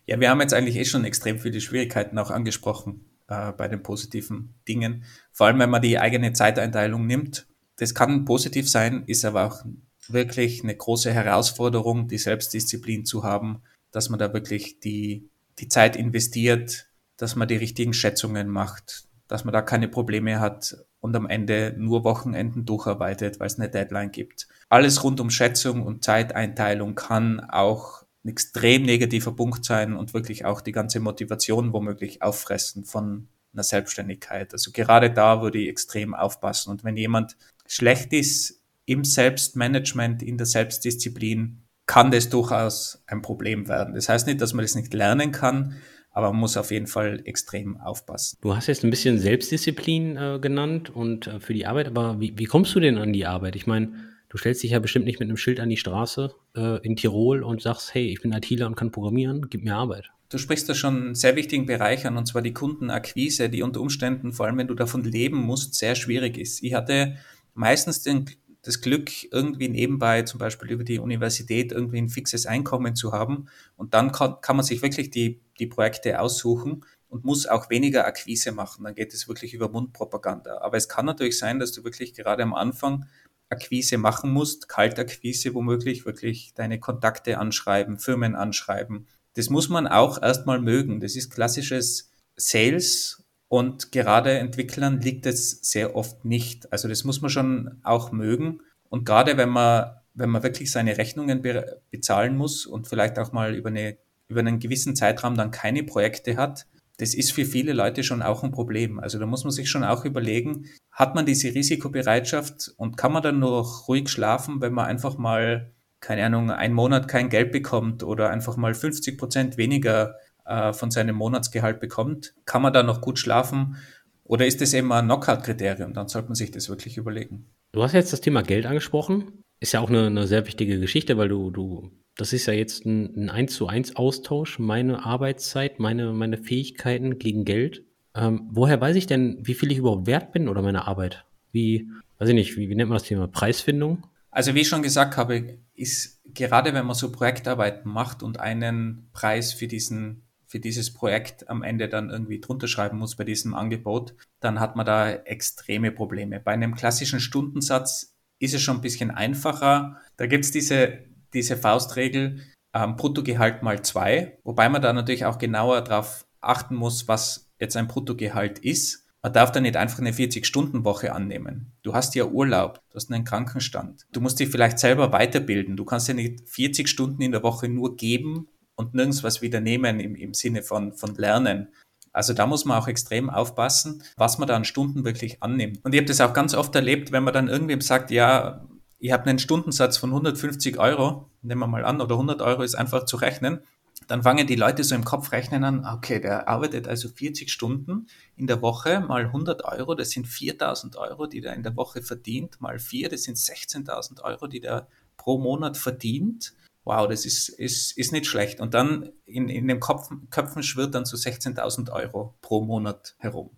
Ja, 0.05 0.19
wir 0.19 0.29
haben 0.29 0.41
jetzt 0.41 0.53
eigentlich 0.53 0.77
eh 0.77 0.85
schon 0.85 1.05
extrem 1.05 1.39
viele 1.39 1.61
Schwierigkeiten 1.61 2.17
auch 2.17 2.31
angesprochen 2.31 3.05
äh, 3.27 3.51
bei 3.51 3.67
den 3.67 3.83
positiven 3.83 4.55
Dingen. 4.67 5.03
Vor 5.31 5.47
allem, 5.47 5.59
wenn 5.59 5.69
man 5.69 5.81
die 5.81 5.99
eigene 5.99 6.33
Zeiteinteilung 6.33 7.05
nimmt. 7.05 7.45
Das 7.77 7.93
kann 7.93 8.25
positiv 8.25 8.69
sein, 8.69 9.03
ist 9.05 9.23
aber 9.23 9.45
auch 9.45 9.63
wirklich 10.07 10.63
eine 10.63 10.75
große 10.75 11.13
Herausforderung, 11.13 12.07
die 12.07 12.17
Selbstdisziplin 12.17 13.05
zu 13.05 13.23
haben, 13.23 13.61
dass 13.91 14.09
man 14.09 14.17
da 14.17 14.33
wirklich 14.33 14.79
die, 14.79 15.29
die 15.59 15.67
Zeit 15.67 15.95
investiert, 15.95 16.87
dass 17.17 17.35
man 17.35 17.47
die 17.47 17.57
richtigen 17.57 17.93
Schätzungen 17.93 18.47
macht, 18.47 19.03
dass 19.27 19.43
man 19.43 19.53
da 19.53 19.61
keine 19.61 19.87
Probleme 19.87 20.39
hat 20.39 20.77
und 20.99 21.15
am 21.15 21.27
Ende 21.27 21.75
nur 21.77 22.03
Wochenenden 22.03 22.65
durcharbeitet, 22.65 23.39
weil 23.39 23.47
es 23.47 23.59
eine 23.59 23.69
Deadline 23.69 24.11
gibt. 24.11 24.47
Alles 24.69 25.03
rund 25.03 25.19
um 25.19 25.29
Schätzung 25.29 25.83
und 25.83 26.03
Zeiteinteilung 26.03 26.95
kann 26.95 27.39
auch 27.39 28.03
ein 28.23 28.29
extrem 28.29 28.83
negativer 28.83 29.35
Punkt 29.35 29.63
sein 29.63 29.95
und 29.95 30.13
wirklich 30.13 30.45
auch 30.45 30.61
die 30.61 30.71
ganze 30.71 30.99
Motivation 30.99 31.71
womöglich 31.71 32.21
auffressen 32.21 32.83
von 32.83 33.29
einer 33.53 33.63
Selbstständigkeit. 33.63 34.53
Also 34.53 34.71
gerade 34.71 35.11
da 35.11 35.41
würde 35.41 35.59
ich 35.59 35.69
extrem 35.69 36.13
aufpassen. 36.13 36.69
Und 36.71 36.83
wenn 36.83 36.97
jemand 36.97 37.37
schlecht 37.65 38.13
ist 38.13 38.61
im 38.85 39.03
Selbstmanagement, 39.03 40.23
in 40.23 40.37
der 40.37 40.45
Selbstdisziplin, 40.45 41.63
kann 41.85 42.11
das 42.11 42.29
durchaus 42.29 43.01
ein 43.07 43.21
Problem 43.21 43.67
werden. 43.67 43.95
Das 43.95 44.09
heißt 44.09 44.27
nicht, 44.27 44.41
dass 44.41 44.53
man 44.53 44.63
das 44.63 44.75
nicht 44.75 44.93
lernen 44.93 45.31
kann, 45.31 45.75
aber 46.17 46.31
man 46.31 46.39
muss 46.39 46.57
auf 46.57 46.71
jeden 46.71 46.87
Fall 46.87 47.21
extrem 47.25 47.77
aufpassen. 47.77 48.39
Du 48.41 48.55
hast 48.55 48.65
jetzt 48.65 48.83
ein 48.83 48.89
bisschen 48.89 49.19
Selbstdisziplin 49.19 50.17
äh, 50.17 50.39
genannt 50.41 50.89
und 50.89 51.27
äh, 51.27 51.39
für 51.39 51.53
die 51.53 51.67
Arbeit, 51.67 51.85
aber 51.85 52.19
wie, 52.19 52.33
wie, 52.39 52.45
kommst 52.45 52.73
du 52.73 52.79
denn 52.79 52.97
an 52.97 53.13
die 53.13 53.27
Arbeit? 53.27 53.55
Ich 53.55 53.67
meine, 53.67 53.93
du 54.27 54.39
stellst 54.39 54.63
dich 54.63 54.71
ja 54.71 54.79
bestimmt 54.79 55.05
nicht 55.05 55.19
mit 55.19 55.29
einem 55.29 55.37
Schild 55.37 55.59
an 55.59 55.69
die 55.69 55.77
Straße 55.77 56.33
äh, 56.55 56.83
in 56.83 56.95
Tirol 56.95 57.43
und 57.43 57.61
sagst, 57.61 57.93
hey, 57.93 58.07
ich 58.07 58.19
bin 58.19 58.31
ITler 58.31 58.65
und 58.65 58.73
kann 58.73 58.89
programmieren, 58.89 59.45
gib 59.51 59.63
mir 59.63 59.75
Arbeit. 59.75 60.09
Du 60.29 60.39
sprichst 60.39 60.67
da 60.67 60.73
schon 60.73 60.95
einen 60.95 61.15
sehr 61.15 61.35
wichtigen 61.35 61.67
Bereich 61.67 62.07
an, 62.07 62.17
und 62.17 62.25
zwar 62.25 62.41
die 62.41 62.53
Kundenakquise, 62.53 63.47
die 63.49 63.61
unter 63.61 63.79
Umständen, 63.79 64.33
vor 64.33 64.47
allem 64.47 64.57
wenn 64.57 64.67
du 64.67 64.73
davon 64.73 65.03
leben 65.03 65.37
musst, 65.37 65.75
sehr 65.75 65.93
schwierig 65.93 66.39
ist. 66.39 66.63
Ich 66.63 66.73
hatte 66.73 67.17
meistens 67.53 68.01
den 68.01 68.25
das 68.67 68.81
Glück, 68.81 69.09
irgendwie 69.31 69.69
nebenbei 69.69 70.23
zum 70.23 70.39
Beispiel 70.39 70.71
über 70.71 70.83
die 70.83 70.99
Universität 70.99 71.71
irgendwie 71.71 71.99
ein 71.99 72.09
fixes 72.09 72.45
Einkommen 72.45 72.95
zu 72.95 73.13
haben. 73.13 73.47
Und 73.75 73.93
dann 73.93 74.11
kann, 74.11 74.41
kann 74.41 74.55
man 74.55 74.65
sich 74.65 74.81
wirklich 74.81 75.09
die, 75.09 75.41
die 75.59 75.67
Projekte 75.67 76.19
aussuchen 76.19 76.85
und 77.09 77.23
muss 77.23 77.47
auch 77.47 77.69
weniger 77.69 78.05
Akquise 78.05 78.51
machen. 78.51 78.83
Dann 78.83 78.95
geht 78.95 79.13
es 79.13 79.27
wirklich 79.27 79.53
über 79.53 79.69
Mundpropaganda. 79.69 80.59
Aber 80.59 80.77
es 80.77 80.89
kann 80.89 81.05
natürlich 81.05 81.37
sein, 81.37 81.59
dass 81.59 81.71
du 81.71 81.83
wirklich 81.83 82.13
gerade 82.13 82.43
am 82.43 82.53
Anfang 82.53 83.05
Akquise 83.49 83.97
machen 83.97 84.31
musst, 84.31 84.67
Kaltakquise 84.67 85.53
womöglich, 85.53 86.05
wirklich 86.05 86.53
deine 86.53 86.79
Kontakte 86.79 87.37
anschreiben, 87.37 87.97
Firmen 87.97 88.35
anschreiben. 88.35 89.07
Das 89.35 89.49
muss 89.49 89.69
man 89.69 89.87
auch 89.87 90.21
erstmal 90.21 90.59
mögen. 90.59 90.99
Das 90.99 91.15
ist 91.15 91.29
klassisches 91.29 92.11
Sales 92.35 93.23
und 93.49 93.91
gerade 93.91 94.37
Entwicklern 94.39 94.99
liegt 94.99 95.25
es 95.25 95.59
sehr 95.61 95.95
oft 95.95 96.25
nicht. 96.25 96.71
Also 96.71 96.87
das 96.87 97.03
muss 97.03 97.21
man 97.21 97.29
schon 97.29 97.79
auch 97.83 98.11
mögen. 98.11 98.61
Und 98.89 99.05
gerade 99.05 99.37
wenn 99.37 99.49
man, 99.49 99.91
wenn 100.13 100.29
man 100.29 100.43
wirklich 100.43 100.71
seine 100.71 100.97
Rechnungen 100.97 101.41
be 101.41 101.81
bezahlen 101.89 102.35
muss 102.35 102.65
und 102.65 102.87
vielleicht 102.87 103.17
auch 103.19 103.31
mal 103.31 103.55
über, 103.55 103.69
eine, 103.69 103.97
über 104.27 104.41
einen 104.41 104.59
gewissen 104.59 104.95
Zeitraum 104.95 105.35
dann 105.35 105.51
keine 105.51 105.83
Projekte 105.83 106.35
hat, 106.35 106.67
das 106.97 107.13
ist 107.13 107.31
für 107.31 107.45
viele 107.45 107.73
Leute 107.73 108.03
schon 108.03 108.21
auch 108.21 108.43
ein 108.43 108.51
Problem. 108.51 108.99
Also 108.99 109.19
da 109.19 109.25
muss 109.25 109.43
man 109.43 109.51
sich 109.51 109.69
schon 109.69 109.83
auch 109.83 110.03
überlegen, 110.03 110.65
hat 110.91 111.15
man 111.15 111.25
diese 111.25 111.53
Risikobereitschaft 111.53 112.73
und 112.77 112.97
kann 112.97 113.13
man 113.13 113.23
dann 113.23 113.39
noch 113.39 113.87
ruhig 113.87 114.09
schlafen, 114.09 114.61
wenn 114.61 114.73
man 114.73 114.87
einfach 114.87 115.17
mal, 115.17 115.71
keine 115.99 116.25
Ahnung, 116.25 116.49
einen 116.49 116.73
Monat 116.73 117.07
kein 117.07 117.29
Geld 117.29 117.51
bekommt 117.51 118.03
oder 118.03 118.31
einfach 118.31 118.57
mal 118.57 118.73
50 118.73 119.17
Prozent 119.17 119.57
weniger 119.57 120.15
äh, 120.47 120.73
von 120.73 120.91
seinem 120.91 121.15
Monatsgehalt 121.15 121.79
bekommt, 121.79 122.33
kann 122.45 122.61
man 122.61 122.73
da 122.73 122.83
noch 122.83 123.01
gut 123.01 123.19
schlafen? 123.19 123.77
Oder 124.23 124.45
ist 124.45 124.61
das 124.61 124.73
eben 124.73 124.91
ein 124.91 125.05
Knockout-Kriterium? 125.05 125.93
Dann 125.93 126.07
sollte 126.07 126.27
man 126.27 126.35
sich 126.35 126.51
das 126.51 126.69
wirklich 126.69 126.97
überlegen. 126.97 127.49
Du 127.71 127.83
hast 127.83 127.93
jetzt 127.93 128.11
das 128.11 128.21
Thema 128.21 128.41
Geld 128.43 128.65
angesprochen. 128.65 129.43
Ist 129.59 129.73
ja 129.73 129.79
auch 129.79 129.89
eine, 129.89 130.07
eine 130.07 130.27
sehr 130.27 130.45
wichtige 130.45 130.79
Geschichte, 130.79 131.17
weil 131.17 131.29
du, 131.29 131.49
du, 131.49 131.91
das 132.15 132.33
ist 132.33 132.45
ja 132.45 132.53
jetzt 132.53 132.85
ein, 132.85 133.15
ein 133.15 133.29
1 133.29 133.53
zu 133.53 133.67
1 133.67 133.95
Austausch, 133.95 134.59
meine 134.59 135.05
Arbeitszeit, 135.05 135.79
meine, 135.79 136.11
meine 136.11 136.37
Fähigkeiten 136.37 137.17
gegen 137.19 137.45
Geld. 137.45 137.83
Ähm, 138.15 138.49
woher 138.51 138.81
weiß 138.81 138.95
ich 138.95 139.07
denn, 139.07 139.39
wie 139.41 139.53
viel 139.53 139.71
ich 139.71 139.77
überhaupt 139.77 140.07
wert 140.07 140.31
bin 140.31 140.49
oder 140.49 140.61
meine 140.61 140.87
Arbeit? 140.87 141.25
Wie, 141.51 141.89
weiß 142.19 142.29
ich 142.29 142.35
nicht, 142.35 142.57
wie, 142.57 142.69
wie 142.69 142.75
nennt 142.75 142.89
man 142.89 142.97
das 142.97 143.07
Thema? 143.07 143.27
Preisfindung? 143.27 144.05
Also 144.29 144.53
wie 144.53 144.61
ich 144.61 144.67
schon 144.67 144.83
gesagt 144.83 145.17
habe, 145.17 145.57
ist 145.73 146.21
gerade 146.33 146.73
wenn 146.73 146.85
man 146.85 146.95
so 146.95 147.11
Projektarbeiten 147.11 147.91
macht 147.91 148.21
und 148.21 148.39
einen 148.39 149.09
Preis 149.13 149.53
für 149.53 149.67
diesen 149.67 150.26
für 150.47 150.59
dieses 150.59 150.93
Projekt 150.93 151.49
am 151.49 151.61
Ende 151.61 151.89
dann 151.89 152.09
irgendwie 152.09 152.39
drunter 152.39 152.67
schreiben 152.67 152.97
muss 152.97 153.15
bei 153.15 153.25
diesem 153.25 153.53
Angebot, 153.53 154.15
dann 154.39 154.59
hat 154.59 154.75
man 154.75 154.85
da 154.85 155.11
extreme 155.11 155.91
Probleme. 155.91 156.39
Bei 156.39 156.53
einem 156.53 156.73
klassischen 156.73 157.19
Stundensatz 157.19 158.15
ist 158.39 158.53
es 158.53 158.61
schon 158.61 158.77
ein 158.77 158.81
bisschen 158.81 159.11
einfacher. 159.11 159.97
Da 160.15 160.25
gibt's 160.25 160.51
diese, 160.51 160.99
diese 161.33 161.57
Faustregel, 161.57 162.41
ähm, 162.73 162.95
Bruttogehalt 162.95 163.61
mal 163.61 163.81
zwei, 163.81 164.39
wobei 164.43 164.69
man 164.69 164.81
da 164.81 164.93
natürlich 164.93 165.25
auch 165.25 165.37
genauer 165.37 165.81
darauf 165.81 166.25
achten 166.39 166.75
muss, 166.75 167.07
was 167.07 167.51
jetzt 167.59 167.75
ein 167.75 167.87
Bruttogehalt 167.87 168.59
ist. 168.59 169.05
Man 169.23 169.33
darf 169.33 169.51
da 169.51 169.59
nicht 169.59 169.75
einfach 169.75 169.99
eine 169.99 170.11
40-Stunden-Woche 170.11 171.11
annehmen. 171.11 171.73
Du 171.81 171.93
hast 171.93 172.15
ja 172.15 172.25
Urlaub, 172.25 172.81
du 172.89 172.95
hast 172.95 173.11
einen 173.11 173.25
Krankenstand. 173.25 174.05
Du 174.13 174.21
musst 174.21 174.39
dich 174.39 174.49
vielleicht 174.49 174.79
selber 174.79 175.11
weiterbilden. 175.11 175.75
Du 175.75 175.83
kannst 175.83 176.07
ja 176.07 176.13
nicht 176.13 176.47
40 176.47 176.87
Stunden 176.87 177.21
in 177.21 177.31
der 177.31 177.43
Woche 177.43 177.67
nur 177.67 177.97
geben 177.97 178.47
und 178.77 178.93
nirgends 178.93 179.23
was 179.23 179.41
wieder 179.41 179.59
nehmen 179.59 179.99
im, 179.99 180.15
im 180.15 180.33
Sinne 180.33 180.63
von, 180.63 180.93
von 180.93 181.15
Lernen. 181.15 181.67
Also 182.13 182.33
da 182.33 182.47
muss 182.47 182.65
man 182.65 182.79
auch 182.79 182.87
extrem 182.87 183.29
aufpassen, 183.29 184.01
was 184.15 184.37
man 184.37 184.47
da 184.47 184.55
an 184.55 184.65
Stunden 184.65 185.03
wirklich 185.03 185.43
annimmt. 185.43 185.83
Und 185.83 185.93
ich 185.93 185.99
habe 185.99 186.07
das 186.07 186.21
auch 186.21 186.33
ganz 186.33 186.55
oft 186.55 186.73
erlebt, 186.73 187.11
wenn 187.11 187.23
man 187.23 187.33
dann 187.33 187.49
irgendwem 187.49 187.81
sagt, 187.81 188.11
ja, 188.11 188.65
ich 188.99 189.11
habe 189.11 189.25
einen 189.25 189.39
Stundensatz 189.39 189.97
von 189.97 190.09
150 190.09 190.79
Euro, 190.79 191.29
nehmen 191.41 191.59
wir 191.59 191.67
mal 191.67 191.85
an, 191.85 192.01
oder 192.01 192.15
100 192.15 192.41
Euro 192.41 192.63
ist 192.63 192.75
einfach 192.75 193.05
zu 193.05 193.17
rechnen, 193.17 193.59
dann 194.07 194.23
fangen 194.23 194.47
die 194.47 194.55
Leute 194.55 194.83
so 194.83 194.95
im 194.95 195.03
Kopf 195.03 195.31
rechnen 195.31 195.63
an, 195.63 195.85
okay, 195.85 196.19
der 196.19 196.47
arbeitet 196.47 196.87
also 196.87 197.09
40 197.09 197.51
Stunden 197.51 198.07
in 198.35 198.47
der 198.47 198.61
Woche 198.61 198.99
mal 199.01 199.25
100 199.25 199.65
Euro, 199.65 199.95
das 199.95 200.11
sind 200.11 200.27
4000 200.27 200.95
Euro, 200.95 201.27
die 201.27 201.41
der 201.41 201.53
in 201.53 201.63
der 201.63 201.75
Woche 201.75 202.01
verdient, 202.01 202.61
mal 202.61 202.79
vier, 202.79 203.09
das 203.09 203.23
sind 203.23 203.37
16.000 203.37 204.21
Euro, 204.21 204.47
die 204.47 204.61
der 204.61 204.87
pro 205.17 205.37
Monat 205.37 205.77
verdient 205.77 206.53
wow, 206.87 207.07
das 207.07 207.25
ist, 207.25 207.49
ist, 207.49 207.95
ist 207.97 208.13
nicht 208.13 208.27
schlecht. 208.27 208.61
Und 208.61 208.73
dann 208.73 209.11
in, 209.25 209.49
in 209.49 209.67
den 209.67 209.81
Kopf, 209.81 210.09
Köpfen 210.29 210.63
schwirrt 210.63 210.95
dann 210.95 211.05
so 211.05 211.17
16.000 211.17 211.91
Euro 211.91 212.37
pro 212.41 212.61
Monat 212.61 213.17
herum. 213.19 213.51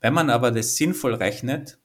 Wenn 0.00 0.14
man 0.14 0.30
aber 0.30 0.52
das 0.52 0.76
sinnvoll 0.76 1.14
rechnet, 1.14 1.78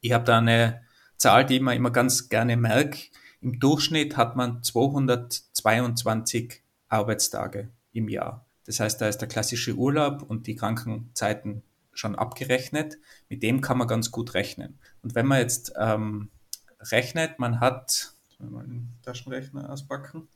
ich 0.00 0.12
habe 0.12 0.24
da 0.24 0.38
eine 0.38 0.82
Zahl, 1.18 1.46
die 1.46 1.60
mir 1.60 1.74
immer 1.74 1.92
ganz 1.92 2.28
gerne 2.28 2.56
merke, 2.56 2.98
im 3.40 3.60
Durchschnitt 3.60 4.16
hat 4.16 4.34
man 4.34 4.60
222 4.62 6.64
Arbeitstage 6.88 7.70
im 7.92 8.08
Jahr. 8.08 8.44
Das 8.66 8.80
heißt, 8.80 9.00
da 9.00 9.06
ist 9.08 9.18
der 9.18 9.28
klassische 9.28 9.74
Urlaub 9.74 10.22
und 10.22 10.48
die 10.48 10.56
Krankenzeiten 10.56 11.62
schon 11.92 12.16
abgerechnet. 12.16 12.98
Mit 13.28 13.44
dem 13.44 13.60
kann 13.60 13.78
man 13.78 13.86
ganz 13.86 14.10
gut 14.10 14.34
rechnen. 14.34 14.80
Und 15.02 15.14
wenn 15.14 15.26
man 15.26 15.38
jetzt 15.38 15.72
ähm, 15.78 16.30
rechnet, 16.80 17.38
man 17.38 17.60
hat 17.60 18.13
mal 18.50 18.64
den 18.64 18.92
Taschenrechner 19.02 19.70
auspacken. 19.70 20.28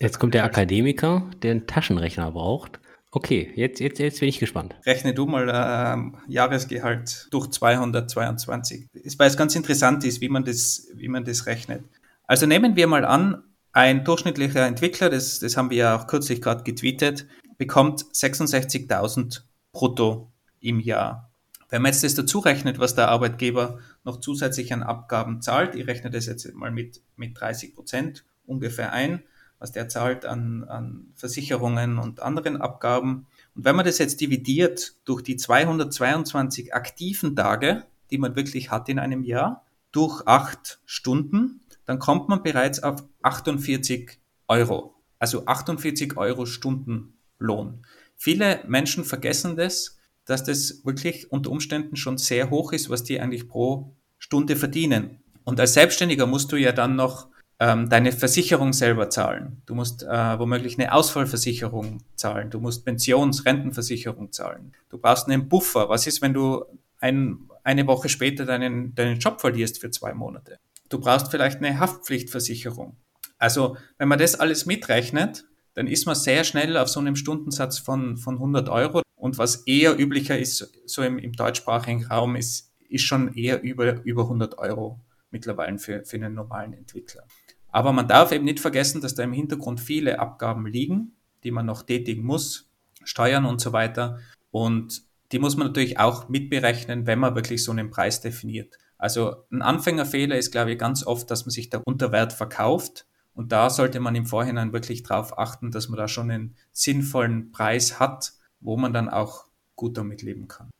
Jetzt 0.00 0.18
kommt 0.18 0.34
der 0.34 0.44
Akademiker, 0.44 1.28
der 1.42 1.52
einen 1.52 1.66
Taschenrechner 1.66 2.30
braucht. 2.32 2.80
Okay, 3.10 3.52
jetzt, 3.54 3.78
jetzt, 3.78 4.00
jetzt 4.00 4.20
bin 4.20 4.28
ich 4.28 4.40
gespannt. 4.40 4.74
Rechne 4.84 5.14
du 5.14 5.26
mal 5.26 5.48
äh, 5.48 6.32
Jahresgehalt 6.32 7.28
durch 7.30 7.48
222. 7.48 8.88
Weil 9.18 9.28
es 9.28 9.36
ganz 9.36 9.54
interessant 9.54 10.04
ist, 10.04 10.20
wie 10.20 10.28
man, 10.28 10.44
das, 10.44 10.88
wie 10.94 11.08
man 11.08 11.24
das 11.24 11.46
rechnet. 11.46 11.84
Also 12.26 12.46
nehmen 12.46 12.74
wir 12.74 12.88
mal 12.88 13.04
an, 13.04 13.44
ein 13.72 14.04
durchschnittlicher 14.04 14.66
Entwickler, 14.66 15.10
das, 15.10 15.38
das 15.38 15.56
haben 15.56 15.70
wir 15.70 15.76
ja 15.76 15.96
auch 15.96 16.06
kürzlich 16.06 16.40
gerade 16.40 16.64
getweetet, 16.64 17.26
bekommt 17.56 18.02
66.000 18.02 19.42
brutto 19.72 20.32
im 20.60 20.80
Jahr. 20.80 21.30
Wenn 21.70 21.82
man 21.82 21.92
jetzt 21.92 22.04
das 22.04 22.14
dazu 22.14 22.38
rechnet, 22.38 22.78
was 22.78 22.94
der 22.94 23.08
Arbeitgeber 23.08 23.78
noch 24.04 24.20
zusätzlich 24.20 24.72
an 24.72 24.82
Abgaben 24.82 25.40
zahlt, 25.42 25.74
ich 25.74 25.86
rechne 25.86 26.10
das 26.10 26.26
jetzt 26.26 26.52
mal 26.54 26.70
mit, 26.70 27.02
mit 27.16 27.38
30 27.38 27.74
Prozent 27.74 28.24
ungefähr 28.46 28.92
ein, 28.92 29.22
was 29.58 29.72
der 29.72 29.88
zahlt 29.88 30.26
an, 30.26 30.64
an 30.64 31.06
Versicherungen 31.14 31.98
und 31.98 32.20
anderen 32.20 32.60
Abgaben. 32.60 33.26
Und 33.54 33.64
wenn 33.64 33.76
man 33.76 33.86
das 33.86 33.98
jetzt 33.98 34.20
dividiert 34.20 34.94
durch 35.04 35.22
die 35.22 35.36
222 35.36 36.74
aktiven 36.74 37.34
Tage, 37.34 37.84
die 38.10 38.18
man 38.18 38.36
wirklich 38.36 38.70
hat 38.70 38.88
in 38.88 38.98
einem 38.98 39.24
Jahr, 39.24 39.64
durch 39.90 40.26
acht 40.26 40.80
Stunden, 40.84 41.60
dann 41.86 41.98
kommt 41.98 42.28
man 42.28 42.42
bereits 42.42 42.82
auf 42.82 43.04
48 43.22 44.18
Euro. 44.48 44.94
Also 45.18 45.46
48 45.46 46.16
Euro 46.16 46.46
Stundenlohn. 46.46 47.86
Viele 48.16 48.62
Menschen 48.66 49.04
vergessen 49.04 49.56
das, 49.56 49.93
dass 50.26 50.44
das 50.44 50.84
wirklich 50.84 51.30
unter 51.30 51.50
Umständen 51.50 51.96
schon 51.96 52.18
sehr 52.18 52.50
hoch 52.50 52.72
ist, 52.72 52.90
was 52.90 53.04
die 53.04 53.20
eigentlich 53.20 53.48
pro 53.48 53.94
Stunde 54.18 54.56
verdienen. 54.56 55.22
Und 55.44 55.60
als 55.60 55.74
Selbstständiger 55.74 56.26
musst 56.26 56.50
du 56.52 56.56
ja 56.56 56.72
dann 56.72 56.96
noch 56.96 57.28
ähm, 57.60 57.88
deine 57.88 58.12
Versicherung 58.12 58.72
selber 58.72 59.10
zahlen. 59.10 59.62
Du 59.66 59.74
musst 59.74 60.02
äh, 60.02 60.38
womöglich 60.38 60.78
eine 60.78 60.92
Ausfallversicherung 60.92 62.02
zahlen. 62.16 62.50
Du 62.50 62.58
musst 62.58 62.84
Pensions-, 62.84 63.44
Rentenversicherung 63.44 64.32
zahlen. 64.32 64.72
Du 64.88 64.98
brauchst 64.98 65.28
einen 65.28 65.48
Buffer. 65.48 65.88
Was 65.88 66.06
ist, 66.06 66.20
wenn 66.22 66.34
du 66.34 66.64
ein, 67.00 67.38
eine 67.62 67.86
Woche 67.86 68.08
später 68.08 68.44
deinen, 68.44 68.94
deinen 68.94 69.18
Job 69.18 69.40
verlierst 69.40 69.80
für 69.80 69.90
zwei 69.90 70.14
Monate? 70.14 70.58
Du 70.88 70.98
brauchst 70.98 71.30
vielleicht 71.30 71.58
eine 71.58 71.78
Haftpflichtversicherung. 71.78 72.96
Also, 73.38 73.76
wenn 73.98 74.08
man 74.08 74.18
das 74.18 74.38
alles 74.38 74.66
mitrechnet, 74.66 75.44
dann 75.74 75.86
ist 75.86 76.06
man 76.06 76.14
sehr 76.14 76.44
schnell 76.44 76.76
auf 76.76 76.88
so 76.88 77.00
einem 77.00 77.16
Stundensatz 77.16 77.78
von, 77.78 78.16
von 78.16 78.36
100 78.36 78.68
Euro. 78.68 79.02
Und 79.24 79.38
was 79.38 79.62
eher 79.64 79.98
üblicher 79.98 80.38
ist, 80.38 80.70
so 80.84 81.02
im, 81.02 81.16
im 81.16 81.32
deutschsprachigen 81.32 82.04
Raum, 82.04 82.36
ist, 82.36 82.74
ist 82.90 83.04
schon 83.04 83.32
eher 83.32 83.62
über, 83.62 84.04
über 84.04 84.24
100 84.24 84.58
Euro 84.58 85.00
mittlerweile 85.30 85.78
für, 85.78 86.04
für 86.04 86.16
einen 86.16 86.34
normalen 86.34 86.74
Entwickler. 86.74 87.24
Aber 87.68 87.94
man 87.94 88.06
darf 88.06 88.32
eben 88.32 88.44
nicht 88.44 88.60
vergessen, 88.60 89.00
dass 89.00 89.14
da 89.14 89.22
im 89.22 89.32
Hintergrund 89.32 89.80
viele 89.80 90.18
Abgaben 90.18 90.66
liegen, 90.66 91.16
die 91.42 91.52
man 91.52 91.64
noch 91.64 91.84
tätigen 91.84 92.22
muss, 92.22 92.70
Steuern 93.02 93.46
und 93.46 93.62
so 93.62 93.72
weiter. 93.72 94.18
Und 94.50 95.04
die 95.32 95.38
muss 95.38 95.56
man 95.56 95.68
natürlich 95.68 95.98
auch 95.98 96.28
mitberechnen, 96.28 97.06
wenn 97.06 97.18
man 97.18 97.34
wirklich 97.34 97.64
so 97.64 97.72
einen 97.72 97.88
Preis 97.88 98.20
definiert. 98.20 98.76
Also 98.98 99.36
ein 99.50 99.62
Anfängerfehler 99.62 100.36
ist, 100.36 100.50
glaube 100.50 100.72
ich, 100.72 100.78
ganz 100.78 101.02
oft, 101.02 101.30
dass 101.30 101.46
man 101.46 101.50
sich 101.50 101.70
da 101.70 101.80
unter 101.86 102.12
Wert 102.12 102.34
verkauft 102.34 103.06
und 103.32 103.52
da 103.52 103.70
sollte 103.70 104.00
man 104.00 104.14
im 104.16 104.26
Vorhinein 104.26 104.74
wirklich 104.74 105.02
darauf 105.02 105.38
achten, 105.38 105.70
dass 105.70 105.88
man 105.88 105.96
da 105.96 106.08
schon 106.08 106.30
einen 106.30 106.56
sinnvollen 106.72 107.52
Preis 107.52 107.98
hat, 107.98 108.34
wo 108.64 108.76
man 108.76 108.92
dann 108.92 109.08
auch 109.08 109.44
gut 109.76 109.96
damit 109.96 110.22
leben 110.22 110.48
kann. 110.48 110.70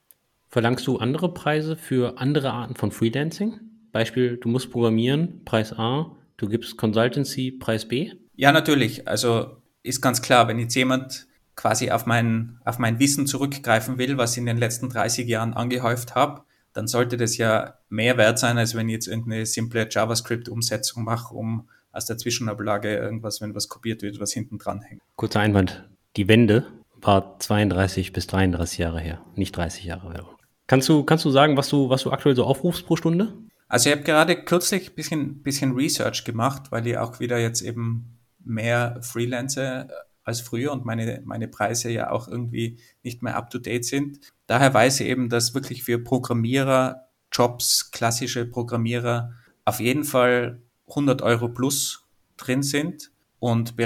Verlangst 0.49 0.87
du 0.87 0.99
andere 0.99 1.33
Preise 1.33 1.77
für 1.77 2.18
andere 2.18 2.53
Arten 2.53 2.75
von 2.75 2.90
Freelancing? 2.90 3.61
Beispiel, 3.92 4.37
du 4.38 4.49
musst 4.49 4.70
programmieren, 4.70 5.44
Preis 5.44 5.73
A, 5.73 6.16
du 6.37 6.49
gibst 6.49 6.77
Consultancy, 6.77 7.53
Preis 7.53 7.87
B? 7.87 8.12
Ja, 8.35 8.51
natürlich. 8.51 9.07
Also 9.07 9.59
ist 9.83 10.01
ganz 10.01 10.23
klar, 10.23 10.49
wenn 10.49 10.59
jetzt 10.59 10.75
jemand 10.75 11.29
quasi 11.57 11.90
auf 11.90 12.07
mein, 12.07 12.59
auf 12.64 12.79
mein 12.79 12.99
Wissen 12.99 13.27
zurückgreifen 13.27 13.99
will, 13.99 14.18
was 14.18 14.33
ich 14.33 14.38
in 14.38 14.47
den 14.47 14.57
letzten 14.57 14.88
30 14.88 15.29
Jahren 15.29 15.55
angehäuft 15.55 16.14
habe, 16.14 16.42
dann 16.73 16.88
sollte 16.88 17.16
das 17.16 17.37
ja 17.37 17.75
mehr 17.88 18.16
wert 18.16 18.38
sein, 18.38 18.59
als 18.59 18.75
wenn 18.75 18.88
ich 18.88 18.94
jetzt 18.94 19.07
irgendeine 19.07 19.47
simple 19.47 19.87
JavaScript-Umsetzung 19.88 21.05
mache, 21.05 21.35
um 21.35 21.68
aus 21.92 22.07
der 22.07 22.18
Zwischenablage 22.18 22.97
irgendwas, 22.97 23.40
wenn 23.40 23.55
was 23.55 23.68
kopiert 23.68 24.03
wird, 24.03 24.18
was 24.18 24.33
hinten 24.33 24.59
dran 24.59 24.83
hängt. 24.83 25.01
Kurzer 25.14 25.40
Einwand. 25.40 25.88
Die 26.16 26.27
Wende 26.27 26.66
war 27.07 27.38
32 27.38 28.12
bis 28.12 28.27
33 28.27 28.79
Jahre 28.79 29.01
her, 29.01 29.21
nicht 29.35 29.57
30 29.57 29.85
Jahre. 29.85 30.27
Kannst 30.67 30.88
du, 30.88 31.05
kannst 31.05 31.25
du 31.25 31.31
sagen, 31.31 31.57
was 31.57 31.69
du, 31.69 31.90
was 31.90 32.03
du 32.03 32.11
aktuell 32.11 32.35
so 32.35 32.45
aufrufst 32.45 32.87
pro 32.87 32.97
Stunde? 32.97 33.35
Also 33.69 33.90
ich 33.90 33.97
habe 33.97 34.05
gerade 34.05 34.37
kürzlich 34.37 34.90
ein 34.90 34.95
bisschen, 34.95 35.43
bisschen 35.43 35.73
Research 35.73 36.25
gemacht, 36.25 36.71
weil 36.71 36.87
ich 36.87 36.99
auch 36.99 37.21
wieder 37.21 37.38
jetzt 37.38 37.61
eben 37.62 38.19
mehr 38.45 38.99
Freelancer 39.03 39.88
als 40.23 40.40
früher 40.40 40.73
und 40.73 40.85
meine, 40.85 41.23
meine 41.25 41.49
Preise 41.49 41.90
ja 41.90 42.11
auch 42.11 42.29
irgendwie 42.29 42.79
nicht 43.03 43.23
mehr 43.23 43.37
up-to-date 43.37 43.85
sind. 43.85 44.21
Daher 44.47 44.73
weiß 44.73 45.01
ich 45.01 45.09
eben, 45.09 45.29
dass 45.29 45.55
wirklich 45.55 45.85
für 45.85 45.99
Programmierer, 45.99 47.09
Jobs, 47.31 47.90
klassische 47.90 48.47
Programmierer 48.47 49.33
auf 49.64 49.81
jeden 49.81 50.05
Fall 50.05 50.62
100 50.88 51.23
Euro 51.23 51.49
plus 51.49 52.07
drin 52.37 52.63
sind 52.63 53.11
und 53.38 53.77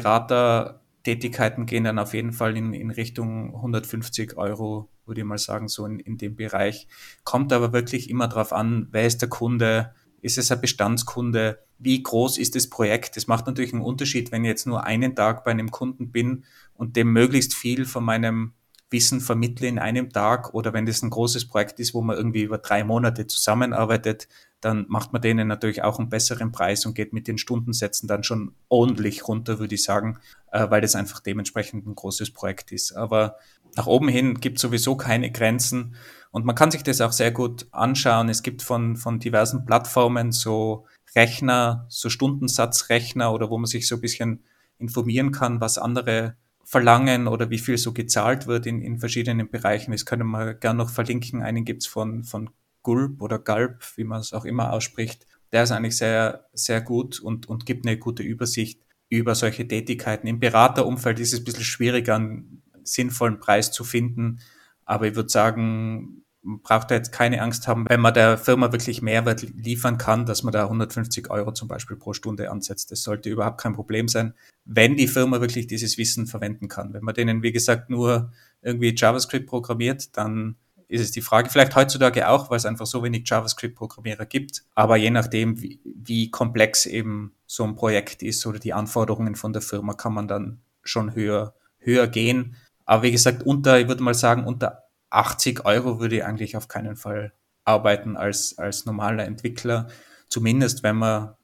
Beratertätigkeiten 1.09 1.67
gehen 1.67 1.85
dann 1.85 1.99
auf 1.99 2.13
jeden 2.15 2.33
Fall 2.33 2.57
in, 2.57 2.75
in 2.75 2.91
Richtung 2.91 3.55
150 3.55 4.37
Euro, 4.37 4.91
würde 5.07 5.23
ich 5.23 5.27
mal 5.27 5.39
sagen, 5.39 5.69
so 5.69 5.87
in, 5.87 5.99
in 5.99 6.19
dem 6.19 6.37
Bereich. 6.37 6.87
Kommt 7.25 7.53
aber 7.53 7.73
wirklich 7.73 8.11
immer 8.11 8.29
darauf 8.29 8.53
an, 8.53 8.89
wer 8.91 9.07
ist 9.07 9.23
der 9.23 9.29
Kunde, 9.29 9.95
Ist 10.21 10.37
es 10.37 10.51
ein 10.51 10.61
Bestandskunde? 10.61 11.61
Wie 11.79 12.03
groß 12.03 12.39
ist 12.39 12.57
das 12.57 12.69
Projekt? 12.69 13.17
Das 13.17 13.29
macht 13.29 13.47
natürlich 13.47 13.73
einen 13.73 13.83
Unterschied, 13.83 14.33
wenn 14.33 14.45
ich 14.45 14.49
jetzt 14.49 14.67
nur 14.67 14.85
einen 14.85 15.15
Tag 15.15 15.45
bei 15.45 15.53
einem 15.53 15.71
Kunden 15.71 16.11
bin 16.11 16.45
und 16.75 16.97
dem 16.97 17.13
möglichst 17.13 17.55
viel 17.55 17.85
von 17.85 18.05
meinem 18.05 18.53
Wissen 18.91 19.20
vermittle 19.20 19.68
in 19.68 19.78
einem 19.78 20.11
Tag 20.11 20.55
oder 20.55 20.72
wenn 20.72 20.86
das 20.86 21.03
ein 21.03 21.11
großes 21.11 21.47
Projekt 21.47 21.78
ist, 21.78 21.95
wo 21.95 22.01
man 22.01 22.16
irgendwie 22.16 22.43
über 22.43 22.59
drei 22.59 22.84
Monate 22.84 23.26
zusammenarbeitet, 23.26 24.28
dann 24.61 24.86
macht 24.89 25.12
man 25.12 25.22
denen 25.22 25.47
natürlich 25.47 25.82
auch 25.82 25.99
einen 25.99 26.09
besseren 26.09 26.53
Preis 26.53 26.84
und 26.86 26.95
geht 26.95 27.12
mit 27.12 27.28
den 27.28 27.39
Stundensätzen 27.39 28.09
dann 28.09 28.24
schon 28.24 28.55
ordentlich 28.68 29.28
runter, 29.28 29.59
würde 29.59 29.74
ich 29.74 29.84
sagen, 29.84 30.18
äh, 30.51 30.68
weil 30.70 30.80
das 30.80 30.95
einfach 30.95 31.20
dementsprechend 31.20 31.86
ein 31.86 31.95
großes 31.95 32.32
Projekt 32.32 32.72
ist. 32.72 32.93
Aber 32.93 33.36
nach 33.76 33.86
oben 33.86 34.09
hin 34.09 34.41
gibt 34.41 34.57
es 34.57 34.62
sowieso 34.62 34.97
keine 34.97 35.30
Grenzen 35.30 35.95
und 36.30 36.45
man 36.45 36.55
kann 36.55 36.70
sich 36.70 36.82
das 36.82 37.01
auch 37.01 37.12
sehr 37.12 37.30
gut 37.30 37.66
anschauen. 37.70 38.28
Es 38.28 38.43
gibt 38.43 38.62
von, 38.62 38.97
von 38.97 39.18
diversen 39.20 39.64
Plattformen 39.64 40.32
so 40.32 40.86
Rechner, 41.14 41.86
so 41.89 42.11
Stundensatzrechner 42.11 43.32
oder 43.32 43.51
wo 43.51 43.59
man 43.59 43.66
sich 43.66 43.86
so 43.86 43.97
ein 43.97 44.01
bisschen 44.01 44.45
informieren 44.78 45.32
kann, 45.32 45.61
was 45.61 45.78
andere 45.78 46.36
verlangen 46.69 47.29
oder 47.29 47.49
wie 47.49 47.59
viel 47.59 47.79
so 47.79 47.95
gezahlt 47.95 48.47
wird 48.47 48.66
in, 48.66 48.83
in 48.83 48.99
verschiedenen 48.99 49.51
Bereichen. 49.51 49.93
Das 49.93 50.05
können 50.05 50.29
wir 50.29 50.53
gerne 50.53 50.77
noch 50.77 50.91
verlinken. 50.91 51.43
Einen 51.43 51.64
gibt's 51.64 51.87
von, 51.87 52.25
von 52.25 52.51
Gulp 52.83 53.23
oder 53.23 53.39
Galp, 53.39 53.83
wie 53.97 54.05
man 54.05 54.21
es 54.21 54.35
auch 54.35 54.45
immer 54.45 54.71
ausspricht. 54.75 55.27
Der 55.51 55.62
ist 55.62 55.71
eigentlich 55.71 55.97
sehr, 55.97 56.47
sehr 56.53 56.83
gut 56.83 57.21
und, 57.21 57.49
und 57.49 57.64
gibt 57.64 57.87
eine 57.87 57.97
gute 57.97 58.23
Übersicht 58.23 58.83
über 59.09 59.35
solche 59.35 59.66
Tätigkeiten. 59.66 60.27
Im 60.27 60.41
Beraterumfeld 60.41 61.19
ist 61.21 61.33
es 61.33 61.39
ein 61.39 61.45
bisschen 61.47 61.64
schwieriger, 61.64 62.16
einen 62.16 62.62
sinnvollen 62.83 63.41
Preis 63.41 63.73
zu 63.73 63.83
finden. 63.83 64.41
Aber 64.85 65.07
ich 65.07 65.14
würde 65.14 65.31
sagen, 65.31 66.27
braucht 66.43 66.91
da 66.91 66.95
jetzt 66.95 67.12
keine 67.12 67.43
Angst 67.43 67.66
haben, 67.66 67.86
wenn 67.89 68.01
man 68.01 68.14
der 68.14 68.39
Firma 68.39 68.72
wirklich 68.72 69.03
Mehrwert 69.03 69.43
liefern 69.43 69.99
kann, 69.99 70.24
dass 70.24 70.43
man 70.43 70.53
da 70.53 70.64
150 70.64 71.30
Euro 71.30 71.53
zum 71.53 71.68
Beispiel 71.68 71.97
pro 71.97 72.12
Stunde 72.12 72.51
ansetzt. 72.51 72.91
Das 72.93 73.03
sollte 73.03 73.28
überhaupt 73.28 73.61
kein 73.61 73.74
Problem 73.74 74.09
sein, 74.09 74.34
wenn 74.64 74.97
die 74.97 75.09
Firma 75.09 75.41
wirklich 75.41 75.66
dieses 75.66 75.99
Wissen 75.99 76.26
verwenden 76.26 76.68
kann. 76.68 76.95
Wenn 76.95 77.05
man 77.05 77.14
denen, 77.14 77.43
wie 77.43 77.53
gesagt, 77.53 77.91
nur 77.91 78.32
irgendwie 78.62 78.95
JavaScript 78.97 79.47
programmiert, 79.47 80.16
dann 80.16 80.57
ist 80.89 81.03
es 81.03 81.11
die 81.11 81.20
Frage, 81.20 81.51
vielleicht 81.51 81.76
heutzutage 81.76 82.28
auch, 82.28 82.51
weil 82.51 82.57
es 82.57 82.64
einfach 82.64 82.86
so 82.86 83.03
wenig 83.03 83.28
JavaScript-Programmierer 83.28 84.24
gibt. 84.24 84.64
Aber 84.74 84.97
je 84.97 85.11
nachdem, 85.11 85.61
wie, 85.61 85.80
wie 85.84 86.30
komplex 86.30 86.86
eben 86.86 87.34
so 87.47 87.64
ein 87.64 87.76
Projekt 87.76 88.22
ist 88.22 88.47
oder 88.47 88.59
die 88.59 88.72
Anforderungen 88.72 89.34
von 89.36 89.53
der 89.53 89.61
Firma, 89.61 89.93
kann 89.93 90.14
man 90.14 90.28
dann 90.28 90.61
schon 90.82 91.14
höher, 91.14 91.55
höher 91.78 92.09
gehen. 92.09 92.57
Aber 92.86 93.03
wie 93.03 93.12
gesagt, 93.12 93.43
unter, 93.43 93.78
ich 93.78 93.86
würde 93.86 94.03
mal 94.03 94.14
sagen, 94.14 94.47
unter 94.47 94.88
80 95.11 95.65
Euro 95.65 96.01
würde 96.01 96.17
ich 96.17 96.25
eigentlich 96.25 96.57
auf 96.57 96.69
keinen 96.69 96.97
Fall 96.97 97.33
arbeiten 97.65 98.17
als, 98.17 98.57
als 98.59 98.87
normaler 98.87 99.25
Entwickler, 99.25 99.89
zumindest 100.29 100.83
wenn 100.83 100.97
man 100.97 101.35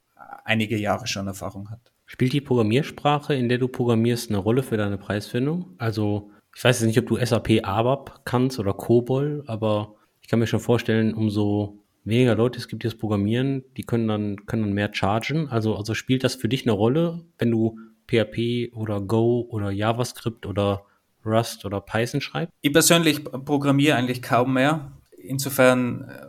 einige 0.44 0.76
Jahre 0.76 1.06
schon 1.06 1.26
Erfahrung 1.26 1.70
hat. 1.70 1.92
Spielt 2.06 2.32
die 2.32 2.40
Programmiersprache, 2.40 3.34
in 3.34 3.48
der 3.48 3.58
du 3.58 3.68
programmierst, 3.68 4.30
eine 4.30 4.38
Rolle 4.38 4.62
für 4.62 4.76
deine 4.76 4.98
Preisfindung? 4.98 5.74
Also, 5.78 6.30
ich 6.54 6.62
weiß 6.62 6.80
jetzt 6.80 6.86
nicht, 6.86 6.98
ob 6.98 7.06
du 7.06 7.24
SAP 7.24 7.60
ABAP 7.62 8.24
kannst 8.24 8.58
oder 8.58 8.74
COBOL, 8.74 9.44
aber 9.46 9.94
ich 10.20 10.28
kann 10.28 10.38
mir 10.38 10.46
schon 10.46 10.60
vorstellen, 10.60 11.14
umso 11.14 11.78
weniger 12.04 12.34
Leute 12.34 12.58
es 12.58 12.68
gibt, 12.68 12.82
die 12.82 12.86
das 12.86 12.96
programmieren, 12.96 13.64
die 13.76 13.82
können 13.82 14.06
dann, 14.06 14.46
können 14.46 14.62
dann 14.62 14.72
mehr 14.72 14.90
chargen. 14.92 15.48
Also, 15.48 15.76
also 15.76 15.94
spielt 15.94 16.24
das 16.24 16.34
für 16.34 16.48
dich 16.48 16.64
eine 16.64 16.72
Rolle, 16.72 17.24
wenn 17.38 17.50
du 17.50 17.78
PHP 18.06 18.72
oder 18.74 19.00
Go 19.00 19.46
oder 19.48 19.70
JavaScript 19.70 20.46
oder 20.46 20.84
Rust 21.24 21.64
oder 21.64 21.80
Python 21.80 22.20
schreibt? 22.20 22.52
Ich 22.60 22.72
persönlich 22.72 23.24
programmiere 23.24 23.96
eigentlich 23.96 24.22
kaum 24.22 24.54
mehr. 24.54 24.92
Insofern 25.18 26.02
äh, 26.02 26.26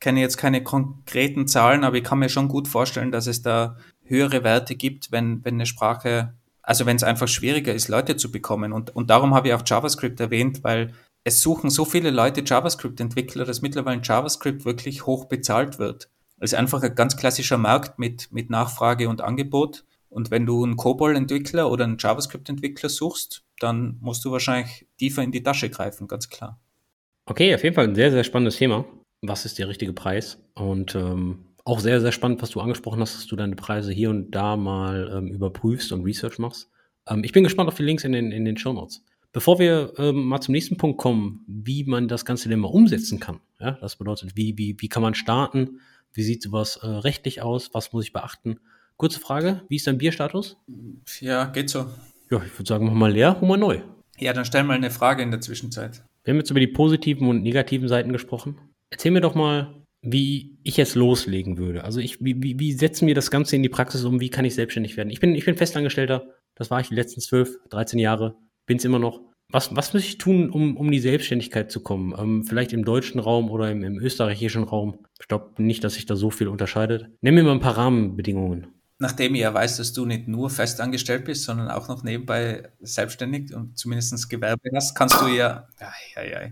kenne 0.00 0.20
ich 0.20 0.22
jetzt 0.22 0.36
keine 0.36 0.62
konkreten 0.62 1.46
Zahlen, 1.46 1.84
aber 1.84 1.96
ich 1.96 2.04
kann 2.04 2.18
mir 2.18 2.28
schon 2.28 2.48
gut 2.48 2.68
vorstellen, 2.68 3.12
dass 3.12 3.26
es 3.26 3.42
da 3.42 3.76
höhere 4.04 4.44
Werte 4.44 4.76
gibt, 4.76 5.10
wenn, 5.12 5.44
wenn 5.44 5.54
eine 5.54 5.66
Sprache, 5.66 6.34
also 6.62 6.86
wenn 6.86 6.96
es 6.96 7.02
einfach 7.02 7.28
schwieriger 7.28 7.74
ist, 7.74 7.88
Leute 7.88 8.16
zu 8.16 8.30
bekommen. 8.30 8.72
Und, 8.72 8.94
und 8.94 9.10
darum 9.10 9.34
habe 9.34 9.48
ich 9.48 9.54
auch 9.54 9.62
JavaScript 9.64 10.20
erwähnt, 10.20 10.62
weil 10.62 10.92
es 11.24 11.42
suchen 11.42 11.70
so 11.70 11.84
viele 11.84 12.10
Leute 12.10 12.42
JavaScript-Entwickler, 12.46 13.44
dass 13.44 13.62
mittlerweile 13.62 14.00
JavaScript 14.02 14.64
wirklich 14.64 15.06
hoch 15.06 15.24
bezahlt 15.24 15.78
wird. 15.80 16.08
Es 16.38 16.52
ist 16.52 16.58
einfach 16.58 16.82
ein 16.82 16.94
ganz 16.94 17.16
klassischer 17.16 17.58
Markt 17.58 17.98
mit, 17.98 18.30
mit 18.30 18.50
Nachfrage 18.50 19.08
und 19.08 19.22
Angebot. 19.22 19.84
Und 20.08 20.30
wenn 20.30 20.46
du 20.46 20.62
einen 20.62 20.76
COBOL-Entwickler 20.76 21.70
oder 21.70 21.84
einen 21.84 21.98
JavaScript-Entwickler 21.98 22.88
suchst, 22.88 23.42
dann 23.60 23.98
musst 24.00 24.24
du 24.24 24.32
wahrscheinlich 24.32 24.86
tiefer 24.98 25.22
in 25.22 25.32
die 25.32 25.42
Tasche 25.42 25.70
greifen, 25.70 26.06
ganz 26.08 26.28
klar. 26.28 26.60
Okay, 27.26 27.54
auf 27.54 27.64
jeden 27.64 27.74
Fall 27.74 27.88
ein 27.88 27.94
sehr, 27.94 28.10
sehr 28.10 28.24
spannendes 28.24 28.56
Thema. 28.56 28.84
Was 29.22 29.44
ist 29.44 29.58
der 29.58 29.68
richtige 29.68 29.92
Preis? 29.92 30.38
Und 30.54 30.94
ähm, 30.94 31.46
auch 31.64 31.80
sehr, 31.80 32.00
sehr 32.00 32.12
spannend, 32.12 32.40
was 32.42 32.50
du 32.50 32.60
angesprochen 32.60 33.00
hast, 33.00 33.16
dass 33.16 33.26
du 33.26 33.34
deine 33.34 33.56
Preise 33.56 33.92
hier 33.92 34.10
und 34.10 34.30
da 34.30 34.56
mal 34.56 35.10
ähm, 35.12 35.28
überprüfst 35.28 35.90
und 35.90 36.04
Research 36.04 36.38
machst. 36.38 36.70
Ähm, 37.08 37.24
ich 37.24 37.32
bin 37.32 37.44
gespannt 37.44 37.68
auf 37.68 37.74
die 37.74 37.82
Links 37.82 38.04
in 38.04 38.12
den, 38.12 38.30
in 38.30 38.44
den 38.44 38.56
Show 38.56 38.72
Notes. 38.72 39.04
Bevor 39.32 39.58
wir 39.58 39.92
ähm, 39.98 40.24
mal 40.24 40.40
zum 40.40 40.52
nächsten 40.52 40.76
Punkt 40.76 40.98
kommen, 40.98 41.44
wie 41.48 41.84
man 41.84 42.08
das 42.08 42.24
Ganze 42.24 42.48
denn 42.48 42.60
mal 42.60 42.68
umsetzen 42.68 43.20
kann. 43.20 43.40
Ja, 43.60 43.72
das 43.72 43.96
bedeutet, 43.96 44.36
wie, 44.36 44.56
wie, 44.56 44.76
wie 44.78 44.88
kann 44.88 45.02
man 45.02 45.14
starten? 45.14 45.80
Wie 46.12 46.22
sieht 46.22 46.42
sowas 46.42 46.76
äh, 46.76 46.86
rechtlich 46.86 47.42
aus? 47.42 47.70
Was 47.74 47.92
muss 47.92 48.04
ich 48.04 48.12
beachten? 48.12 48.60
Kurze 48.96 49.20
Frage, 49.20 49.62
wie 49.68 49.76
ist 49.76 49.86
dein 49.86 49.98
Bierstatus? 49.98 50.56
Ja, 51.20 51.46
geht 51.46 51.68
so. 51.68 51.86
Ja, 52.30 52.42
ich 52.44 52.58
würde 52.58 52.68
sagen, 52.68 52.86
mach 52.86 52.94
mal 52.94 53.12
leer, 53.12 53.40
hol 53.40 53.48
mal 53.48 53.56
neu. 53.56 53.80
Ja, 54.18 54.32
dann 54.32 54.44
stell 54.44 54.64
mal 54.64 54.74
eine 54.74 54.90
Frage 54.90 55.22
in 55.22 55.30
der 55.30 55.40
Zwischenzeit. 55.40 56.02
Wir 56.24 56.32
haben 56.32 56.38
jetzt 56.38 56.50
über 56.50 56.60
die 56.60 56.66
positiven 56.66 57.28
und 57.28 57.42
negativen 57.42 57.88
Seiten 57.88 58.12
gesprochen. 58.12 58.58
Erzähl 58.90 59.12
mir 59.12 59.20
doch 59.20 59.34
mal, 59.34 59.82
wie 60.02 60.58
ich 60.64 60.76
jetzt 60.76 60.94
loslegen 60.94 61.58
würde. 61.58 61.84
Also 61.84 62.00
ich, 62.00 62.24
wie, 62.24 62.42
wie, 62.42 62.58
wie 62.58 62.72
setzen 62.72 63.06
wir 63.06 63.14
das 63.14 63.30
Ganze 63.30 63.56
in 63.56 63.62
die 63.62 63.68
Praxis 63.68 64.04
um? 64.04 64.20
Wie 64.20 64.30
kann 64.30 64.44
ich 64.44 64.54
selbstständig 64.54 64.96
werden? 64.96 65.10
Ich 65.10 65.20
bin, 65.20 65.34
ich 65.34 65.44
bin 65.44 65.56
Festangestellter. 65.56 66.34
Das 66.54 66.70
war 66.70 66.80
ich 66.80 66.88
die 66.88 66.94
letzten 66.94 67.20
12, 67.20 67.58
13 67.70 67.98
Jahre. 67.98 68.36
Bin 68.66 68.78
es 68.78 68.84
immer 68.84 68.98
noch. 68.98 69.20
Was, 69.52 69.76
was 69.76 69.94
muss 69.94 70.04
ich 70.04 70.18
tun, 70.18 70.50
um, 70.50 70.76
um 70.76 70.90
die 70.90 70.98
Selbstständigkeit 70.98 71.70
zu 71.70 71.80
kommen? 71.80 72.14
Ähm, 72.18 72.44
vielleicht 72.44 72.72
im 72.72 72.84
deutschen 72.84 73.20
Raum 73.20 73.50
oder 73.50 73.70
im, 73.70 73.84
im 73.84 74.00
österreichischen 74.00 74.64
Raum? 74.64 74.98
Ich 75.20 75.28
glaube 75.28 75.62
nicht, 75.62 75.84
dass 75.84 75.94
sich 75.94 76.06
da 76.06 76.16
so 76.16 76.30
viel 76.30 76.48
unterscheidet. 76.48 77.08
Nenn 77.20 77.34
mir 77.34 77.44
mal 77.44 77.52
ein 77.52 77.60
paar 77.60 77.76
Rahmenbedingungen 77.76 78.66
nachdem 78.98 79.34
ich 79.34 79.42
ja 79.42 79.52
weiß, 79.52 79.76
dass 79.76 79.92
du 79.92 80.06
nicht 80.06 80.28
nur 80.28 80.50
festangestellt 80.50 81.24
bist, 81.24 81.44
sondern 81.44 81.70
auch 81.70 81.88
noch 81.88 82.02
nebenbei 82.02 82.70
selbstständig 82.80 83.54
und 83.54 83.76
zumindest 83.78 84.28
Gewerbe 84.28 84.70
hast, 84.74 84.94
kannst 84.94 85.20
du 85.20 85.26
ja, 85.26 85.68
ja, 85.80 85.92
ja, 86.16 86.22
ja 86.24 86.50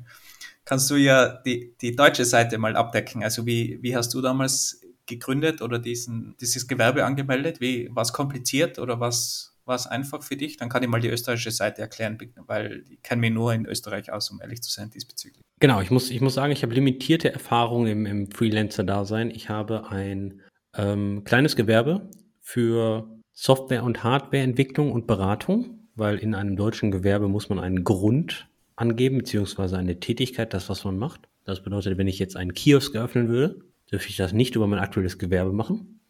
kannst 0.65 0.91
du 0.91 0.97
ja 0.97 1.29
die, 1.29 1.75
die 1.81 1.95
deutsche 1.95 2.25
Seite 2.25 2.59
mal 2.59 2.77
abdecken. 2.77 3.23
Also 3.23 3.47
wie, 3.47 3.79
wie 3.83 3.97
hast 3.97 4.13
du 4.15 4.21
damals 4.21 4.81
gegründet 5.07 5.61
oder 5.61 5.79
diesen, 5.79 6.37
dieses 6.41 6.67
Gewerbe 6.67 7.05
angemeldet? 7.05 7.61
Wie, 7.61 7.89
war 7.95 8.03
es 8.03 8.13
kompliziert 8.13 8.79
oder 8.79 9.01
was 9.01 9.57
war 9.67 9.77
es 9.77 9.87
einfach 9.87 10.23
für 10.23 10.37
dich? 10.37 10.57
Dann 10.57 10.69
kann 10.69 10.83
ich 10.83 10.89
mal 10.89 11.01
die 11.01 11.09
österreichische 11.09 11.51
Seite 11.51 11.83
erklären, 11.83 12.19
weil 12.47 12.85
ich 12.89 13.03
kenne 13.03 13.21
mich 13.21 13.33
nur 13.33 13.53
in 13.53 13.67
Österreich 13.67 14.13
aus, 14.13 14.31
um 14.31 14.41
ehrlich 14.41 14.63
zu 14.63 14.71
sein 14.71 14.91
diesbezüglich. 14.91 15.43
Genau, 15.61 15.81
ich 15.81 15.91
muss, 15.91 16.11
ich 16.11 16.21
muss 16.21 16.35
sagen, 16.35 16.53
ich 16.53 16.63
habe 16.63 16.75
limitierte 16.75 17.33
Erfahrung 17.33 17.87
im, 17.87 18.07
im 18.07 18.31
Freelancer-Dasein. 18.31 19.31
Ich 19.31 19.49
habe 19.49 19.89
ein 19.91 20.41
ähm, 20.77 21.25
kleines 21.25 21.57
Gewerbe 21.57 22.09
für 22.45 23.09
Software- 23.33 23.83
und 23.83 24.05
Hardwareentwicklung 24.05 24.93
und 24.93 25.09
Beratung, 25.09 25.89
weil 25.97 26.19
in 26.19 26.35
einem 26.35 26.57
deutschen 26.57 26.91
Gewerbe 26.91 27.27
muss 27.27 27.49
man 27.49 27.59
einen 27.59 27.83
Grund 27.83 28.49
angeben, 28.77 29.19
beziehungsweise 29.19 29.79
eine 29.79 29.99
Tätigkeit, 29.99 30.53
das, 30.53 30.69
was 30.69 30.85
man 30.85 30.99
macht. 30.99 31.23
Das 31.45 31.63
bedeutet, 31.63 31.99
wenn 31.99 32.07
ich 32.07 32.19
jetzt 32.19 32.37
einen 32.37 32.53
Kiosk 32.53 32.95
eröffnen 32.95 33.29
würde, 33.29 33.61
dürfte 33.91 34.11
ich 34.11 34.17
das 34.17 34.33
nicht 34.33 34.57
über 34.57 34.67
mein 34.67 34.79
aktuelles 34.79 35.19
Gewerbe 35.19 35.53
machen. 35.53 36.01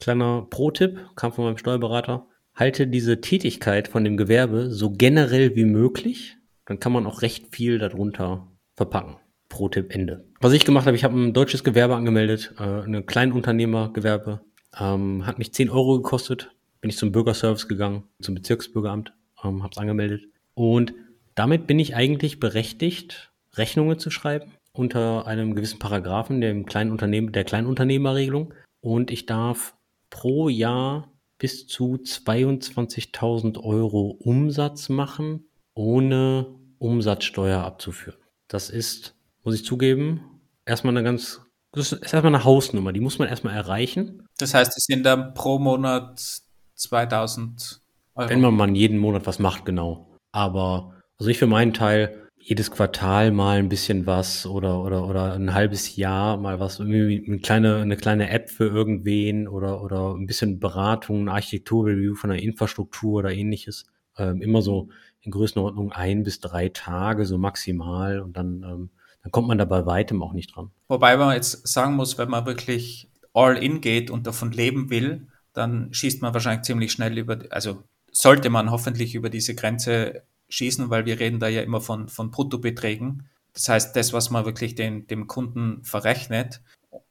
Kleiner 0.00 0.46
Pro-Tipp, 0.50 0.98
kam 1.14 1.32
von 1.32 1.44
meinem 1.44 1.56
Steuerberater. 1.56 2.26
Halte 2.54 2.86
diese 2.88 3.20
Tätigkeit 3.20 3.86
von 3.86 4.02
dem 4.02 4.16
Gewerbe 4.16 4.70
so 4.70 4.90
generell 4.90 5.54
wie 5.54 5.64
möglich. 5.64 6.36
Dann 6.66 6.80
kann 6.80 6.92
man 6.92 7.06
auch 7.06 7.22
recht 7.22 7.54
viel 7.54 7.78
darunter 7.78 8.48
verpacken. 8.74 9.16
Pro-Tipp 9.48 9.94
Ende. 9.94 10.26
Was 10.40 10.52
ich 10.52 10.64
gemacht 10.64 10.86
habe, 10.86 10.96
ich 10.96 11.04
habe 11.04 11.16
ein 11.16 11.32
deutsches 11.32 11.62
Gewerbe 11.62 11.94
angemeldet, 11.94 12.54
äh, 12.58 12.62
ein 12.62 13.06
Kleinunternehmergewerbe 13.06 14.40
ähm, 14.78 15.26
hat 15.26 15.38
mich 15.38 15.52
10 15.52 15.70
Euro 15.70 15.96
gekostet. 15.96 16.50
Bin 16.80 16.90
ich 16.90 16.96
zum 16.96 17.12
Bürgerservice 17.12 17.68
gegangen, 17.68 18.04
zum 18.20 18.34
Bezirksbürgeramt, 18.34 19.12
ähm, 19.42 19.62
habe 19.62 19.72
es 19.72 19.78
angemeldet. 19.78 20.24
Und 20.54 20.94
damit 21.34 21.66
bin 21.66 21.78
ich 21.78 21.96
eigentlich 21.96 22.40
berechtigt, 22.40 23.32
Rechnungen 23.54 23.98
zu 23.98 24.10
schreiben 24.10 24.52
unter 24.72 25.26
einem 25.26 25.54
gewissen 25.54 25.78
Paragraphen 25.78 26.40
der, 26.40 26.62
Kleinunternehmen, 26.64 27.32
der 27.32 27.44
Kleinunternehmerregelung. 27.44 28.52
Und 28.80 29.10
ich 29.10 29.26
darf 29.26 29.74
pro 30.10 30.48
Jahr 30.48 31.10
bis 31.38 31.66
zu 31.66 31.94
22.000 31.96 33.62
Euro 33.62 34.16
Umsatz 34.20 34.88
machen, 34.88 35.46
ohne 35.74 36.46
Umsatzsteuer 36.78 37.62
abzuführen. 37.62 38.18
Das 38.48 38.70
ist, 38.70 39.14
muss 39.44 39.54
ich 39.54 39.64
zugeben, 39.64 40.40
erstmal 40.64 40.96
eine 40.96 41.04
ganz 41.04 41.40
das 41.76 41.92
ist 41.92 42.14
erstmal 42.14 42.34
eine 42.34 42.44
Hausnummer, 42.44 42.92
die 42.92 43.00
muss 43.00 43.18
man 43.18 43.28
erstmal 43.28 43.54
erreichen. 43.54 44.26
Das 44.38 44.54
heißt, 44.54 44.76
es 44.76 44.86
sind 44.86 45.04
dann 45.04 45.34
pro 45.34 45.58
Monat 45.58 46.40
2000 46.74 47.82
Euro. 48.14 48.30
Wenn 48.30 48.40
man 48.40 48.54
mal 48.54 48.70
jeden 48.74 48.98
Monat 48.98 49.26
was 49.26 49.38
macht, 49.38 49.66
genau. 49.66 50.10
Aber, 50.32 50.94
also 51.18 51.30
ich 51.30 51.38
für 51.38 51.46
meinen 51.46 51.74
Teil, 51.74 52.26
jedes 52.38 52.70
Quartal 52.70 53.30
mal 53.30 53.58
ein 53.58 53.68
bisschen 53.68 54.06
was 54.06 54.46
oder, 54.46 54.82
oder, 54.82 55.06
oder 55.06 55.34
ein 55.34 55.52
halbes 55.52 55.96
Jahr 55.96 56.36
mal 56.38 56.60
was, 56.60 56.78
irgendwie 56.78 57.24
eine 57.26 57.40
kleine, 57.40 57.76
eine 57.78 57.96
kleine 57.96 58.30
App 58.30 58.48
für 58.48 58.68
irgendwen 58.68 59.46
oder, 59.46 59.82
oder 59.82 60.14
ein 60.14 60.26
bisschen 60.26 60.60
Beratung, 60.60 61.24
ein 61.24 61.28
Architekturreview 61.28 62.14
von 62.14 62.30
der 62.30 62.42
Infrastruktur 62.42 63.18
oder 63.18 63.32
ähnliches. 63.32 63.84
Ähm, 64.16 64.40
immer 64.40 64.62
so 64.62 64.88
in 65.20 65.30
Größenordnung 65.32 65.92
ein 65.92 66.22
bis 66.22 66.40
drei 66.40 66.70
Tage, 66.70 67.26
so 67.26 67.36
maximal 67.36 68.20
und 68.20 68.36
dann, 68.36 68.62
ähm, 68.62 68.90
dann 69.26 69.32
kommt 69.32 69.48
man 69.48 69.58
da 69.58 69.64
bei 69.64 69.84
weitem 69.86 70.22
auch 70.22 70.32
nicht 70.32 70.54
dran. 70.54 70.70
Wobei 70.86 71.16
man 71.16 71.34
jetzt 71.34 71.66
sagen 71.66 71.96
muss, 71.96 72.16
wenn 72.16 72.30
man 72.30 72.46
wirklich 72.46 73.10
all 73.34 73.56
in 73.56 73.80
geht 73.80 74.08
und 74.08 74.24
davon 74.24 74.52
leben 74.52 74.88
will, 74.88 75.26
dann 75.52 75.92
schießt 75.92 76.22
man 76.22 76.32
wahrscheinlich 76.32 76.62
ziemlich 76.62 76.92
schnell 76.92 77.18
über, 77.18 77.40
also 77.50 77.82
sollte 78.12 78.50
man 78.50 78.70
hoffentlich 78.70 79.16
über 79.16 79.28
diese 79.28 79.56
Grenze 79.56 80.22
schießen, 80.48 80.90
weil 80.90 81.06
wir 81.06 81.18
reden 81.18 81.40
da 81.40 81.48
ja 81.48 81.62
immer 81.62 81.80
von, 81.80 82.06
von 82.06 82.30
Bruttobeträgen. 82.30 83.28
Das 83.52 83.68
heißt, 83.68 83.96
das, 83.96 84.12
was 84.12 84.30
man 84.30 84.44
wirklich 84.44 84.76
den, 84.76 85.08
dem 85.08 85.26
Kunden 85.26 85.82
verrechnet. 85.82 86.60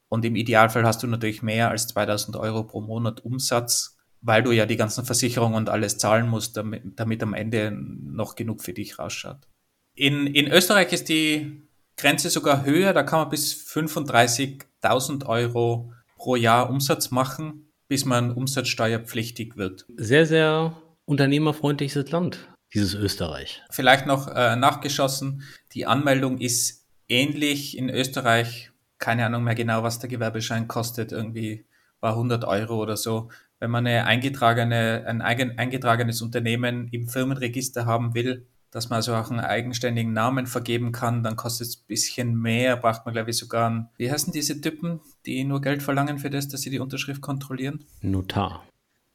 Und 0.08 0.24
im 0.24 0.38
Idealfall 0.38 0.86
hast 0.86 1.04
du 1.04 1.08
natürlich 1.08 1.42
mehr 1.44 1.70
als 1.70 1.90
2000 1.90 2.38
Euro 2.38 2.64
pro 2.64 2.80
Monat 2.80 3.26
Umsatz, 3.26 3.98
weil 4.22 4.42
du 4.42 4.54
ja 4.54 4.66
die 4.66 4.78
ganzen 4.78 5.04
Versicherungen 5.04 5.58
und 5.58 5.68
alles 5.68 5.98
zahlen 5.98 6.30
musst, 6.30 6.56
damit, 6.56 6.98
damit 6.98 7.22
am 7.22 7.34
Ende 7.34 7.72
noch 7.72 8.36
genug 8.36 8.64
für 8.64 8.72
dich 8.72 9.00
rausschaut. 9.00 9.50
In, 9.96 10.28
in 10.28 10.48
Österreich 10.48 10.94
ist 10.94 11.10
die 11.10 11.65
Grenze 11.98 12.30
sogar 12.30 12.66
höher, 12.66 12.94
da 12.94 13.04
kann 13.04 13.20
man 13.20 13.30
bis 13.30 13.54
35.000 13.54 15.26
Euro 15.26 15.94
pro 16.18 16.36
Jahr 16.36 16.70
Umsatz 16.70 17.12
machen, 17.12 17.72
bis 17.88 18.06
man 18.06 18.32
umsatzsteuerpflichtig 18.32 19.58
wird. 19.58 19.86
Sehr, 19.96 20.26
sehr 20.26 20.76
unternehmerfreundliches 21.06 22.12
Land 22.12 22.48
dieses 22.74 22.94
Österreich. 22.94 23.64
Vielleicht 23.70 24.06
noch 24.06 24.28
äh, 24.28 24.56
nachgeschossen, 24.56 25.44
die 25.74 25.86
Anmeldung 25.86 26.40
ist 26.40 26.86
ähnlich 27.08 27.78
in 27.78 27.90
Österreich, 27.90 28.72
keine 28.98 29.26
Ahnung 29.26 29.44
mehr 29.44 29.56
genau, 29.56 29.84
was 29.84 30.00
der 30.00 30.10
Gewerbeschein 30.10 30.68
kostet, 30.68 31.12
irgendwie 31.12 31.66
war 32.02 32.12
100 32.12 32.44
Euro 32.44 32.82
oder 32.82 32.98
so. 32.98 33.30
Wenn 33.60 33.72
man 33.72 33.88
eine 33.88 34.06
eingetragene, 34.06 35.06
ein 35.08 35.22
eigen, 35.22 35.58
eingetragenes 35.58 36.22
Unternehmen 36.22 36.90
im 36.90 37.08
Firmenregister 37.08 37.86
haben 37.86 38.14
will, 38.14 38.46
dass 38.76 38.90
man 38.90 38.98
also 38.98 39.16
auch 39.16 39.32
einen 39.32 39.40
eigenständigen 39.40 40.12
Namen 40.12 40.48
vergeben 40.48 40.92
kann, 40.92 41.24
dann 41.24 41.38
kostet 41.38 41.68
es 41.68 41.78
ein 41.78 41.88
bisschen 41.88 42.36
mehr, 42.36 42.76
braucht 42.76 43.06
man 43.06 43.14
glaube 43.14 43.30
ich 43.30 43.38
sogar 43.38 43.68
einen, 43.68 43.88
wie 43.96 44.12
heißen 44.12 44.34
diese 44.34 44.60
Typen, 44.60 45.00
die 45.26 45.46
nur 45.46 45.62
Geld 45.62 45.82
verlangen 45.82 46.20
für 46.20 46.30
das, 46.30 46.50
dass 46.50 46.60
sie 46.60 46.72
die 46.72 46.80
Unterschrift 46.80 47.22
kontrollieren? 47.22 47.86
Notar. 48.02 48.66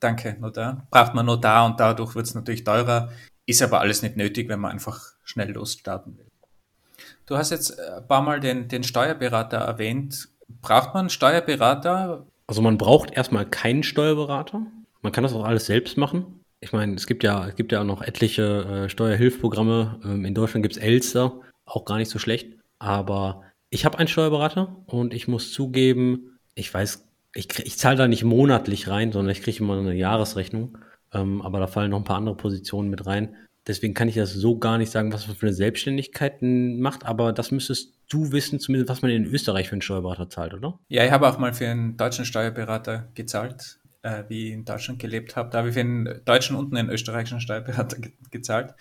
Danke, 0.01 0.39
Notar. 0.41 0.87
Braucht 0.91 1.13
man 1.13 1.27
Notar 1.27 1.67
und 1.67 1.79
dadurch 1.79 2.15
wird 2.15 2.25
es 2.25 2.35
natürlich 2.35 2.65
teurer. 2.65 3.11
Ist 3.45 3.61
aber 3.61 3.81
alles 3.81 4.01
nicht 4.01 4.17
nötig, 4.17 4.49
wenn 4.49 4.61
man 4.61 4.71
einfach 4.71 5.13
schnell 5.25 5.53
losstarten 5.53 6.17
will. 6.17 6.29
Du 7.27 7.37
hast 7.37 7.51
jetzt 7.51 7.79
ein 7.79 8.09
paar 8.09 8.23
Mal 8.23 8.41
den, 8.41 8.67
den 8.67 8.83
Steuerberater 8.83 9.59
erwähnt. 9.59 10.31
Braucht 10.63 10.95
man 10.95 11.01
einen 11.01 11.11
Steuerberater? 11.11 12.27
Also 12.47 12.63
man 12.63 12.79
braucht 12.79 13.11
erstmal 13.11 13.45
keinen 13.45 13.83
Steuerberater. 13.83 14.63
Man 15.03 15.13
kann 15.13 15.23
das 15.23 15.35
auch 15.35 15.45
alles 15.45 15.67
selbst 15.67 15.99
machen. 15.99 16.40
Ich 16.61 16.73
meine, 16.73 16.95
es 16.95 17.07
gibt 17.07 17.25
ja, 17.25 17.49
es 17.49 17.57
gibt 17.57 17.73
ja 17.73 17.81
auch 17.81 17.87
noch 17.87 18.03
etliche 18.03 18.85
äh, 18.85 18.89
Steuerhilfprogramme. 18.89 20.01
Ähm, 20.05 20.25
in 20.25 20.35
Deutschland 20.35 20.63
gibt 20.63 20.77
es 20.77 20.83
Elster, 20.83 21.41
auch 21.65 21.85
gar 21.85 21.97
nicht 21.97 22.11
so 22.11 22.19
schlecht. 22.19 22.59
Aber 22.79 23.43
ich 23.71 23.85
habe 23.85 23.99
einen 23.99 24.09
Steuerberater 24.09 24.77
und 24.87 25.15
ich 25.15 25.27
muss 25.29 25.53
zugeben, 25.53 26.39
ich 26.55 26.73
weiß, 26.73 27.07
ich, 27.35 27.59
ich 27.61 27.79
zahle 27.79 27.97
da 27.97 28.09
nicht 28.09 28.25
monatlich 28.25 28.89
rein, 28.89 29.13
sondern 29.13 29.33
ich 29.33 29.43
kriege 29.43 29.59
immer 29.59 29.79
eine 29.79 29.95
Jahresrechnung. 29.95 30.77
Ähm, 31.13 31.41
aber 31.43 31.61
da 31.61 31.67
fallen 31.67 31.91
noch 31.91 31.99
ein 31.99 32.05
paar 32.05 32.17
andere 32.17 32.37
Positionen 32.37 32.91
mit 32.91 33.07
rein. 33.07 33.37
Deswegen 33.67 33.95
kann 33.95 34.09
ich 34.09 34.15
das 34.15 34.33
so 34.33 34.59
gar 34.59 34.79
nicht 34.79 34.91
sagen, 34.91 35.13
was 35.13 35.27
man 35.27 35.37
für 35.37 35.47
eine 35.47 35.55
Selbstständigkeit 35.55 36.39
macht, 36.41 37.05
aber 37.05 37.33
das 37.33 37.51
müsstest 37.51 37.95
du 38.09 38.33
wissen, 38.33 38.59
zumindest 38.59 38.91
was 38.91 39.03
man 39.03 39.11
in 39.11 39.27
Österreich 39.27 39.69
für 39.69 39.73
einen 39.73 39.83
Steuerberater 39.83 40.31
zahlt, 40.31 40.55
oder? 40.55 40.79
Ja, 40.89 41.05
ich 41.05 41.11
habe 41.11 41.29
auch 41.29 41.39
mal 41.39 41.53
für 41.53 41.69
einen 41.69 41.97
deutschen 41.97 42.25
Steuerberater 42.25 43.09
gezahlt, 43.15 43.79
äh, 44.03 44.25
wie 44.29 44.49
ich 44.49 44.53
in 44.53 44.65
Deutschland 44.65 44.99
gelebt 44.99 45.37
habe. 45.37 45.51
Da 45.51 45.59
habe 45.59 45.69
ich 45.69 45.75
für 45.75 45.81
einen 45.81 46.25
deutschen 46.25 46.57
und 46.57 46.75
einen 46.77 46.91
österreichischen 46.91 47.41
Steuerberater 47.41 47.99
ge 47.99 48.13
gezahlt. 48.31 48.75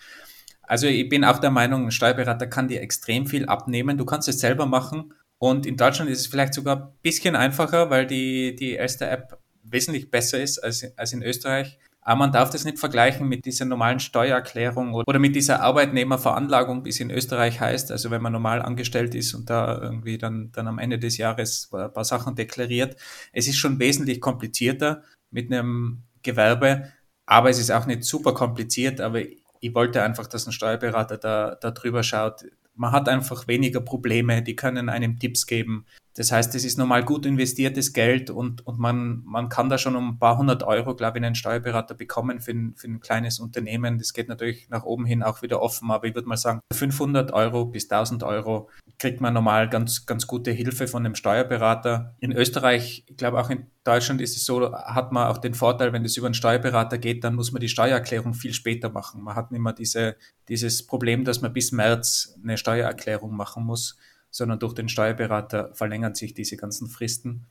Also 0.62 0.86
ich 0.86 1.08
bin 1.08 1.24
auch 1.24 1.38
der 1.38 1.50
Meinung, 1.50 1.86
ein 1.86 1.90
Steuerberater 1.90 2.46
kann 2.46 2.68
dir 2.68 2.80
extrem 2.80 3.26
viel 3.26 3.46
abnehmen. 3.46 3.98
Du 3.98 4.04
kannst 4.04 4.28
es 4.28 4.38
selber 4.38 4.66
machen. 4.66 5.12
Und 5.38 5.66
in 5.66 5.76
Deutschland 5.76 6.10
ist 6.10 6.20
es 6.20 6.26
vielleicht 6.26 6.54
sogar 6.54 6.76
ein 6.76 6.92
bisschen 7.02 7.34
einfacher, 7.34 7.90
weil 7.90 8.06
die, 8.06 8.54
die 8.54 8.72
erste 8.72 9.08
App 9.08 9.40
wesentlich 9.64 10.10
besser 10.10 10.40
ist 10.40 10.58
als, 10.58 10.86
als 10.96 11.12
in 11.12 11.22
Österreich. 11.22 11.78
Aber 12.10 12.18
man 12.18 12.32
darf 12.32 12.50
das 12.50 12.64
nicht 12.64 12.80
vergleichen 12.80 13.28
mit 13.28 13.44
dieser 13.44 13.66
normalen 13.66 14.00
Steuererklärung 14.00 14.94
oder 14.94 15.20
mit 15.20 15.36
dieser 15.36 15.62
Arbeitnehmerveranlagung, 15.62 16.84
wie 16.84 16.88
es 16.88 16.98
in 16.98 17.08
Österreich 17.08 17.60
heißt. 17.60 17.92
Also 17.92 18.10
wenn 18.10 18.20
man 18.20 18.32
normal 18.32 18.62
angestellt 18.62 19.14
ist 19.14 19.32
und 19.32 19.48
da 19.48 19.80
irgendwie 19.80 20.18
dann, 20.18 20.50
dann 20.50 20.66
am 20.66 20.80
Ende 20.80 20.98
des 20.98 21.18
Jahres 21.18 21.70
ein 21.72 21.92
paar 21.92 22.04
Sachen 22.04 22.34
deklariert. 22.34 22.96
Es 23.32 23.46
ist 23.46 23.58
schon 23.58 23.78
wesentlich 23.78 24.20
komplizierter 24.20 25.04
mit 25.30 25.52
einem 25.52 26.02
Gewerbe, 26.24 26.90
aber 27.26 27.48
es 27.48 27.60
ist 27.60 27.70
auch 27.70 27.86
nicht 27.86 28.02
super 28.02 28.34
kompliziert. 28.34 29.00
Aber 29.00 29.20
ich 29.20 29.74
wollte 29.76 30.02
einfach, 30.02 30.26
dass 30.26 30.48
ein 30.48 30.52
Steuerberater 30.52 31.16
da, 31.16 31.54
da 31.60 31.70
drüber 31.70 32.02
schaut. 32.02 32.44
Man 32.74 32.90
hat 32.90 33.08
einfach 33.08 33.46
weniger 33.46 33.82
Probleme, 33.82 34.42
die 34.42 34.56
können 34.56 34.88
einem 34.88 35.20
Tipps 35.20 35.46
geben. 35.46 35.86
Das 36.20 36.32
heißt, 36.32 36.54
es 36.54 36.66
ist 36.66 36.76
normal 36.76 37.02
gut 37.02 37.24
investiertes 37.24 37.94
Geld 37.94 38.28
und, 38.28 38.66
und 38.66 38.78
man, 38.78 39.22
man 39.24 39.48
kann 39.48 39.70
da 39.70 39.78
schon 39.78 39.96
um 39.96 40.10
ein 40.10 40.18
paar 40.18 40.36
hundert 40.36 40.62
Euro, 40.62 40.94
glaube 40.94 41.16
ich, 41.18 41.24
einen 41.24 41.34
Steuerberater 41.34 41.94
bekommen 41.94 42.40
für 42.40 42.50
ein, 42.50 42.74
für 42.76 42.88
ein 42.88 43.00
kleines 43.00 43.40
Unternehmen. 43.40 43.96
Das 43.96 44.12
geht 44.12 44.28
natürlich 44.28 44.68
nach 44.68 44.84
oben 44.84 45.06
hin 45.06 45.22
auch 45.22 45.40
wieder 45.40 45.62
offen, 45.62 45.90
aber 45.90 46.06
ich 46.06 46.14
würde 46.14 46.28
mal 46.28 46.36
sagen, 46.36 46.60
500 46.74 47.32
Euro 47.32 47.64
bis 47.64 47.90
1000 47.90 48.22
Euro 48.22 48.68
kriegt 48.98 49.22
man 49.22 49.32
normal 49.32 49.70
ganz, 49.70 50.04
ganz 50.04 50.26
gute 50.26 50.50
Hilfe 50.50 50.88
von 50.88 51.06
einem 51.06 51.14
Steuerberater. 51.14 52.14
In 52.20 52.32
Österreich, 52.32 53.02
ich 53.08 53.16
glaube 53.16 53.40
auch 53.40 53.48
in 53.48 53.68
Deutschland 53.84 54.20
ist 54.20 54.36
es 54.36 54.44
so, 54.44 54.74
hat 54.74 55.12
man 55.12 55.26
auch 55.26 55.38
den 55.38 55.54
Vorteil, 55.54 55.94
wenn 55.94 56.04
es 56.04 56.18
über 56.18 56.26
einen 56.26 56.34
Steuerberater 56.34 56.98
geht, 56.98 57.24
dann 57.24 57.34
muss 57.34 57.50
man 57.50 57.62
die 57.62 57.68
Steuererklärung 57.70 58.34
viel 58.34 58.52
später 58.52 58.90
machen. 58.90 59.22
Man 59.22 59.36
hat 59.36 59.52
nicht 59.52 59.62
mehr 59.62 59.72
diese, 59.72 60.16
dieses 60.48 60.86
Problem, 60.86 61.24
dass 61.24 61.40
man 61.40 61.54
bis 61.54 61.72
März 61.72 62.38
eine 62.44 62.58
Steuererklärung 62.58 63.34
machen 63.34 63.64
muss 63.64 63.96
sondern 64.30 64.58
durch 64.58 64.74
den 64.74 64.88
Steuerberater 64.88 65.74
verlängern 65.74 66.14
sich 66.14 66.34
diese 66.34 66.56
ganzen 66.56 66.88
Fristen. 66.88 67.46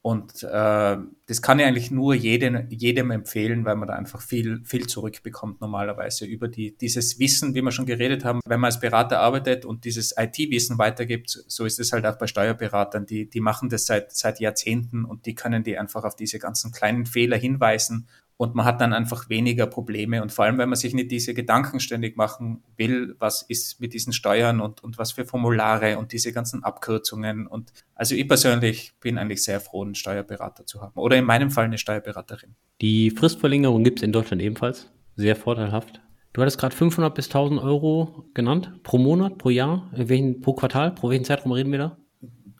Und 0.00 0.42
äh, 0.44 0.96
das 1.26 1.42
kann 1.42 1.58
ich 1.58 1.66
eigentlich 1.66 1.90
nur 1.90 2.14
jedem, 2.14 2.68
jedem 2.70 3.10
empfehlen, 3.10 3.64
weil 3.64 3.76
man 3.76 3.88
da 3.88 3.94
einfach 3.94 4.22
viel, 4.22 4.62
viel 4.64 4.86
zurückbekommt 4.86 5.60
normalerweise 5.60 6.24
über 6.24 6.48
die, 6.48 6.76
dieses 6.76 7.18
Wissen, 7.18 7.54
wie 7.54 7.62
wir 7.62 7.72
schon 7.72 7.84
geredet 7.84 8.24
haben. 8.24 8.40
Wenn 8.46 8.60
man 8.60 8.68
als 8.68 8.80
Berater 8.80 9.20
arbeitet 9.20 9.64
und 9.64 9.84
dieses 9.84 10.14
IT-Wissen 10.16 10.78
weitergibt, 10.78 11.44
so 11.46 11.64
ist 11.64 11.80
es 11.80 11.92
halt 11.92 12.06
auch 12.06 12.16
bei 12.16 12.26
Steuerberatern. 12.26 13.06
Die, 13.06 13.28
die 13.28 13.40
machen 13.40 13.68
das 13.68 13.86
seit, 13.86 14.12
seit 14.12 14.40
Jahrzehnten 14.40 15.04
und 15.04 15.26
die 15.26 15.34
können 15.34 15.64
die 15.64 15.76
einfach 15.76 16.04
auf 16.04 16.16
diese 16.16 16.38
ganzen 16.38 16.72
kleinen 16.72 17.04
Fehler 17.04 17.36
hinweisen 17.36 18.08
und 18.38 18.54
man 18.54 18.64
hat 18.64 18.80
dann 18.80 18.94
einfach 18.94 19.28
weniger 19.28 19.66
Probleme. 19.66 20.22
Und 20.22 20.32
vor 20.32 20.44
allem, 20.44 20.58
wenn 20.58 20.68
man 20.68 20.78
sich 20.78 20.94
nicht 20.94 21.10
diese 21.10 21.34
Gedanken 21.34 21.80
ständig 21.80 22.16
machen 22.16 22.62
will, 22.76 23.16
was 23.18 23.42
ist 23.42 23.80
mit 23.80 23.92
diesen 23.92 24.12
Steuern 24.12 24.60
und, 24.60 24.82
und 24.82 24.96
was 24.96 25.10
für 25.10 25.24
Formulare 25.24 25.98
und 25.98 26.12
diese 26.12 26.32
ganzen 26.32 26.62
Abkürzungen. 26.62 27.48
Und 27.48 27.72
also 27.96 28.14
ich 28.14 28.28
persönlich 28.28 28.92
bin 29.00 29.18
eigentlich 29.18 29.42
sehr 29.42 29.60
froh, 29.60 29.82
einen 29.82 29.96
Steuerberater 29.96 30.64
zu 30.66 30.80
haben. 30.80 30.92
Oder 30.94 31.16
in 31.16 31.24
meinem 31.24 31.50
Fall 31.50 31.64
eine 31.64 31.78
Steuerberaterin. 31.78 32.54
Die 32.80 33.10
Fristverlängerung 33.10 33.82
gibt 33.82 33.98
es 33.98 34.02
in 34.04 34.12
Deutschland 34.12 34.40
ebenfalls. 34.40 34.88
Sehr 35.16 35.34
vorteilhaft. 35.34 36.00
Du 36.32 36.40
hattest 36.40 36.58
gerade 36.58 36.76
500 36.76 37.12
bis 37.12 37.26
1000 37.26 37.60
Euro 37.60 38.24
genannt. 38.34 38.84
Pro 38.84 38.98
Monat, 38.98 39.38
pro 39.38 39.50
Jahr? 39.50 39.90
Welchen, 39.92 40.40
pro 40.40 40.52
Quartal? 40.52 40.92
Pro 40.92 41.10
welchen 41.10 41.24
Zeitraum 41.24 41.50
reden 41.50 41.72
wir 41.72 41.78
da? 41.78 41.98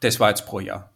Das 0.01 0.19
war 0.19 0.31
jetzt 0.31 0.45
pro 0.45 0.59
Jahr. 0.59 0.93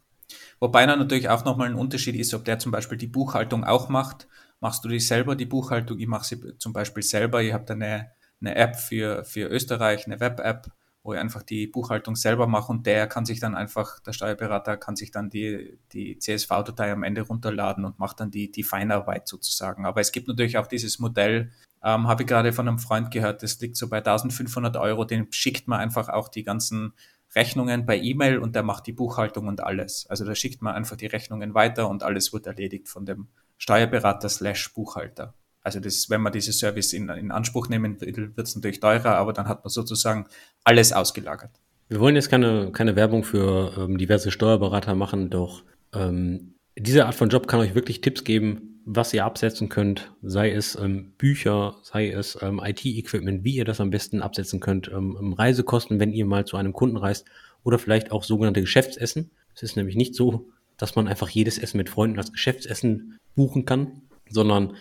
Wobei 0.58 0.86
dann 0.86 0.98
natürlich 0.98 1.28
auch 1.28 1.44
nochmal 1.44 1.68
ein 1.68 1.76
Unterschied 1.76 2.16
ist, 2.16 2.34
ob 2.34 2.44
der 2.44 2.58
zum 2.58 2.72
Beispiel 2.72 2.98
die 2.98 3.06
Buchhaltung 3.06 3.62
auch 3.62 3.88
macht 3.88 4.26
machst 4.62 4.84
du 4.84 4.88
die 4.88 5.00
selber, 5.00 5.34
die 5.36 5.44
Buchhaltung? 5.44 5.98
Ich 5.98 6.06
mache 6.06 6.24
sie 6.24 6.56
zum 6.56 6.72
Beispiel 6.72 7.02
selber. 7.02 7.42
Habe 7.52 7.64
da 7.64 7.74
eine, 7.74 8.12
eine 8.40 8.54
App 8.54 8.76
für, 8.76 9.24
für 9.24 9.48
Österreich, 9.48 10.06
eine 10.06 10.20
Web-App, 10.20 10.68
wo 11.02 11.12
ich 11.12 11.18
einfach 11.18 11.42
die 11.42 11.66
Buchhaltung 11.66 12.14
selber 12.14 12.46
mache 12.46 12.70
und 12.70 12.86
der 12.86 13.08
kann 13.08 13.26
sich 13.26 13.40
dann 13.40 13.56
einfach, 13.56 13.98
der 13.98 14.12
Steuerberater 14.12 14.76
kann 14.76 14.94
sich 14.94 15.10
dann 15.10 15.30
die, 15.30 15.80
die 15.92 16.16
CSV-Datei 16.16 16.92
am 16.92 17.02
Ende 17.02 17.22
runterladen 17.22 17.84
und 17.84 17.98
macht 17.98 18.20
dann 18.20 18.30
die, 18.30 18.52
die 18.52 18.62
Feinarbeit 18.62 19.26
sozusagen. 19.26 19.84
Aber 19.84 20.00
es 20.00 20.12
gibt 20.12 20.28
natürlich 20.28 20.56
auch 20.58 20.68
dieses 20.68 21.00
Modell, 21.00 21.50
ähm, 21.82 22.06
habe 22.06 22.22
ich 22.22 22.28
gerade 22.28 22.52
von 22.52 22.68
einem 22.68 22.78
Freund 22.78 23.10
gehört, 23.10 23.42
das 23.42 23.60
liegt 23.60 23.76
so 23.76 23.88
bei 23.88 23.98
1500 23.98 24.76
Euro, 24.76 25.04
den 25.04 25.26
schickt 25.32 25.66
man 25.66 25.80
einfach 25.80 26.08
auch 26.08 26.28
die 26.28 26.44
ganzen 26.44 26.92
Rechnungen 27.34 27.84
per 27.84 27.96
E-Mail 27.96 28.38
und 28.38 28.54
der 28.54 28.62
macht 28.62 28.86
die 28.86 28.92
Buchhaltung 28.92 29.48
und 29.48 29.60
alles. 29.60 30.06
Also 30.08 30.24
da 30.24 30.36
schickt 30.36 30.62
man 30.62 30.74
einfach 30.74 30.96
die 30.96 31.06
Rechnungen 31.06 31.54
weiter 31.54 31.88
und 31.88 32.04
alles 32.04 32.32
wird 32.32 32.46
erledigt 32.46 32.88
von 32.88 33.06
dem 33.06 33.26
Steuerberater 33.62 34.28
slash 34.28 34.74
Buchhalter. 34.74 35.34
Also 35.62 35.78
das, 35.78 36.10
wenn 36.10 36.20
man 36.20 36.32
diese 36.32 36.52
Service 36.52 36.92
in, 36.92 37.08
in 37.10 37.30
Anspruch 37.30 37.68
nehmen 37.68 38.00
will, 38.00 38.36
wird 38.36 38.48
es 38.48 38.56
natürlich 38.56 38.80
teurer, 38.80 39.14
aber 39.14 39.32
dann 39.32 39.46
hat 39.46 39.62
man 39.62 39.70
sozusagen 39.70 40.26
alles 40.64 40.92
ausgelagert. 40.92 41.52
Wir 41.86 42.00
wollen 42.00 42.16
jetzt 42.16 42.28
keine, 42.28 42.72
keine 42.72 42.96
Werbung 42.96 43.22
für 43.22 43.72
ähm, 43.78 43.98
diverse 43.98 44.32
Steuerberater 44.32 44.96
machen, 44.96 45.30
doch 45.30 45.62
ähm, 45.94 46.54
diese 46.76 47.06
Art 47.06 47.14
von 47.14 47.28
Job 47.28 47.46
kann 47.46 47.60
euch 47.60 47.76
wirklich 47.76 48.00
Tipps 48.00 48.24
geben, 48.24 48.80
was 48.84 49.14
ihr 49.14 49.24
absetzen 49.24 49.68
könnt, 49.68 50.12
sei 50.22 50.50
es 50.50 50.74
ähm, 50.74 51.12
Bücher, 51.16 51.76
sei 51.84 52.10
es 52.10 52.36
ähm, 52.42 52.60
IT-Equipment, 52.64 53.44
wie 53.44 53.54
ihr 53.54 53.64
das 53.64 53.80
am 53.80 53.90
besten 53.90 54.22
absetzen 54.22 54.58
könnt, 54.58 54.88
ähm, 54.88 55.34
Reisekosten, 55.34 56.00
wenn 56.00 56.12
ihr 56.12 56.26
mal 56.26 56.46
zu 56.46 56.56
einem 56.56 56.72
Kunden 56.72 56.96
reist 56.96 57.26
oder 57.62 57.78
vielleicht 57.78 58.10
auch 58.10 58.24
sogenannte 58.24 58.60
Geschäftsessen. 58.60 59.30
Es 59.54 59.62
ist 59.62 59.76
nämlich 59.76 59.94
nicht 59.94 60.16
so, 60.16 60.48
dass 60.78 60.96
man 60.96 61.06
einfach 61.06 61.28
jedes 61.28 61.58
Essen 61.58 61.76
mit 61.76 61.90
Freunden 61.90 62.18
als 62.18 62.32
Geschäftsessen 62.32 63.20
buchen 63.34 63.64
kann, 63.64 64.02
sondern 64.28 64.76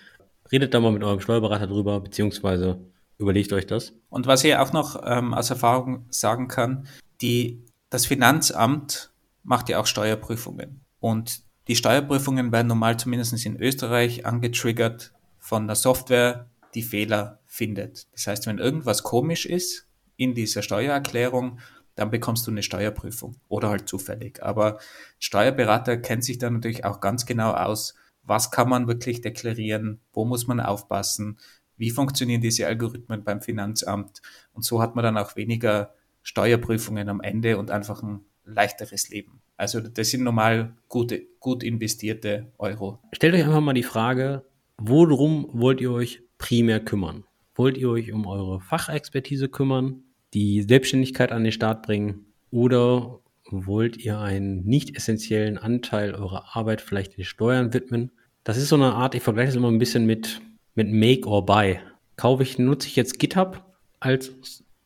redet 0.51 0.73
da 0.73 0.79
mal 0.79 0.91
mit 0.91 1.03
eurem 1.03 1.19
Steuerberater 1.19 1.67
drüber, 1.67 1.99
beziehungsweise 1.99 2.79
überlegt 3.17 3.53
euch 3.53 3.67
das. 3.67 3.93
Und 4.09 4.27
was 4.27 4.43
ich 4.43 4.55
auch 4.55 4.73
noch 4.73 5.01
ähm, 5.05 5.33
aus 5.33 5.49
Erfahrung 5.49 6.05
sagen 6.09 6.47
kann, 6.47 6.87
die, 7.21 7.63
das 7.89 8.05
Finanzamt 8.05 9.11
macht 9.43 9.69
ja 9.69 9.79
auch 9.79 9.85
Steuerprüfungen. 9.85 10.81
Und 10.99 11.41
die 11.67 11.75
Steuerprüfungen 11.75 12.51
werden 12.51 12.67
normal 12.67 12.97
zumindest 12.97 13.45
in 13.45 13.55
Österreich 13.55 14.25
angetriggert 14.25 15.13
von 15.39 15.67
der 15.67 15.75
Software, 15.75 16.49
die 16.73 16.83
Fehler 16.83 17.39
findet. 17.47 18.07
Das 18.13 18.27
heißt, 18.27 18.47
wenn 18.47 18.57
irgendwas 18.57 19.03
komisch 19.03 19.45
ist 19.45 19.87
in 20.15 20.33
dieser 20.33 20.61
Steuererklärung, 20.61 21.59
dann 21.95 22.09
bekommst 22.09 22.47
du 22.47 22.51
eine 22.51 22.63
Steuerprüfung 22.63 23.35
oder 23.47 23.69
halt 23.69 23.87
zufällig. 23.87 24.41
Aber 24.41 24.79
Steuerberater 25.19 25.97
kennt 25.97 26.23
sich 26.23 26.37
da 26.37 26.49
natürlich 26.49 26.85
auch 26.85 27.01
ganz 27.01 27.25
genau 27.25 27.51
aus, 27.51 27.95
was 28.23 28.51
kann 28.51 28.69
man 28.69 28.87
wirklich 28.87 29.21
deklarieren, 29.21 29.99
wo 30.13 30.25
muss 30.25 30.47
man 30.47 30.59
aufpassen, 30.59 31.37
wie 31.77 31.89
funktionieren 31.89 32.41
diese 32.41 32.67
Algorithmen 32.67 33.23
beim 33.23 33.41
Finanzamt. 33.41 34.21
Und 34.53 34.63
so 34.63 34.81
hat 34.81 34.95
man 34.95 35.03
dann 35.03 35.17
auch 35.17 35.35
weniger 35.35 35.93
Steuerprüfungen 36.21 37.09
am 37.09 37.21
Ende 37.21 37.57
und 37.57 37.71
einfach 37.71 38.03
ein 38.03 38.21
leichteres 38.45 39.09
Leben. 39.09 39.41
Also 39.57 39.79
das 39.79 40.09
sind 40.09 40.23
normal 40.23 40.75
gute, 40.87 41.23
gut 41.39 41.63
investierte 41.63 42.51
Euro. 42.57 42.99
Stellt 43.13 43.33
euch 43.33 43.43
einfach 43.43 43.61
mal 43.61 43.73
die 43.73 43.83
Frage, 43.83 44.45
worum 44.77 45.49
wollt 45.53 45.81
ihr 45.81 45.91
euch 45.91 46.23
primär 46.37 46.79
kümmern? 46.79 47.23
Wollt 47.55 47.77
ihr 47.77 47.89
euch 47.89 48.11
um 48.11 48.25
eure 48.27 48.59
Fachexpertise 48.61 49.49
kümmern, 49.49 50.03
die 50.33 50.63
Selbstständigkeit 50.63 51.31
an 51.31 51.43
den 51.43 51.51
Start 51.51 51.83
bringen 51.83 52.25
oder 52.49 53.19
wollt 53.51 53.97
ihr 53.97 54.19
einen 54.19 54.65
nicht 54.65 54.95
essentiellen 54.95 55.57
Anteil 55.57 56.13
eurer 56.13 56.55
Arbeit 56.55 56.81
vielleicht 56.81 57.17
den 57.17 57.23
Steuern 57.23 57.73
widmen? 57.73 58.11
Das 58.43 58.57
ist 58.57 58.69
so 58.69 58.75
eine 58.75 58.93
Art, 58.93 59.15
ich 59.15 59.23
vergleiche 59.23 59.49
es 59.49 59.55
immer 59.55 59.69
ein 59.69 59.79
bisschen 59.79 60.05
mit, 60.05 60.41
mit 60.75 60.91
Make 60.91 61.27
or 61.27 61.45
Buy. 61.45 61.79
Kaufe 62.15 62.43
ich, 62.43 62.57
nutze 62.57 62.87
ich 62.87 62.95
jetzt 62.95 63.19
GitHub 63.19 63.63
als 63.99 64.31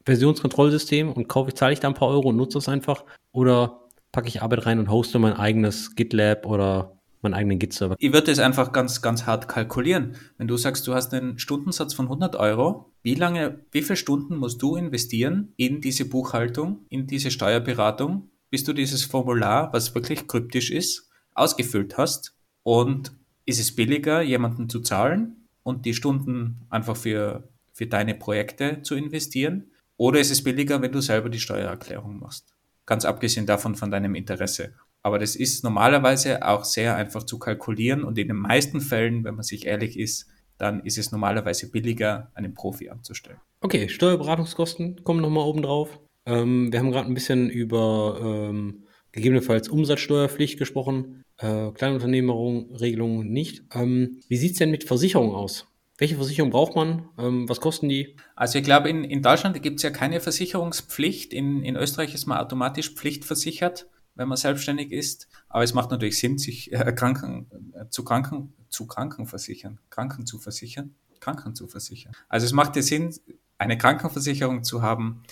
Versionskontrollsystem 0.06 1.12
und 1.12 1.28
kaufe 1.28 1.50
ich, 1.50 1.56
zahle 1.56 1.74
ich 1.74 1.80
da 1.80 1.88
ein 1.88 1.94
paar 1.94 2.10
Euro 2.10 2.30
und 2.30 2.36
nutze 2.36 2.58
es 2.58 2.70
einfach 2.70 3.04
oder 3.32 3.82
packe 4.12 4.28
ich 4.28 4.42
Arbeit 4.42 4.66
rein 4.66 4.80
und 4.80 4.90
hoste 4.90 5.20
mein 5.20 5.34
eigenes 5.34 5.96
GitLab 5.96 6.46
oder 6.46 6.96
meinen 7.22 7.34
eigenen 7.34 7.60
Git-Server. 7.60 7.96
Ich 8.00 8.14
würde 8.14 8.32
es 8.32 8.40
einfach 8.40 8.72
ganz, 8.72 9.02
ganz 9.02 9.26
hart 9.26 9.48
kalkulieren. 9.48 10.16
Wenn 10.38 10.48
du 10.48 10.58
sagst, 10.58 10.88
du 10.88 10.94
hast 10.94 11.14
einen 11.14 11.40
Stundensatz 11.40 11.94
von 11.94 12.06
100 12.06 12.36
Euro, 12.36 12.94
wie 13.02 13.16
lange, 13.16 13.60
wie 13.72 13.82
viele 13.82 13.98
Stunden 13.98 14.38
musst 14.38 14.62
du 14.62 14.76
investieren 14.76 15.54
in 15.58 15.82
diese 15.82 16.06
Buchhaltung, 16.06 16.86
in 16.90 17.08
diese 17.08 17.32
Steuerberatung, 17.32 18.30
bis 18.50 18.64
du 18.64 18.74
dieses 18.74 19.04
Formular, 19.04 19.72
was 19.74 19.94
wirklich 19.96 20.28
kryptisch 20.28 20.72
ist, 20.72 21.10
ausgefüllt 21.34 21.98
hast? 21.98 22.36
Und 22.64 23.14
ist 23.46 23.60
es 23.60 23.76
billiger, 23.76 24.22
jemanden 24.22 24.70
zu 24.70 24.80
zahlen 24.80 25.48
und 25.64 25.86
die 25.86 25.94
Stunden 25.94 26.66
einfach 26.70 26.98
für, 26.98 27.48
für 27.74 27.88
deine 27.88 28.16
Projekte 28.16 28.82
zu 28.82 28.96
investieren? 28.96 29.72
Oder 29.98 30.20
ist 30.20 30.32
es 30.32 30.44
billiger, 30.44 30.82
wenn 30.82 30.92
du 30.92 31.02
selber 31.02 31.30
die 31.30 31.40
Steuererklärung 31.40 32.20
machst? 32.20 32.56
ganz 32.86 33.06
abgesehen 33.06 33.46
davon 33.46 33.76
von 33.76 33.92
deinem 33.92 34.16
Interesse. 34.16 34.74
Aber 35.02 35.20
das 35.20 35.36
ist 35.36 35.64
normalerweise 35.64 36.48
auch 36.48 36.64
sehr 36.64 36.96
einfach 36.96 37.24
zu 37.24 37.38
kalkulieren 37.38 38.04
und 38.04 38.18
in 38.18 38.28
den 38.28 38.38
meisten 38.38 38.82
Fällen, 38.82 39.24
wenn 39.24 39.36
man 39.36 39.44
sich 39.44 39.66
ehrlich 39.66 40.00
ist, 40.00 40.28
dann 40.58 40.80
ist 40.82 40.98
es 40.98 41.12
normalerweise 41.12 41.70
billiger, 41.70 42.32
einen 42.34 42.54
Profi 42.54 42.90
anzustellen. 42.90 43.40
Okay, 43.60 43.90
Steuerberatungskosten 43.90 45.04
kommen 45.04 45.22
nochmal 45.22 45.46
oben 45.46 45.62
drauf. 45.62 46.00
Ähm, 46.26 46.72
wir 46.72 46.80
haben 46.80 46.92
gerade 46.92 47.08
ein 47.08 47.14
bisschen 47.14 47.50
über 47.50 48.20
ähm, 48.22 48.86
gegebenenfalls 49.12 49.70
Umsatzsteuerpflicht 49.70 50.60
gesprochen, 50.60 51.24
äh, 51.38 51.72
Kleinunternehmerregelungen 51.72 53.30
nicht. 53.30 53.64
Ähm, 53.74 54.20
wie 54.28 54.38
sieht 54.38 54.54
es 54.54 54.58
denn 54.58 54.72
mit 54.72 54.84
Versicherungen 54.84 55.36
aus? 55.36 55.68
Welche 55.98 56.16
Versicherung 56.16 56.50
braucht 56.50 56.76
man? 56.76 57.08
Ähm, 57.18 57.48
was 57.48 57.62
kosten 57.62 57.88
die? 57.88 58.18
Also 58.36 58.58
ich 58.58 58.66
glaube, 58.66 58.90
in, 58.90 59.06
in 59.06 59.22
Deutschland 59.22 59.62
gibt 59.64 59.78
es 59.78 59.84
ja 59.84 59.92
keine 59.92 60.20
Versicherungspflicht. 60.20 61.34
In, 61.34 61.64
in 61.64 61.78
Österreich 61.78 62.14
ist 62.14 62.26
man 62.26 62.38
automatisch 62.38 62.94
pflichtversichert, 62.94 63.88
wenn 64.16 64.28
man 64.28 64.38
selbstständig 64.38 64.92
ist. 64.92 65.30
Aber 65.48 65.64
es 65.64 65.74
macht 65.74 65.92
natürlich 65.92 66.20
Sinn, 66.20 66.38
sich 66.38 66.74
äh, 66.74 66.92
Kranken, 66.94 67.48
äh, 67.74 67.90
zu 67.90 68.04
Kranken 68.04 68.54
zu 68.76 68.88
Kranken 68.88 69.26
versichern, 69.26 69.80
Kranken 69.90 70.26
zu 70.26 70.38
versichern, 70.38 70.96
Kranken 71.22 71.56
zu 71.56 71.68
versichern. 71.68 72.12
Also 72.28 72.46
es 72.46 72.52
macht 72.52 72.76
ja 72.76 72.82
Sinn, 72.82 73.16
eine 73.58 73.78
Krankenversicherung 73.78 74.64
zu 74.64 74.82
haben. 74.82 75.24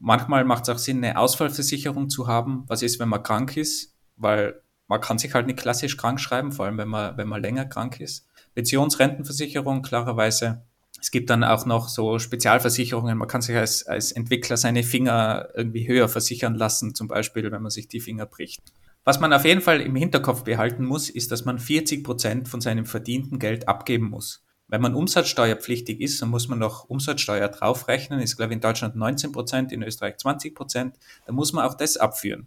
Manchmal 0.00 0.44
macht 0.44 0.64
es 0.64 0.68
auch 0.68 0.78
Sinn, 0.78 0.98
eine 0.98 1.18
Ausfallversicherung 1.18 2.08
zu 2.08 2.26
haben. 2.26 2.64
Was 2.66 2.82
ist, 2.82 3.00
wenn 3.00 3.08
man 3.08 3.22
krank 3.22 3.56
ist? 3.56 3.94
Weil 4.16 4.60
man 4.86 5.00
kann 5.00 5.18
sich 5.18 5.34
halt 5.34 5.46
nicht 5.46 5.58
klassisch 5.58 5.96
krank 5.96 6.20
schreiben, 6.20 6.52
vor 6.52 6.66
allem 6.66 6.78
wenn 6.78 6.88
man, 6.88 7.16
wenn 7.16 7.28
man 7.28 7.42
länger 7.42 7.66
krank 7.66 8.00
ist. 8.00 8.26
Pensionsrentenversicherung, 8.54 9.82
klarerweise. 9.82 10.62
Es 11.00 11.10
gibt 11.10 11.30
dann 11.30 11.44
auch 11.44 11.64
noch 11.66 11.88
so 11.88 12.18
Spezialversicherungen. 12.18 13.18
Man 13.18 13.28
kann 13.28 13.42
sich 13.42 13.56
als, 13.56 13.86
als 13.86 14.10
Entwickler 14.12 14.56
seine 14.56 14.82
Finger 14.82 15.48
irgendwie 15.54 15.86
höher 15.86 16.08
versichern 16.08 16.54
lassen, 16.54 16.94
zum 16.94 17.06
Beispiel, 17.06 17.50
wenn 17.52 17.62
man 17.62 17.70
sich 17.70 17.88
die 17.88 18.00
Finger 18.00 18.26
bricht. 18.26 18.62
Was 19.04 19.20
man 19.20 19.32
auf 19.32 19.44
jeden 19.44 19.60
Fall 19.60 19.80
im 19.80 19.94
Hinterkopf 19.94 20.44
behalten 20.44 20.84
muss, 20.84 21.08
ist, 21.08 21.30
dass 21.30 21.44
man 21.44 21.58
40 21.58 22.02
Prozent 22.04 22.48
von 22.48 22.60
seinem 22.60 22.84
verdienten 22.84 23.38
Geld 23.38 23.68
abgeben 23.68 24.10
muss. 24.10 24.44
Wenn 24.68 24.82
man 24.82 24.94
umsatzsteuerpflichtig 24.94 26.00
ist, 26.00 26.20
dann 26.20 26.28
muss 26.28 26.48
man 26.48 26.58
noch 26.58 26.84
Umsatzsteuer 26.88 27.48
draufrechnen. 27.48 28.20
Ist, 28.20 28.36
glaube 28.36 28.52
ich, 28.52 28.56
in 28.56 28.60
Deutschland 28.60 28.96
19 28.96 29.32
Prozent, 29.32 29.72
in 29.72 29.82
Österreich 29.82 30.18
20 30.18 30.54
Prozent. 30.54 30.96
Da 31.26 31.32
muss 31.32 31.54
man 31.54 31.64
auch 31.64 31.74
das 31.74 31.96
abführen. 31.96 32.46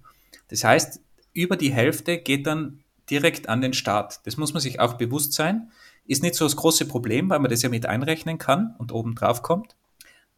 Das 0.50 0.64
heißt, 0.64 1.02
über 1.34 1.58
die 1.58 1.72
Hälfte 1.72 2.20
geht 2.20 2.46
dann 2.46 2.84
direkt 3.10 3.50
an 3.50 3.62
den 3.62 3.74
Staat. 3.74 4.22
Das 4.26 4.38
muss 4.38 4.54
man 4.54 4.62
sich 4.62 4.80
auch 4.80 4.94
bewusst 4.94 5.34
sein. 5.34 5.72
Ist 6.06 6.22
nicht 6.22 6.36
so 6.36 6.46
das 6.46 6.56
große 6.56 6.86
Problem, 6.86 7.30
weil 7.30 7.40
man 7.40 7.50
das 7.50 7.64
ja 7.64 7.70
mit 7.70 7.86
einrechnen 7.88 8.38
kann 8.38 8.76
und 8.78 8.92
oben 8.92 9.16
drauf 9.16 9.42
kommt. 9.42 9.76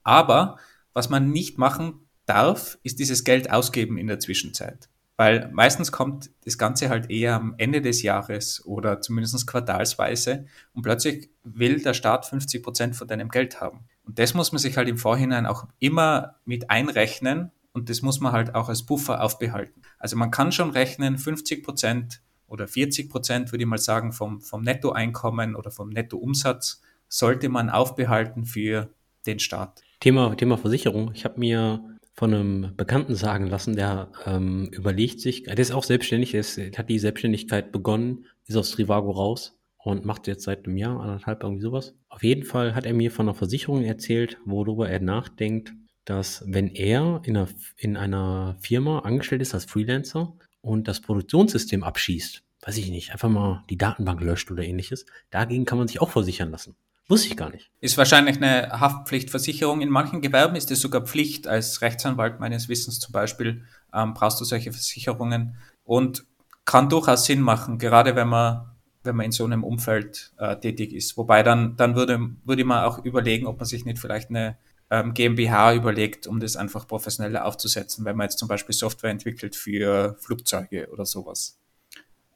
Aber 0.04 0.58
was 0.94 1.10
man 1.10 1.32
nicht 1.32 1.58
machen 1.58 2.08
darf, 2.26 2.78
ist 2.84 3.00
dieses 3.00 3.24
Geld 3.24 3.52
ausgeben 3.52 3.98
in 3.98 4.08
der 4.08 4.20
Zwischenzeit. 4.20 4.90
Weil 5.24 5.50
meistens 5.54 5.94
kommt 5.94 6.32
das 6.44 6.58
Ganze 6.58 6.90
halt 6.90 7.10
eher 7.10 7.36
am 7.36 7.56
Ende 7.58 7.80
des 7.80 8.02
Jahres 8.02 8.62
oder 8.66 9.00
zumindest 9.00 9.48
quartalsweise 9.48 10.48
und 10.74 10.82
plötzlich 10.82 11.30
will 11.46 11.82
der 11.82 11.94
Staat 11.94 12.26
50 12.26 12.62
Prozent 12.62 12.96
von 12.98 13.08
deinem 13.08 13.30
Geld 13.30 13.62
haben. 13.62 13.86
Und 14.04 14.20
das 14.20 14.34
muss 14.34 14.52
man 14.52 14.60
sich 14.60 14.76
halt 14.76 14.90
im 14.90 14.98
Vorhinein 14.98 15.46
auch 15.46 15.66
immer 15.80 16.36
mit 16.44 16.70
einrechnen 16.70 17.52
und 17.72 17.90
das 17.90 18.02
muss 18.02 18.20
man 18.20 18.34
halt 18.34 18.54
auch 18.54 18.68
als 18.68 18.84
Buffer 18.84 19.24
aufbehalten. 19.24 19.84
Also 19.98 20.18
man 20.18 20.30
kann 20.30 20.52
schon 20.52 20.72
rechnen, 20.72 21.18
50 21.18 21.64
Prozent 21.64 22.22
oder 22.46 22.68
40 22.68 23.10
Prozent, 23.10 23.54
würde 23.54 23.64
ich 23.64 23.70
mal 23.70 23.78
sagen, 23.78 24.12
vom, 24.12 24.42
vom 24.42 24.62
Nettoeinkommen 24.62 25.56
oder 25.56 25.72
vom 25.72 25.88
Nettoumsatz 25.88 26.82
sollte 27.08 27.48
man 27.48 27.70
aufbehalten 27.70 28.44
für 28.44 28.90
den 29.26 29.40
Staat. 29.40 29.84
Thema, 30.02 30.36
Thema 30.36 30.58
Versicherung. 30.58 31.12
Ich 31.14 31.24
habe 31.24 31.40
mir 31.40 31.93
von 32.14 32.34
einem 32.34 32.76
Bekannten 32.76 33.16
sagen 33.16 33.48
lassen, 33.48 33.76
der 33.76 34.12
ähm, 34.26 34.70
überlegt 34.72 35.20
sich, 35.20 35.44
der 35.44 35.58
ist 35.58 35.72
auch 35.72 35.84
selbstständig, 35.84 36.32
der 36.32 36.42
ist, 36.42 36.58
hat 36.78 36.90
die 36.90 37.00
Selbstständigkeit 37.00 37.72
begonnen, 37.72 38.26
ist 38.46 38.56
aus 38.56 38.72
Trivago 38.72 39.12
raus 39.12 39.58
und 39.78 40.06
macht 40.06 40.28
jetzt 40.28 40.44
seit 40.44 40.66
einem 40.66 40.78
Jahr, 40.78 41.00
anderthalb, 41.00 41.44
irgendwie 41.44 41.64
sowas. 41.64 41.96
Auf 42.10 42.24
jeden 42.24 42.44
Fall 42.44 42.76
hat 42.76 42.86
er 42.86 42.94
mir 42.94 43.12
von 43.12 43.28
einer 43.28 43.36
Versicherung 43.36 43.84
erzählt, 43.84 44.38
worüber 44.46 44.90
er 44.90 45.00
nachdenkt, 45.00 45.74
dass 46.06 46.44
wenn 46.46 46.68
er 46.68 47.22
in 47.26 47.36
einer, 47.36 47.50
in 47.78 47.98
einer 47.98 48.58
Firma 48.60 49.00
angestellt 49.00 49.42
ist 49.42 49.54
als 49.54 49.66
Freelancer 49.66 50.34
und 50.62 50.88
das 50.88 51.02
Produktionssystem 51.02 51.84
abschießt, 51.84 52.44
weiß 52.66 52.78
ich 52.78 52.90
nicht, 52.90 53.12
einfach 53.12 53.30
mal 53.30 53.64
die 53.70 53.78
Datenbank 53.78 54.22
löscht 54.22 54.52
oder 54.52 54.64
ähnliches, 54.64 55.06
dagegen 55.32 55.66
kann 55.66 55.78
man 55.78 55.88
sich 55.88 56.02
auch 56.02 56.12
versichern 56.12 56.52
lassen. 56.52 56.76
Wusste 57.10 57.28
ich 57.28 57.38
gar 57.38 57.50
nicht. 57.50 57.70
Ist 57.82 57.98
wahrscheinlich 57.98 58.38
eine 58.38 58.80
Haftpflichtversicherung. 58.80 59.82
In 59.82 59.90
manchen 59.90 60.22
Gewerben 60.22 60.56
ist 60.56 60.72
es 60.72 60.80
sogar 60.80 61.02
Pflicht. 61.02 61.48
Als 61.48 61.82
Rechtsanwalt 61.82 62.40
meines 62.40 62.70
Wissens 62.70 63.00
zum 63.00 63.12
Beispiel 63.12 63.66
ähm, 63.94 64.14
brauchst 64.14 64.40
du 64.40 64.46
solche 64.46 64.72
Versicherungen 64.72 65.58
und 65.84 66.26
kann 66.66 66.88
durchaus 66.88 67.26
Sinn 67.26 67.42
machen, 67.42 67.78
gerade 67.78 68.16
wenn 68.16 68.30
man 68.30 68.70
wenn 69.04 69.16
man 69.16 69.26
in 69.26 69.32
so 69.32 69.44
einem 69.44 69.64
Umfeld 69.64 70.34
äh, 70.38 70.56
tätig 70.56 70.94
ist. 70.94 71.18
Wobei 71.18 71.44
dann, 71.44 71.76
dann 71.76 71.96
würde, 71.96 72.20
würde 72.46 72.64
man 72.64 72.86
auch 72.86 73.04
überlegen, 73.04 73.48
ob 73.48 73.58
man 73.58 73.66
sich 73.66 73.86
nicht 73.86 74.00
vielleicht 74.00 74.30
eine 74.30 74.58
ähm, 74.90 75.14
GmbH 75.14 75.74
überlegt, 75.74 76.28
um 76.28 76.40
das 76.40 76.56
einfach 76.56 76.88
professioneller 76.88 77.46
aufzusetzen, 77.46 78.06
wenn 78.06 78.16
man 78.16 78.26
jetzt 78.26 78.40
zum 78.40 78.48
Beispiel 78.48 78.74
Software 78.74 79.12
entwickelt 79.12 79.56
für 79.56 80.16
Flugzeuge 80.20 80.90
oder 80.92 81.06
sowas. 81.06 81.60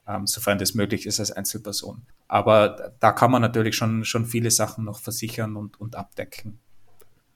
Ähm, 0.08 0.26
sofern 0.26 0.58
das 0.58 0.74
möglich 0.74 1.06
ist 1.06 1.20
als 1.20 1.32
Einzelperson. 1.32 2.02
Aber 2.28 2.94
da 2.98 3.12
kann 3.12 3.30
man 3.30 3.42
natürlich 3.42 3.76
schon, 3.76 4.04
schon 4.04 4.24
viele 4.24 4.50
Sachen 4.50 4.84
noch 4.84 4.98
versichern 5.00 5.56
und, 5.56 5.78
und 5.78 5.96
abdecken. 5.96 6.58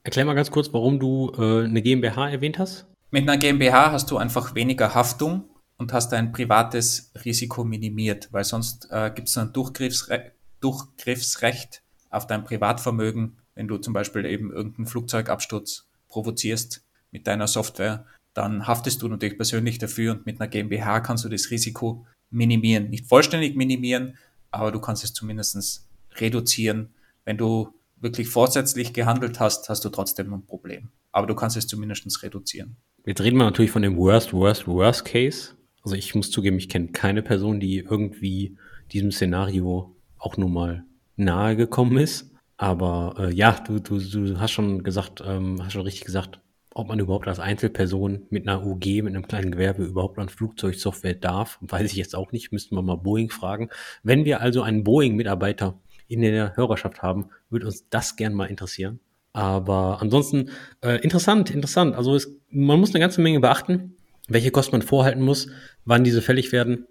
Erklär 0.03 0.25
mal 0.25 0.33
ganz 0.33 0.49
kurz, 0.49 0.73
warum 0.73 0.99
du 0.99 1.31
äh, 1.37 1.65
eine 1.65 1.81
GmbH 1.81 2.29
erwähnt 2.29 2.57
hast. 2.57 2.87
Mit 3.11 3.23
einer 3.23 3.37
GmbH 3.37 3.91
hast 3.91 4.09
du 4.09 4.17
einfach 4.17 4.55
weniger 4.55 4.95
Haftung 4.95 5.45
und 5.77 5.93
hast 5.93 6.11
dein 6.11 6.31
privates 6.31 7.11
Risiko 7.23 7.63
minimiert, 7.63 8.29
weil 8.31 8.43
sonst 8.43 8.87
äh, 8.89 9.11
gibt 9.13 9.29
es 9.29 9.37
einen 9.37 9.53
Durchgriffsre 9.53 10.31
Durchgriffsrecht 10.59 11.83
auf 12.09 12.25
dein 12.25 12.43
Privatvermögen, 12.43 13.37
wenn 13.53 13.67
du 13.67 13.77
zum 13.77 13.93
Beispiel 13.93 14.25
eben 14.25 14.51
irgendeinen 14.51 14.87
Flugzeugabsturz 14.87 15.87
provozierst 16.07 16.85
mit 17.11 17.27
deiner 17.27 17.47
Software, 17.47 18.05
dann 18.33 18.65
haftest 18.65 19.01
du 19.01 19.07
natürlich 19.07 19.37
persönlich 19.37 19.77
dafür 19.77 20.13
und 20.13 20.25
mit 20.25 20.39
einer 20.39 20.47
GmbH 20.47 21.01
kannst 21.01 21.25
du 21.25 21.29
das 21.29 21.51
Risiko 21.51 22.05
minimieren. 22.33 22.89
Nicht 22.89 23.07
vollständig 23.07 23.55
minimieren, 23.55 24.17
aber 24.51 24.71
du 24.71 24.79
kannst 24.79 25.03
es 25.03 25.13
zumindest 25.13 25.87
reduzieren. 26.15 26.89
Wenn 27.25 27.37
du 27.37 27.69
wirklich 27.99 28.27
vorsätzlich 28.27 28.93
gehandelt 28.93 29.39
hast, 29.39 29.69
hast 29.69 29.85
du 29.85 29.89
trotzdem 29.89 30.33
ein 30.33 30.45
Problem. 30.45 30.89
Aber 31.11 31.27
du 31.27 31.35
kannst 31.35 31.57
es 31.57 31.67
zumindest 31.67 32.21
reduzieren. 32.23 32.75
Jetzt 33.05 33.21
reden 33.21 33.37
wir 33.37 33.45
natürlich 33.45 33.71
von 33.71 33.81
dem 33.81 33.97
Worst, 33.97 34.33
Worst, 34.33 34.67
Worst 34.67 35.05
Case. 35.05 35.55
Also 35.83 35.95
ich 35.95 36.15
muss 36.15 36.31
zugeben, 36.31 36.57
ich 36.57 36.69
kenne 36.69 36.87
keine 36.87 37.21
Person, 37.21 37.59
die 37.59 37.77
irgendwie 37.77 38.57
diesem 38.91 39.11
Szenario 39.11 39.95
auch 40.17 40.37
nur 40.37 40.49
mal 40.49 40.85
nahe 41.15 41.55
gekommen 41.55 41.97
ist. 41.97 42.31
Aber 42.57 43.15
äh, 43.19 43.33
ja, 43.33 43.51
du, 43.51 43.79
du, 43.79 43.99
du 43.99 44.39
hast 44.39 44.51
schon 44.51 44.83
gesagt, 44.83 45.21
ähm, 45.25 45.61
hast 45.63 45.73
schon 45.73 45.81
richtig 45.81 46.05
gesagt, 46.05 46.39
ob 46.75 46.87
man 46.87 46.99
überhaupt 46.99 47.27
als 47.27 47.39
Einzelperson 47.39 48.27
mit 48.29 48.47
einer 48.47 48.65
UG, 48.65 49.03
mit 49.03 49.07
einem 49.07 49.27
kleinen 49.27 49.51
Gewerbe 49.51 49.83
überhaupt 49.83 50.17
an 50.17 50.29
Flugzeugsoftware 50.29 51.13
darf, 51.13 51.57
weiß 51.61 51.91
ich 51.91 51.97
jetzt 51.97 52.15
auch 52.15 52.31
nicht, 52.31 52.51
müssten 52.51 52.75
wir 52.75 52.81
mal 52.81 52.95
Boeing 52.95 53.29
fragen. 53.29 53.69
Wenn 54.01 54.25
wir 54.25 54.41
also 54.41 54.63
einen 54.63 54.83
Boeing-Mitarbeiter 54.83 55.79
in 56.07 56.21
der 56.21 56.55
Hörerschaft 56.55 57.01
haben, 57.01 57.29
würde 57.49 57.67
uns 57.67 57.87
das 57.89 58.15
gern 58.15 58.33
mal 58.33 58.45
interessieren. 58.45 58.99
Aber 59.33 60.01
ansonsten 60.01 60.49
äh, 60.81 61.01
interessant, 61.01 61.49
interessant. 61.51 61.95
Also 61.95 62.15
es, 62.15 62.35
man 62.49 62.79
muss 62.79 62.91
eine 62.91 62.99
ganze 62.99 63.21
Menge 63.21 63.39
beachten, 63.39 63.95
welche 64.27 64.51
Kosten 64.51 64.75
man 64.75 64.81
vorhalten 64.81 65.21
muss, 65.21 65.47
wann 65.85 66.03
diese 66.03 66.21
fällig 66.21 66.51
werden. 66.51 66.87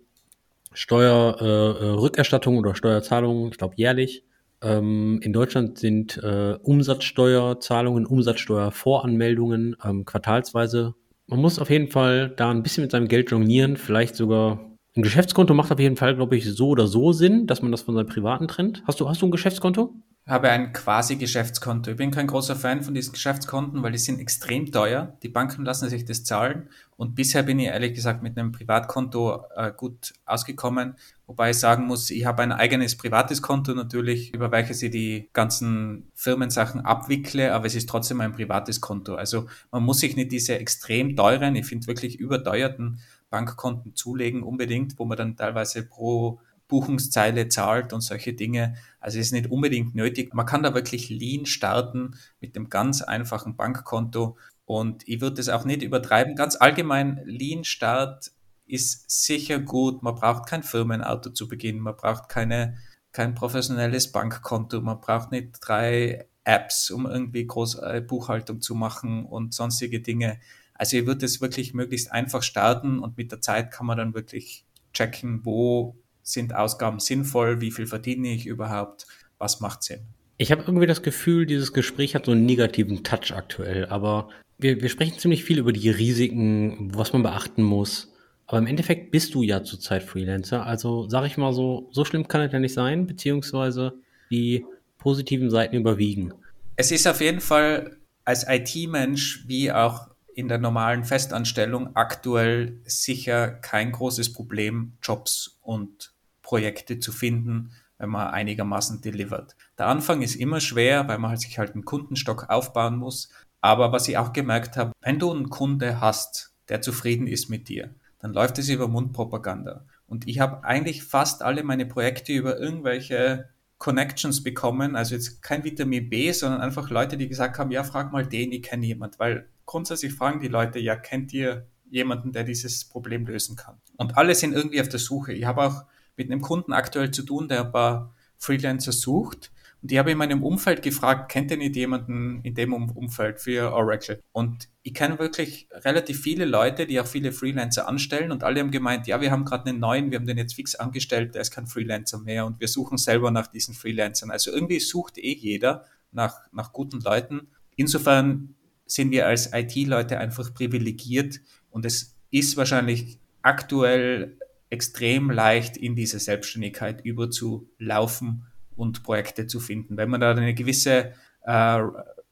Steuerrückerstattung 0.74 2.54
äh, 2.54 2.58
oder 2.58 2.74
Steuerzahlungen, 2.74 3.50
ich 3.50 3.58
glaube 3.58 3.74
jährlich. 3.76 4.24
Ähm, 4.62 5.20
in 5.22 5.32
Deutschland 5.32 5.78
sind 5.78 6.18
äh, 6.22 6.56
Umsatzsteuerzahlungen, 6.62 8.06
Umsatzsteuervoranmeldungen 8.06 9.76
ähm, 9.84 10.04
quartalsweise. 10.04 10.94
Man 11.26 11.40
muss 11.40 11.58
auf 11.58 11.70
jeden 11.70 11.88
Fall 11.88 12.32
da 12.36 12.50
ein 12.50 12.62
bisschen 12.62 12.82
mit 12.82 12.92
seinem 12.92 13.08
Geld 13.08 13.30
jonglieren, 13.30 13.76
vielleicht 13.76 14.14
sogar 14.14 14.72
ein 14.94 15.02
Geschäftskonto 15.02 15.54
macht 15.54 15.72
auf 15.72 15.80
jeden 15.80 15.96
Fall, 15.96 16.14
glaube 16.14 16.36
ich, 16.36 16.44
so 16.44 16.68
oder 16.68 16.86
so 16.86 17.12
Sinn, 17.12 17.46
dass 17.46 17.62
man 17.62 17.72
das 17.72 17.82
von 17.82 17.94
seinem 17.94 18.08
privaten 18.08 18.46
trennt. 18.46 18.82
Hast 18.86 19.00
du, 19.00 19.08
hast 19.08 19.22
du 19.22 19.26
ein 19.26 19.30
Geschäftskonto? 19.30 19.94
Habe 20.26 20.50
ein 20.50 20.72
quasi 20.72 21.16
Geschäftskonto. 21.16 21.90
Ich 21.90 21.96
bin 21.96 22.12
kein 22.12 22.28
großer 22.28 22.54
Fan 22.54 22.82
von 22.82 22.94
diesen 22.94 23.12
Geschäftskonten, 23.12 23.82
weil 23.82 23.90
die 23.90 23.98
sind 23.98 24.20
extrem 24.20 24.70
teuer. 24.70 25.16
Die 25.24 25.28
Banken 25.28 25.64
lassen 25.64 25.88
sich 25.88 26.04
das 26.04 26.22
zahlen. 26.22 26.68
Und 26.96 27.16
bisher 27.16 27.42
bin 27.42 27.58
ich 27.58 27.66
ehrlich 27.66 27.94
gesagt 27.94 28.22
mit 28.22 28.38
einem 28.38 28.52
Privatkonto 28.52 29.44
äh, 29.56 29.72
gut 29.76 30.12
ausgekommen. 30.24 30.94
Wobei 31.26 31.50
ich 31.50 31.58
sagen 31.58 31.86
muss, 31.86 32.10
ich 32.10 32.24
habe 32.24 32.42
ein 32.42 32.52
eigenes 32.52 32.96
privates 32.96 33.42
Konto 33.42 33.74
natürlich, 33.74 34.32
über 34.32 34.52
welches 34.52 34.80
ich 34.82 34.92
die 34.92 35.28
ganzen 35.32 36.12
Firmensachen 36.14 36.82
abwickle, 36.82 37.52
aber 37.52 37.66
es 37.66 37.74
ist 37.74 37.88
trotzdem 37.88 38.20
ein 38.20 38.32
privates 38.32 38.80
Konto. 38.80 39.16
Also 39.16 39.46
man 39.72 39.82
muss 39.82 39.98
sich 39.98 40.14
nicht 40.14 40.30
diese 40.30 40.56
extrem 40.56 41.16
teuren, 41.16 41.56
ich 41.56 41.66
finde 41.66 41.88
wirklich 41.88 42.20
überteuerten 42.20 43.00
Bankkonten 43.30 43.96
zulegen 43.96 44.44
unbedingt, 44.44 44.98
wo 44.98 45.04
man 45.04 45.16
dann 45.16 45.36
teilweise 45.36 45.82
pro 45.82 46.38
Buchungszeile 46.72 47.48
zahlt 47.48 47.92
und 47.92 48.00
solche 48.00 48.32
Dinge. 48.32 48.76
Also 48.98 49.18
es 49.18 49.26
ist 49.26 49.32
nicht 49.32 49.50
unbedingt 49.50 49.94
nötig. 49.94 50.32
Man 50.32 50.46
kann 50.46 50.62
da 50.62 50.72
wirklich 50.72 51.10
lean 51.10 51.44
starten 51.44 52.14
mit 52.40 52.56
dem 52.56 52.70
ganz 52.70 53.02
einfachen 53.02 53.56
Bankkonto 53.56 54.38
und 54.64 55.06
ich 55.06 55.20
würde 55.20 55.38
es 55.38 55.50
auch 55.50 55.66
nicht 55.66 55.82
übertreiben. 55.82 56.34
Ganz 56.34 56.56
allgemein, 56.56 57.20
Lean 57.26 57.64
Start 57.64 58.32
ist 58.64 59.10
sicher 59.10 59.58
gut. 59.58 60.02
Man 60.02 60.14
braucht 60.14 60.48
kein 60.48 60.62
Firmenauto 60.62 61.28
zu 61.28 61.46
Beginn. 61.46 61.78
Man 61.78 61.94
braucht 61.94 62.30
keine, 62.30 62.78
kein 63.12 63.34
professionelles 63.34 64.10
Bankkonto. 64.10 64.80
Man 64.80 64.98
braucht 64.98 65.30
nicht 65.30 65.58
drei 65.60 66.26
Apps, 66.44 66.90
um 66.90 67.04
irgendwie 67.04 67.46
groß 67.46 67.80
äh, 67.80 68.00
Buchhaltung 68.00 68.62
zu 68.62 68.74
machen 68.74 69.26
und 69.26 69.52
sonstige 69.52 70.00
Dinge. 70.00 70.40
Also 70.72 70.96
ich 70.96 71.04
würde 71.04 71.26
es 71.26 71.42
wirklich 71.42 71.74
möglichst 71.74 72.10
einfach 72.10 72.42
starten 72.42 72.98
und 72.98 73.18
mit 73.18 73.30
der 73.30 73.42
Zeit 73.42 73.72
kann 73.72 73.84
man 73.84 73.98
dann 73.98 74.14
wirklich 74.14 74.64
checken, 74.94 75.44
wo 75.44 75.98
sind 76.22 76.54
Ausgaben 76.54 77.00
sinnvoll, 77.00 77.60
wie 77.60 77.70
viel 77.70 77.86
verdiene 77.86 78.32
ich 78.32 78.46
überhaupt, 78.46 79.06
was 79.38 79.60
macht 79.60 79.82
Sinn. 79.82 80.00
Ich 80.38 80.50
habe 80.50 80.62
irgendwie 80.62 80.86
das 80.86 81.02
Gefühl, 81.02 81.46
dieses 81.46 81.72
Gespräch 81.72 82.14
hat 82.14 82.26
so 82.26 82.32
einen 82.32 82.46
negativen 82.46 83.04
Touch 83.04 83.32
aktuell, 83.32 83.86
aber 83.86 84.28
wir, 84.58 84.80
wir 84.80 84.88
sprechen 84.88 85.18
ziemlich 85.18 85.44
viel 85.44 85.58
über 85.58 85.72
die 85.72 85.90
Risiken, 85.90 86.90
was 86.94 87.12
man 87.12 87.22
beachten 87.22 87.62
muss. 87.62 88.12
Aber 88.46 88.58
im 88.58 88.66
Endeffekt 88.66 89.10
bist 89.10 89.34
du 89.34 89.42
ja 89.42 89.62
zurzeit 89.62 90.02
Freelancer, 90.02 90.66
also 90.66 91.08
sage 91.08 91.26
ich 91.26 91.36
mal 91.36 91.52
so, 91.52 91.88
so 91.92 92.04
schlimm 92.04 92.28
kann 92.28 92.42
es 92.42 92.52
ja 92.52 92.58
nicht 92.58 92.74
sein, 92.74 93.06
beziehungsweise 93.06 93.94
die 94.30 94.64
positiven 94.98 95.50
Seiten 95.50 95.76
überwiegen. 95.76 96.32
Es 96.76 96.90
ist 96.90 97.06
auf 97.06 97.20
jeden 97.20 97.40
Fall 97.40 97.96
als 98.24 98.46
IT-Mensch 98.48 99.44
wie 99.46 99.72
auch 99.72 100.08
in 100.34 100.48
der 100.48 100.58
normalen 100.58 101.04
Festanstellung 101.04 101.94
aktuell 101.94 102.80
sicher 102.84 103.48
kein 103.48 103.92
großes 103.92 104.32
Problem, 104.32 104.92
Jobs 105.02 105.58
und 105.62 106.11
Projekte 106.42 106.98
zu 106.98 107.12
finden, 107.12 107.72
wenn 107.98 108.10
man 108.10 108.28
einigermaßen 108.28 109.00
delivert. 109.00 109.56
Der 109.78 109.86
Anfang 109.86 110.22
ist 110.22 110.34
immer 110.34 110.60
schwer, 110.60 111.06
weil 111.08 111.18
man 111.18 111.36
sich 111.36 111.58
halt 111.58 111.74
einen 111.74 111.84
Kundenstock 111.84 112.50
aufbauen 112.50 112.96
muss. 112.96 113.30
Aber 113.60 113.92
was 113.92 114.08
ich 114.08 114.18
auch 114.18 114.32
gemerkt 114.32 114.76
habe, 114.76 114.92
wenn 115.00 115.20
du 115.20 115.30
einen 115.30 115.50
Kunde 115.50 116.00
hast, 116.00 116.52
der 116.68 116.82
zufrieden 116.82 117.26
ist 117.26 117.48
mit 117.48 117.68
dir, 117.68 117.94
dann 118.18 118.32
läuft 118.32 118.58
es 118.58 118.68
über 118.68 118.88
Mundpropaganda. 118.88 119.84
Und 120.06 120.28
ich 120.28 120.40
habe 120.40 120.64
eigentlich 120.64 121.04
fast 121.04 121.42
alle 121.42 121.62
meine 121.62 121.86
Projekte 121.86 122.32
über 122.32 122.58
irgendwelche 122.58 123.48
Connections 123.78 124.42
bekommen, 124.42 124.94
also 124.94 125.14
jetzt 125.14 125.42
kein 125.42 125.64
Vitamin 125.64 126.08
B, 126.08 126.30
sondern 126.32 126.60
einfach 126.60 126.90
Leute, 126.90 127.16
die 127.16 127.28
gesagt 127.28 127.58
haben, 127.58 127.70
ja, 127.70 127.82
frag 127.82 128.12
mal 128.12 128.24
den, 128.24 128.52
ich 128.52 128.62
kenne 128.62 128.86
jemand, 128.86 129.18
weil 129.18 129.48
grundsätzlich 129.66 130.12
fragen 130.12 130.40
die 130.40 130.48
Leute, 130.48 130.78
ja, 130.78 130.94
kennt 130.94 131.32
ihr 131.32 131.66
jemanden, 131.90 132.32
der 132.32 132.44
dieses 132.44 132.84
Problem 132.84 133.26
lösen 133.26 133.56
kann? 133.56 133.80
Und 133.96 134.16
alle 134.16 134.34
sind 134.34 134.52
irgendwie 134.52 134.80
auf 134.80 134.88
der 134.88 135.00
Suche. 135.00 135.32
Ich 135.32 135.44
habe 135.44 135.62
auch 135.62 135.84
mit 136.16 136.30
einem 136.30 136.40
Kunden 136.40 136.72
aktuell 136.72 137.10
zu 137.10 137.22
tun, 137.22 137.48
der 137.48 137.64
ein 137.64 137.72
paar 137.72 138.14
Freelancer 138.38 138.92
sucht. 138.92 139.52
Und 139.82 139.90
ich 139.90 139.98
habe 139.98 140.12
in 140.12 140.18
meinem 140.18 140.44
Umfeld 140.44 140.82
gefragt, 140.82 141.30
kennt 141.30 141.50
ihr 141.50 141.56
nicht 141.56 141.74
jemanden 141.74 142.40
in 142.44 142.54
dem 142.54 142.72
Umfeld 142.72 143.40
für 143.40 143.72
Oracle? 143.72 144.20
Und 144.30 144.68
ich 144.84 144.94
kenne 144.94 145.18
wirklich 145.18 145.68
relativ 145.72 146.20
viele 146.20 146.44
Leute, 146.44 146.86
die 146.86 147.00
auch 147.00 147.06
viele 147.06 147.32
Freelancer 147.32 147.88
anstellen 147.88 148.30
und 148.30 148.44
alle 148.44 148.60
haben 148.60 148.70
gemeint, 148.70 149.08
ja, 149.08 149.20
wir 149.20 149.32
haben 149.32 149.44
gerade 149.44 149.70
einen 149.70 149.80
neuen, 149.80 150.12
wir 150.12 150.18
haben 150.18 150.26
den 150.26 150.38
jetzt 150.38 150.54
fix 150.54 150.76
angestellt, 150.76 151.34
der 151.34 151.42
ist 151.42 151.50
kein 151.50 151.66
Freelancer 151.66 152.18
mehr 152.18 152.46
und 152.46 152.60
wir 152.60 152.68
suchen 152.68 152.96
selber 152.96 153.32
nach 153.32 153.48
diesen 153.48 153.74
Freelancern. 153.74 154.30
Also 154.30 154.52
irgendwie 154.52 154.78
sucht 154.78 155.18
eh 155.18 155.34
jeder 155.34 155.84
nach, 156.12 156.38
nach 156.52 156.72
guten 156.72 157.00
Leuten. 157.00 157.48
Insofern 157.74 158.54
sind 158.86 159.10
wir 159.10 159.26
als 159.26 159.52
IT-Leute 159.52 160.18
einfach 160.18 160.54
privilegiert 160.54 161.40
und 161.70 161.84
es 161.84 162.16
ist 162.30 162.56
wahrscheinlich 162.56 163.18
aktuell 163.42 164.38
extrem 164.72 165.30
leicht 165.30 165.76
in 165.76 165.94
diese 165.94 166.18
Selbstständigkeit 166.18 167.04
überzulaufen 167.04 168.46
und 168.74 169.02
Projekte 169.02 169.46
zu 169.46 169.60
finden. 169.60 169.98
Wenn 169.98 170.08
man 170.08 170.22
da 170.22 170.30
eine 170.30 170.54
gewisse 170.54 171.12
äh, 171.42 171.82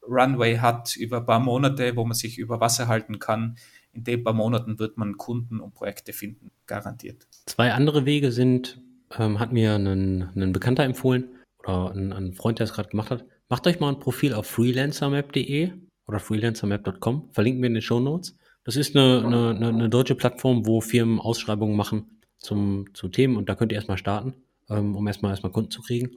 Runway 0.08 0.56
hat 0.56 0.96
über 0.96 1.18
ein 1.18 1.26
paar 1.26 1.38
Monate, 1.38 1.94
wo 1.96 2.04
man 2.06 2.14
sich 2.14 2.38
über 2.38 2.58
Wasser 2.58 2.88
halten 2.88 3.18
kann, 3.18 3.56
in 3.92 4.04
den 4.04 4.24
paar 4.24 4.32
Monaten 4.32 4.78
wird 4.78 4.96
man 4.96 5.18
Kunden 5.18 5.60
und 5.60 5.74
Projekte 5.74 6.14
finden, 6.14 6.50
garantiert. 6.66 7.26
Zwei 7.44 7.72
andere 7.72 8.06
Wege 8.06 8.32
sind, 8.32 8.80
ähm, 9.18 9.38
hat 9.38 9.52
mir 9.52 9.74
ein, 9.74 10.52
Bekannter 10.54 10.84
empfohlen 10.84 11.28
oder 11.58 11.90
ein, 11.90 12.10
ein 12.14 12.32
Freund, 12.32 12.58
der 12.58 12.64
es 12.64 12.72
gerade 12.72 12.88
gemacht 12.88 13.10
hat, 13.10 13.26
macht 13.50 13.66
euch 13.66 13.80
mal 13.80 13.90
ein 13.90 13.98
Profil 13.98 14.32
auf 14.32 14.46
freelancermap.de 14.46 15.72
oder 16.06 16.18
freelancermap.com, 16.18 17.28
verlinken 17.32 17.60
wir 17.62 17.66
in 17.66 17.74
den 17.74 17.82
Show 17.82 18.00
Notes. 18.00 18.38
Das 18.64 18.76
ist 18.76 18.96
eine, 18.96 19.26
eine, 19.26 19.68
eine, 19.68 19.88
deutsche 19.90 20.14
Plattform, 20.14 20.66
wo 20.66 20.80
Firmen 20.80 21.18
Ausschreibungen 21.18 21.76
machen 21.76 22.19
zum, 22.40 22.86
zu 22.94 23.08
Themen 23.08 23.36
und 23.36 23.48
da 23.48 23.54
könnt 23.54 23.72
ihr 23.72 23.76
erstmal 23.76 23.98
starten, 23.98 24.34
ähm, 24.68 24.96
um 24.96 25.06
erstmal 25.06 25.30
erstmal 25.30 25.52
Kunden 25.52 25.70
zu 25.70 25.82
kriegen. 25.82 26.10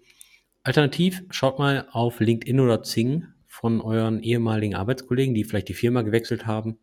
Alternativ 0.64 1.24
schaut 1.30 1.60
mal 1.60 1.88
auf 1.92 2.20
LinkedIn 2.20 2.60
oder 2.60 2.84
Zing 2.84 3.26
von 3.48 3.82
euren 3.82 4.24
ehemaligen 4.24 4.76
Arbeitskollegen, 4.76 5.36
die 5.36 5.44
vielleicht 5.44 5.70
die 5.70 5.74
Firma 5.74 6.02
gewechselt 6.02 6.48
haben. 6.48 6.80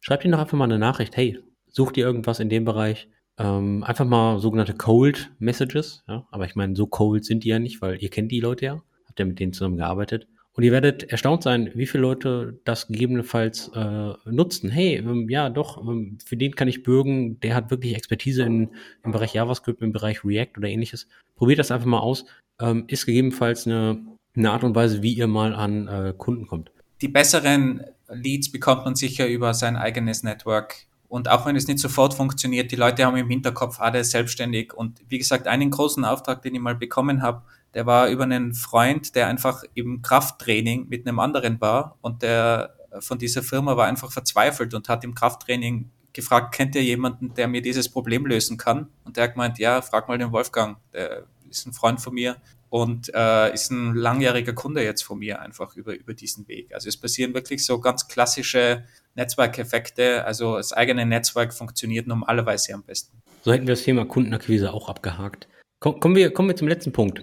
Schreibt 0.00 0.24
ihnen 0.24 0.32
doch 0.32 0.38
einfach 0.38 0.56
mal 0.56 0.64
eine 0.64 0.78
Nachricht, 0.78 1.16
hey, 1.16 1.38
sucht 1.68 1.96
ihr 1.96 2.06
irgendwas 2.06 2.40
in 2.40 2.48
dem 2.48 2.64
Bereich? 2.64 3.08
Ähm, 3.38 3.82
einfach 3.84 4.06
mal 4.06 4.38
sogenannte 4.38 4.74
Cold 4.74 5.30
Messages, 5.38 6.04
ja, 6.08 6.26
aber 6.30 6.46
ich 6.46 6.54
meine, 6.54 6.74
so 6.74 6.86
cold 6.86 7.24
sind 7.24 7.44
die 7.44 7.48
ja 7.48 7.58
nicht, 7.58 7.82
weil 7.82 8.02
ihr 8.02 8.08
kennt 8.08 8.32
die 8.32 8.40
Leute 8.40 8.64
ja, 8.64 8.82
habt 9.06 9.18
ja 9.18 9.26
mit 9.26 9.38
denen 9.38 9.52
zusammen 9.52 9.76
gearbeitet. 9.76 10.26
Und 10.56 10.62
ihr 10.62 10.72
werdet 10.72 11.04
erstaunt 11.04 11.42
sein, 11.42 11.70
wie 11.74 11.86
viele 11.86 12.00
Leute 12.00 12.58
das 12.64 12.88
gegebenenfalls 12.88 13.70
äh, 13.74 14.14
nutzen. 14.24 14.70
Hey, 14.70 14.96
ähm, 14.96 15.28
ja, 15.28 15.50
doch, 15.50 15.86
ähm, 15.86 16.16
für 16.24 16.38
den 16.38 16.56
kann 16.56 16.66
ich 16.66 16.82
bürgen, 16.82 17.38
der 17.40 17.54
hat 17.54 17.70
wirklich 17.70 17.94
Expertise 17.94 18.42
in, 18.42 18.70
im 19.04 19.12
Bereich 19.12 19.34
JavaScript, 19.34 19.82
im 19.82 19.92
Bereich 19.92 20.24
React 20.24 20.56
oder 20.56 20.68
ähnliches. 20.68 21.08
Probiert 21.36 21.58
das 21.58 21.70
einfach 21.70 21.86
mal 21.86 21.98
aus. 21.98 22.24
Ähm, 22.58 22.84
ist 22.88 23.04
gegebenenfalls 23.04 23.66
eine, 23.66 24.00
eine 24.34 24.50
Art 24.50 24.64
und 24.64 24.74
Weise, 24.74 25.02
wie 25.02 25.12
ihr 25.12 25.26
mal 25.26 25.54
an 25.54 25.88
äh, 25.88 26.14
Kunden 26.16 26.46
kommt. 26.46 26.70
Die 27.02 27.08
besseren 27.08 27.84
Leads 28.08 28.50
bekommt 28.50 28.86
man 28.86 28.94
sicher 28.94 29.28
über 29.28 29.52
sein 29.52 29.76
eigenes 29.76 30.22
Network. 30.22 30.86
Und 31.08 31.28
auch 31.28 31.44
wenn 31.44 31.54
es 31.54 31.68
nicht 31.68 31.80
sofort 31.80 32.14
funktioniert, 32.14 32.72
die 32.72 32.76
Leute 32.76 33.04
haben 33.04 33.16
im 33.18 33.28
Hinterkopf, 33.28 33.78
ist 33.92 34.10
selbstständig. 34.10 34.72
Und 34.72 35.02
wie 35.08 35.18
gesagt, 35.18 35.48
einen 35.48 35.70
großen 35.70 36.04
Auftrag, 36.06 36.40
den 36.40 36.54
ich 36.54 36.60
mal 36.62 36.74
bekommen 36.74 37.20
habe, 37.20 37.42
der 37.76 37.84
war 37.84 38.08
über 38.08 38.24
einen 38.24 38.54
Freund, 38.54 39.14
der 39.14 39.26
einfach 39.26 39.62
im 39.74 40.00
Krafttraining 40.00 40.88
mit 40.88 41.06
einem 41.06 41.18
anderen 41.18 41.60
war 41.60 41.98
und 42.00 42.22
der 42.22 42.74
von 43.00 43.18
dieser 43.18 43.42
Firma 43.42 43.76
war 43.76 43.86
einfach 43.86 44.10
verzweifelt 44.10 44.72
und 44.72 44.88
hat 44.88 45.04
im 45.04 45.14
Krafttraining 45.14 45.90
gefragt, 46.14 46.54
kennt 46.54 46.74
ihr 46.74 46.82
jemanden, 46.82 47.34
der 47.34 47.48
mir 47.48 47.60
dieses 47.60 47.90
Problem 47.90 48.24
lösen 48.24 48.56
kann? 48.56 48.88
Und 49.04 49.18
der 49.18 49.24
hat 49.24 49.34
gemeint, 49.34 49.58
ja, 49.58 49.82
frag 49.82 50.08
mal 50.08 50.16
den 50.16 50.32
Wolfgang, 50.32 50.78
der 50.94 51.26
ist 51.50 51.66
ein 51.66 51.74
Freund 51.74 52.00
von 52.00 52.14
mir 52.14 52.36
und 52.70 53.14
äh, 53.14 53.52
ist 53.52 53.70
ein 53.70 53.94
langjähriger 53.94 54.54
Kunde 54.54 54.82
jetzt 54.82 55.02
von 55.02 55.18
mir 55.18 55.42
einfach 55.42 55.76
über, 55.76 55.94
über 55.94 56.14
diesen 56.14 56.48
Weg. 56.48 56.72
Also 56.72 56.88
es 56.88 56.96
passieren 56.96 57.34
wirklich 57.34 57.66
so 57.66 57.78
ganz 57.78 58.08
klassische 58.08 58.84
Netzwerkeffekte. 59.16 60.24
Also 60.24 60.56
das 60.56 60.72
eigene 60.72 61.04
Netzwerk 61.04 61.52
funktioniert 61.52 62.06
normalerweise 62.06 62.72
am 62.72 62.84
besten. 62.84 63.20
So 63.42 63.52
hätten 63.52 63.66
wir 63.66 63.74
das 63.74 63.84
Thema 63.84 64.06
Kundenakquise 64.06 64.72
auch 64.72 64.88
abgehakt. 64.88 65.46
Kommen 65.80 66.16
wir, 66.16 66.32
kommen 66.32 66.48
wir 66.48 66.56
zum 66.56 66.68
letzten 66.68 66.92
Punkt. 66.92 67.22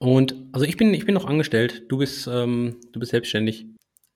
Und 0.00 0.34
also 0.52 0.64
ich 0.64 0.78
bin, 0.78 0.94
ich 0.94 1.04
bin 1.04 1.14
noch 1.14 1.26
angestellt, 1.26 1.84
du 1.88 1.98
bist, 1.98 2.26
ähm, 2.26 2.78
du 2.92 2.98
bist 3.00 3.10
selbstständig. 3.10 3.66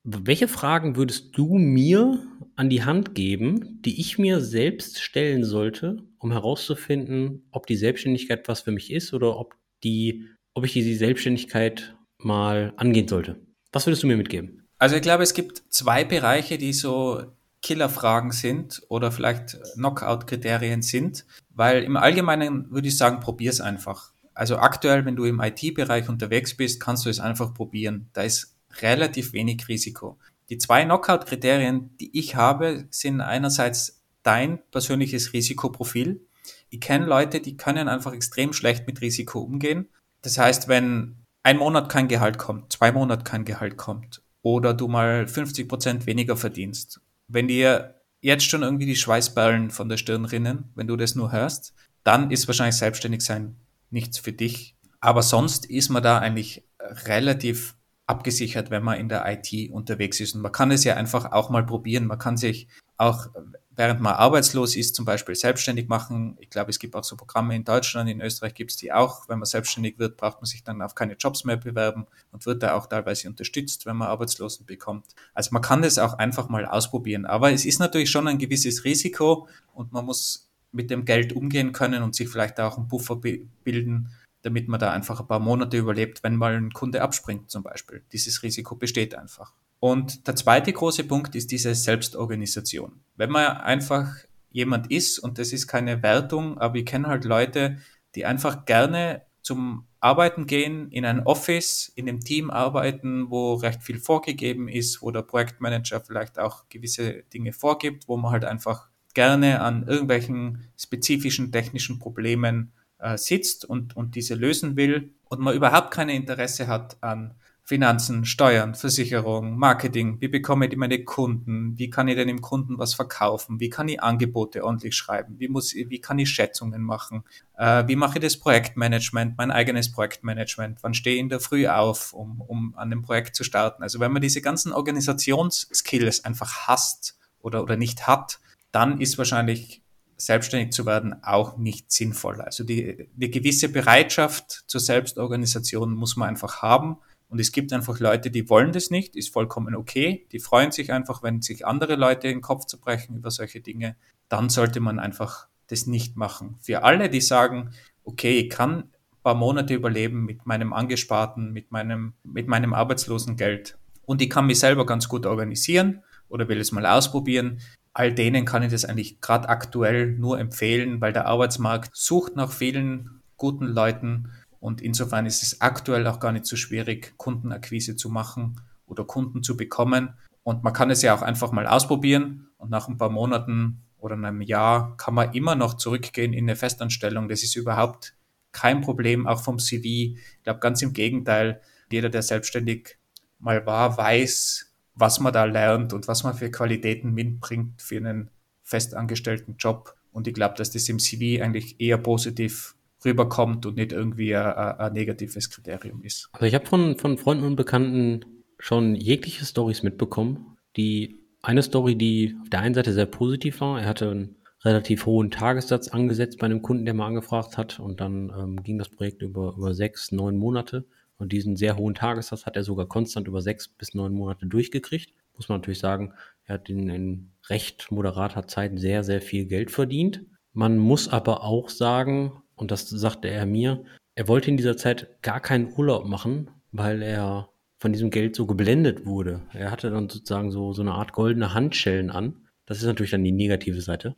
Welche 0.03 0.47
Fragen 0.47 0.95
würdest 0.95 1.37
du 1.37 1.57
mir 1.57 2.19
an 2.55 2.69
die 2.69 2.83
Hand 2.83 3.15
geben, 3.15 3.81
die 3.83 3.99
ich 3.99 4.17
mir 4.17 4.41
selbst 4.41 5.01
stellen 5.01 5.43
sollte, 5.43 6.03
um 6.17 6.31
herauszufinden, 6.31 7.43
ob 7.51 7.67
die 7.67 7.75
Selbstständigkeit 7.75 8.47
was 8.47 8.61
für 8.61 8.71
mich 8.71 8.91
ist 8.91 9.13
oder 9.13 9.37
ob 9.37 9.55
die, 9.83 10.27
ob 10.55 10.65
ich 10.65 10.73
diese 10.73 10.95
Selbstständigkeit 10.95 11.95
mal 12.17 12.73
angehen 12.77 13.07
sollte? 13.07 13.39
Was 13.71 13.85
würdest 13.85 14.03
du 14.03 14.07
mir 14.07 14.17
mitgeben? 14.17 14.63
Also 14.79 14.95
ich 14.95 15.01
glaube, 15.01 15.23
es 15.23 15.33
gibt 15.33 15.63
zwei 15.69 16.03
Bereiche, 16.03 16.57
die 16.57 16.73
so 16.73 17.23
Killerfragen 17.61 18.31
sind 18.31 18.81
oder 18.89 19.11
vielleicht 19.11 19.57
Knockout-Kriterien 19.75 20.81
sind, 20.81 21.25
weil 21.49 21.83
im 21.83 21.97
Allgemeinen 21.97 22.71
würde 22.71 22.87
ich 22.87 22.97
sagen, 22.97 23.19
probier 23.19 23.51
es 23.51 23.61
einfach. 23.61 24.14
Also 24.35 24.57
aktuell, 24.57 25.05
wenn 25.05 25.15
du 25.15 25.23
im 25.23 25.39
IT-Bereich 25.39 26.09
unterwegs 26.09 26.55
bist, 26.55 26.81
kannst 26.81 27.05
du 27.05 27.09
es 27.09 27.21
einfach 27.21 27.53
probieren. 27.53 28.09
Da 28.13 28.23
ist 28.23 28.55
relativ 28.81 29.31
wenig 29.33 29.67
Risiko. 29.69 30.19
Die 30.49 30.57
zwei 30.57 30.83
Knockout-Kriterien, 30.83 31.95
die 31.97 32.17
ich 32.17 32.35
habe, 32.35 32.85
sind 32.91 33.21
einerseits 33.21 34.03
dein 34.23 34.59
persönliches 34.71 35.33
Risikoprofil. 35.33 36.21
Ich 36.69 36.81
kenne 36.81 37.05
Leute, 37.05 37.39
die 37.39 37.55
können 37.55 37.87
einfach 37.87 38.13
extrem 38.13 38.51
schlecht 38.51 38.85
mit 38.85 39.01
Risiko 39.01 39.39
umgehen. 39.39 39.87
Das 40.21 40.37
heißt, 40.37 40.67
wenn 40.67 41.15
ein 41.43 41.57
Monat 41.57 41.89
kein 41.89 42.09
Gehalt 42.09 42.37
kommt, 42.37 42.73
zwei 42.73 42.91
Monate 42.91 43.23
kein 43.23 43.45
Gehalt 43.45 43.77
kommt 43.77 44.21
oder 44.41 44.73
du 44.73 44.87
mal 44.87 45.27
50 45.27 45.69
Prozent 45.69 46.05
weniger 46.05 46.35
verdienst. 46.35 46.99
Wenn 47.27 47.47
dir 47.47 48.01
jetzt 48.21 48.45
schon 48.45 48.63
irgendwie 48.63 48.85
die 48.85 48.95
Schweißperlen 48.95 49.69
von 49.69 49.87
der 49.87 49.97
Stirn 49.97 50.25
rinnen, 50.25 50.71
wenn 50.75 50.87
du 50.87 50.97
das 50.97 51.15
nur 51.15 51.31
hörst, 51.31 51.73
dann 52.03 52.31
ist 52.31 52.47
wahrscheinlich 52.47 52.75
selbstständig 52.75 53.21
sein 53.21 53.55
nichts 53.95 54.19
für 54.19 54.33
dich. 54.33 54.75
Aber 54.99 55.23
sonst 55.23 55.65
ist 55.65 55.89
man 55.89 56.03
da 56.03 56.19
eigentlich 56.19 56.63
relativ 56.79 57.75
abgesichert, 58.05 58.69
wenn 58.69 58.83
man 58.83 58.99
in 58.99 59.09
der 59.09 59.25
IT 59.27 59.71
unterwegs 59.71 60.19
ist. 60.19 60.35
Und 60.35 60.41
man 60.41 60.51
kann 60.51 60.69
es 60.69 60.83
ja 60.83 60.95
einfach 60.95 61.31
auch 61.31 61.49
mal 61.49 61.65
probieren. 61.65 62.05
Man 62.05 62.19
kann 62.19 62.37
sich 62.37 62.67
auch 62.97 63.29
während 63.75 63.99
man 63.99 64.13
arbeitslos 64.13 64.75
ist, 64.75 64.95
zum 64.95 65.05
Beispiel 65.05 65.35
selbstständig 65.35 65.87
machen. 65.87 66.37
Ich 66.39 66.49
glaube, 66.49 66.71
es 66.71 66.79
gibt 66.79 66.95
auch 66.95 67.03
so 67.03 67.15
Programme 67.15 67.55
in 67.55 67.63
Deutschland, 67.63 68.09
in 68.09 68.21
Österreich 68.21 68.53
gibt 68.53 68.71
es 68.71 68.77
die 68.77 68.93
auch. 68.93 69.27
Wenn 69.27 69.39
man 69.39 69.45
selbstständig 69.45 69.99
wird, 69.99 70.17
braucht 70.17 70.37
man 70.37 70.45
sich 70.45 70.63
dann 70.63 70.81
auf 70.81 70.95
keine 70.95 71.13
Jobs 71.13 71.43
mehr 71.43 71.57
bewerben 71.57 72.07
und 72.31 72.45
wird 72.45 72.63
da 72.63 72.75
auch 72.75 72.87
teilweise 72.87 73.27
unterstützt, 73.27 73.85
wenn 73.85 73.97
man 73.97 74.07
Arbeitslosen 74.07 74.65
bekommt. 74.65 75.07
Also 75.33 75.49
man 75.51 75.61
kann 75.61 75.81
das 75.81 75.97
auch 75.97 76.13
einfach 76.13 76.49
mal 76.49 76.65
ausprobieren. 76.65 77.25
Aber 77.25 77.51
es 77.51 77.65
ist 77.65 77.79
natürlich 77.79 78.09
schon 78.09 78.27
ein 78.27 78.37
gewisses 78.37 78.83
Risiko 78.85 79.47
und 79.73 79.91
man 79.91 80.05
muss 80.05 80.44
mit 80.75 80.91
dem 80.91 81.05
Geld 81.05 81.33
umgehen 81.33 81.71
können 81.71 82.03
und 82.03 82.15
sich 82.15 82.29
vielleicht 82.29 82.59
auch 82.59 82.77
einen 82.77 82.87
Puffer 82.87 83.15
bilden, 83.15 84.09
damit 84.41 84.67
man 84.67 84.79
da 84.79 84.91
einfach 84.91 85.19
ein 85.19 85.27
paar 85.27 85.39
Monate 85.39 85.77
überlebt, 85.77 86.21
wenn 86.23 86.35
mal 86.35 86.55
ein 86.55 86.71
Kunde 86.71 87.01
abspringt 87.01 87.49
zum 87.49 87.63
Beispiel. 87.63 88.03
Dieses 88.11 88.43
Risiko 88.43 88.75
besteht 88.75 89.15
einfach. 89.15 89.53
Und 89.79 90.27
der 90.27 90.35
zweite 90.35 90.71
große 90.71 91.05
Punkt 91.05 91.35
ist 91.35 91.51
diese 91.51 91.73
Selbstorganisation. 91.73 93.01
Wenn 93.15 93.31
man 93.31 93.57
einfach 93.57 94.15
jemand 94.51 94.91
ist, 94.91 95.19
und 95.19 95.39
das 95.39 95.51
ist 95.51 95.67
keine 95.67 96.03
Wertung, 96.03 96.57
aber 96.57 96.75
ich 96.75 96.85
kenne 96.85 97.07
halt 97.07 97.25
Leute, 97.25 97.77
die 98.15 98.25
einfach 98.25 98.65
gerne 98.65 99.23
zum 99.41 99.85
Arbeiten 99.99 100.47
gehen, 100.47 100.89
in 100.91 101.05
ein 101.05 101.25
Office, 101.25 101.91
in 101.95 102.07
einem 102.07 102.19
Team 102.19 102.49
arbeiten, 102.49 103.29
wo 103.29 103.55
recht 103.55 103.83
viel 103.83 103.99
vorgegeben 103.99 104.67
ist, 104.67 105.01
wo 105.01 105.11
der 105.11 105.21
Projektmanager 105.21 106.01
vielleicht 106.01 106.39
auch 106.39 106.69
gewisse 106.69 107.23
Dinge 107.33 107.53
vorgibt, 107.53 108.07
wo 108.07 108.17
man 108.17 108.31
halt 108.31 108.45
einfach 108.45 108.89
gerne 109.15 109.61
an 109.61 109.87
irgendwelchen 109.87 110.67
spezifischen 110.77 111.51
technischen 111.51 111.97
Problemen 111.97 112.71
äh, 112.99 113.17
sitzt 113.17 113.65
und, 113.65 113.95
und 113.95 114.15
diese 114.15 114.35
lösen 114.35 114.75
will 114.77 115.13
und 115.25 115.39
man 115.39 115.55
überhaupt 115.55 115.91
kein 115.91 116.09
Interesse 116.09 116.67
hat 116.67 116.97
an 117.01 117.33
Finanzen, 117.67 118.25
Steuern, 118.25 118.75
Versicherung, 118.75 119.57
Marketing, 119.57 120.21
wie 120.21 120.27
bekomme 120.27 120.67
ich 120.67 120.77
meine 120.77 121.03
Kunden, 121.03 121.79
wie 121.79 121.89
kann 121.89 122.07
ich 122.07 122.15
denn 122.15 122.27
dem 122.27 122.41
Kunden 122.41 122.77
was 122.77 122.93
verkaufen, 122.93 123.59
wie 123.59 123.69
kann 123.69 123.87
ich 123.87 124.03
Angebote 124.03 124.63
ordentlich 124.63 124.95
schreiben, 124.95 125.39
wie, 125.39 125.47
muss, 125.47 125.73
wie 125.73 125.99
kann 125.99 126.19
ich 126.19 126.29
Schätzungen 126.29 126.83
machen, 126.83 127.23
äh, 127.57 127.87
wie 127.87 127.95
mache 127.95 128.19
ich 128.19 128.23
das 128.23 128.37
Projektmanagement, 128.37 129.35
mein 129.39 129.49
eigenes 129.49 129.91
Projektmanagement, 129.91 130.83
wann 130.83 130.93
stehe 130.93 131.15
ich 131.15 131.21
in 131.21 131.29
der 131.29 131.39
Früh 131.39 131.67
auf, 131.67 132.13
um, 132.13 132.39
um 132.41 132.75
an 132.75 132.91
dem 132.91 133.01
Projekt 133.01 133.35
zu 133.35 133.43
starten. 133.43 133.81
Also 133.81 133.99
wenn 133.99 134.11
man 134.11 134.21
diese 134.21 134.41
ganzen 134.41 134.71
Organisationsskills 134.71 136.23
einfach 136.23 136.67
hasst 136.67 137.17
oder, 137.41 137.63
oder 137.63 137.77
nicht 137.77 138.05
hat, 138.05 138.39
dann 138.75 138.99
ist 138.99 139.17
wahrscheinlich 139.17 139.81
selbstständig 140.17 140.71
zu 140.71 140.85
werden 140.85 141.23
auch 141.23 141.57
nicht 141.57 141.91
sinnvoll. 141.91 142.41
Also 142.41 142.63
die, 142.63 143.07
die 143.15 143.31
gewisse 143.31 143.69
Bereitschaft 143.69 144.65
zur 144.67 144.81
Selbstorganisation 144.81 145.93
muss 145.93 146.17
man 146.17 146.29
einfach 146.29 146.61
haben 146.61 146.97
und 147.29 147.39
es 147.39 147.51
gibt 147.51 147.73
einfach 147.73 147.99
Leute, 147.99 148.29
die 148.31 148.49
wollen 148.49 148.73
das 148.73 148.91
nicht, 148.91 149.15
ist 149.15 149.33
vollkommen 149.33 149.75
okay. 149.75 150.27
Die 150.31 150.39
freuen 150.39 150.71
sich 150.71 150.91
einfach, 150.91 151.23
wenn 151.23 151.41
sich 151.41 151.65
andere 151.65 151.95
Leute 151.95 152.27
den 152.27 152.41
Kopf 152.41 152.65
zerbrechen 152.65 153.15
über 153.15 153.31
solche 153.31 153.61
Dinge. 153.61 153.95
Dann 154.29 154.49
sollte 154.49 154.79
man 154.79 154.99
einfach 154.99 155.47
das 155.67 155.87
nicht 155.87 156.17
machen. 156.17 156.57
Für 156.61 156.83
alle, 156.83 157.09
die 157.09 157.21
sagen, 157.21 157.71
okay, 158.03 158.39
ich 158.39 158.49
kann 158.49 158.71
ein 158.79 158.89
paar 159.23 159.35
Monate 159.35 159.73
überleben 159.73 160.25
mit 160.25 160.45
meinem 160.45 160.73
Angesparten, 160.73 161.51
mit 161.51 161.71
meinem, 161.71 162.13
mit 162.23 162.47
meinem 162.47 162.73
Arbeitslosengeld 162.73 163.77
und 164.05 164.21
ich 164.21 164.29
kann 164.29 164.47
mich 164.47 164.59
selber 164.59 164.85
ganz 164.85 165.09
gut 165.09 165.25
organisieren 165.25 166.03
oder 166.29 166.47
will 166.47 166.59
es 166.59 166.71
mal 166.71 166.85
ausprobieren. 166.85 167.59
All 167.97 168.13
denen 168.13 168.43
kann 168.43 168.61
ich 168.61 168.73
das 168.73 168.83
eigentlich 168.83 169.21
gerade 169.21 169.47
aktuell 169.47 170.11
nur 170.11 170.37
empfehlen, 170.37 170.99
weil 170.99 171.13
der 171.13 171.27
Arbeitsmarkt 171.27 171.95
sucht 171.95 172.35
nach 172.35 172.51
vielen 172.51 173.21
guten 173.37 173.65
Leuten 173.65 174.33
und 174.59 174.81
insofern 174.81 175.25
ist 175.25 175.43
es 175.43 175.61
aktuell 175.61 176.05
auch 176.05 176.19
gar 176.19 176.33
nicht 176.33 176.45
so 176.45 176.57
schwierig, 176.57 177.13
Kundenakquise 177.15 177.95
zu 177.95 178.09
machen 178.09 178.59
oder 178.85 179.05
Kunden 179.05 179.43
zu 179.43 179.55
bekommen. 179.55 180.15
Und 180.43 180.61
man 180.61 180.73
kann 180.73 180.89
es 180.89 181.03
ja 181.03 181.15
auch 181.15 181.21
einfach 181.21 181.53
mal 181.53 181.67
ausprobieren 181.67 182.49
und 182.57 182.69
nach 182.69 182.89
ein 182.89 182.97
paar 182.97 183.09
Monaten 183.09 183.83
oder 183.97 184.15
einem 184.15 184.41
Jahr 184.41 184.97
kann 184.97 185.13
man 185.13 185.33
immer 185.33 185.55
noch 185.55 185.75
zurückgehen 185.75 186.33
in 186.33 186.43
eine 186.45 186.57
Festanstellung. 186.57 187.29
Das 187.29 187.43
ist 187.43 187.55
überhaupt 187.55 188.13
kein 188.51 188.81
Problem, 188.81 189.25
auch 189.25 189.41
vom 189.41 189.57
CV. 189.57 189.85
Ich 189.85 190.43
glaube, 190.43 190.59
ganz 190.59 190.81
im 190.81 190.91
Gegenteil, 190.91 191.61
jeder, 191.89 192.09
der 192.09 192.23
selbstständig 192.23 192.97
mal 193.39 193.65
war, 193.65 193.97
weiß, 193.97 194.74
was 194.95 195.19
man 195.19 195.33
da 195.33 195.45
lernt 195.45 195.93
und 195.93 196.07
was 196.07 196.23
man 196.23 196.33
für 196.33 196.49
Qualitäten 196.49 197.13
mitbringt 197.13 197.81
für 197.81 197.97
einen 197.97 198.29
festangestellten 198.63 199.55
Job. 199.57 199.95
Und 200.11 200.27
ich 200.27 200.33
glaube, 200.33 200.55
dass 200.57 200.71
das 200.71 200.87
im 200.89 200.99
CV 200.99 201.43
eigentlich 201.43 201.79
eher 201.79 201.97
positiv 201.97 202.75
rüberkommt 203.03 203.65
und 203.65 203.75
nicht 203.75 203.91
irgendwie 203.91 204.35
ein, 204.35 204.53
ein 204.53 204.93
negatives 204.93 205.49
Kriterium 205.49 206.01
ist. 206.01 206.29
Also 206.31 206.45
ich 206.45 206.55
habe 206.55 206.65
von, 206.65 206.97
von 206.97 207.17
Freunden 207.17 207.43
und 207.43 207.55
Bekannten 207.55 208.25
schon 208.57 208.95
jegliche 208.95 209.45
Stories 209.45 209.83
mitbekommen. 209.83 210.57
Die 210.77 211.19
eine 211.41 211.61
Story, 211.61 211.95
die 211.95 212.35
auf 212.41 212.49
der 212.49 212.61
einen 212.61 212.73
Seite 212.73 212.93
sehr 212.93 213.05
positiv 213.05 213.61
war, 213.61 213.79
er 213.79 213.87
hatte 213.87 214.09
einen 214.09 214.35
relativ 214.63 215.05
hohen 215.05 215.29
Tagessatz 215.29 215.89
angesetzt 215.89 216.39
bei 216.39 216.45
einem 216.45 216.63
Kunden, 216.63 216.85
der 216.85 216.95
mal 216.95 217.05
angefragt 217.05 217.57
hat 217.57 217.79
und 217.79 217.99
dann 218.01 218.33
ähm, 218.35 218.63
ging 218.63 218.79
das 218.79 218.89
Projekt 218.89 219.21
über, 219.21 219.53
über 219.55 219.75
sechs, 219.75 220.11
neun 220.11 220.37
Monate 220.37 220.85
und 221.17 221.31
diesen 221.31 221.55
sehr 221.55 221.77
hohen 221.77 221.95
Tagessatz 221.95 222.45
hat 222.45 222.55
er 222.55 222.63
sogar 222.63 222.87
konstant 222.87 223.27
über 223.27 223.41
sechs 223.41 223.67
bis 223.67 223.93
neun 223.93 224.13
Monate 224.13 224.45
durchgekriegt. 224.45 225.13
Muss 225.35 225.49
man 225.49 225.59
natürlich 225.59 225.79
sagen, 225.79 226.13
er 226.45 226.55
hat 226.55 226.69
in, 226.69 226.89
in 226.89 227.31
recht 227.49 227.91
moderater 227.91 228.47
Zeit 228.47 228.79
sehr, 228.79 229.03
sehr 229.03 229.21
viel 229.21 229.45
Geld 229.45 229.71
verdient. 229.71 230.21
Man 230.53 230.77
muss 230.77 231.07
aber 231.09 231.43
auch 231.43 231.69
sagen, 231.69 232.41
und 232.55 232.71
das 232.71 232.89
sagte 232.89 233.29
er 233.29 233.45
mir, 233.45 233.83
er 234.15 234.27
wollte 234.27 234.49
in 234.49 234.57
dieser 234.57 234.77
Zeit 234.77 235.21
gar 235.21 235.41
keinen 235.41 235.73
Urlaub 235.73 236.05
machen, 236.05 236.49
weil 236.71 237.01
er 237.01 237.49
von 237.77 237.91
diesem 237.91 238.09
Geld 238.09 238.35
so 238.35 238.45
geblendet 238.45 239.05
wurde. 239.05 239.41
Er 239.53 239.71
hatte 239.71 239.89
dann 239.91 240.09
sozusagen 240.09 240.51
so, 240.51 240.71
so 240.73 240.81
eine 240.81 240.93
Art 240.93 241.11
goldene 241.11 241.53
Handschellen 241.53 242.09
an. 242.09 242.47
Das 242.65 242.77
ist 242.77 242.85
natürlich 242.85 243.11
dann 243.11 243.23
die 243.23 243.31
negative 243.31 243.81
Seite. 243.81 244.15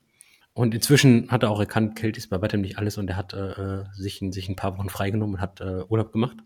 Und 0.54 0.74
inzwischen 0.74 1.30
hat 1.30 1.44
er 1.44 1.52
auch 1.52 1.60
erkannt, 1.60 1.96
Geld 1.96 2.18
ist 2.18 2.30
bei 2.30 2.42
weitem 2.42 2.62
nicht 2.62 2.78
alles 2.78 2.98
und 2.98 3.10
er 3.10 3.16
hat 3.16 3.34
äh, 3.34 3.84
sich, 3.94 4.24
sich 4.32 4.50
ein 4.50 4.56
paar 4.56 4.78
Wochen 4.78 4.90
freigenommen 4.90 5.36
und 5.36 5.42
hat 5.42 5.62
äh, 5.62 5.84
Urlaub 5.88 6.12
gemacht. 6.12 6.38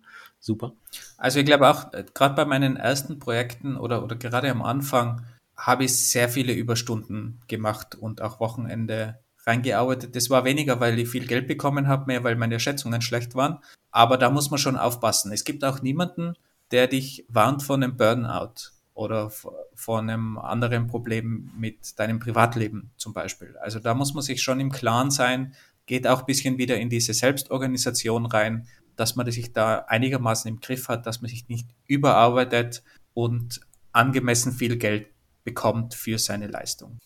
Super. 0.42 0.74
Also 1.18 1.39
ich 1.39 1.46
glaube 1.46 1.70
auch, 1.70 1.94
äh, 1.94 2.04
gerade 2.14 2.36
bei 2.36 2.46
meinen 2.46 2.76
ersten 2.76 3.20
Projekten 3.20 3.78
oder, 3.78 4.04
oder 4.04 4.16
gerade 4.16 4.50
am 4.50 4.64
Anfang 4.64 5.24
habe 5.56 5.86
ich 5.86 5.96
sehr 5.96 6.28
viele 6.28 6.54
Überstunden 6.54 7.39
gemacht 7.48 7.94
und 7.94 8.22
auch 8.22 8.39
Wochenende 8.39 9.20
reingearbeitet. 9.46 10.16
Das 10.16 10.32
war 10.32 10.44
weniger, 10.44 10.80
weil 10.80 10.98
ich 10.98 11.10
viel 11.10 11.28
Geld 11.28 11.48
bekommen 11.48 11.88
habe, 11.88 12.06
mehr 12.08 12.24
weil 12.24 12.36
meine 12.36 12.60
Schätzungen 12.60 13.02
schlecht 13.02 13.36
waren. 13.36 13.60
Aber 13.92 14.18
da 14.18 14.32
muss 14.32 14.50
man 14.50 14.58
schon 14.58 14.78
aufpassen. 14.78 15.32
Es 15.32 15.44
gibt 15.44 15.64
auch 15.64 15.84
niemanden, 15.84 16.34
der 16.72 16.88
dich 16.88 17.26
warnt 17.30 17.62
von 17.62 17.84
einem 17.84 17.96
Burnout 17.96 18.72
oder 18.96 19.32
von 19.76 20.10
einem 20.10 20.38
anderen 20.39 20.88
Problem 20.88 21.52
mit 21.56 22.00
deinem 22.00 22.20
Privatleben 22.20 22.92
zum 22.98 23.14
Beispiel. 23.14 23.56
Also 23.62 23.80
da 23.80 23.94
muss 23.94 24.14
man 24.14 24.24
sich 24.24 24.42
schon 24.42 24.60
im 24.60 24.72
Klaren 24.72 25.12
sein, 25.12 25.54
geht 25.86 26.08
auch 26.08 26.22
ein 26.22 26.26
bisschen 26.26 26.58
wieder 26.58 26.78
in 26.78 26.89
diese 26.89 27.14
Selbstorganisation 27.14 28.26
rein, 28.26 28.68
dass 28.96 29.16
man 29.16 29.30
sich 29.32 29.54
da 29.54 29.80
einigermaßen 29.88 30.50
im 30.50 30.60
Griff 30.60 30.88
hat, 30.88 31.06
dass 31.06 31.22
man 31.22 31.30
sich 31.30 31.48
nicht 31.48 31.68
überarbeitet 31.88 32.84
und 33.14 33.62
angemessen 33.92 34.52
viel 34.52 34.78
Geld 34.78 35.08
bekommt 35.44 35.94
für 35.94 36.18
seine 36.18 36.48
Leistung. 36.48 36.98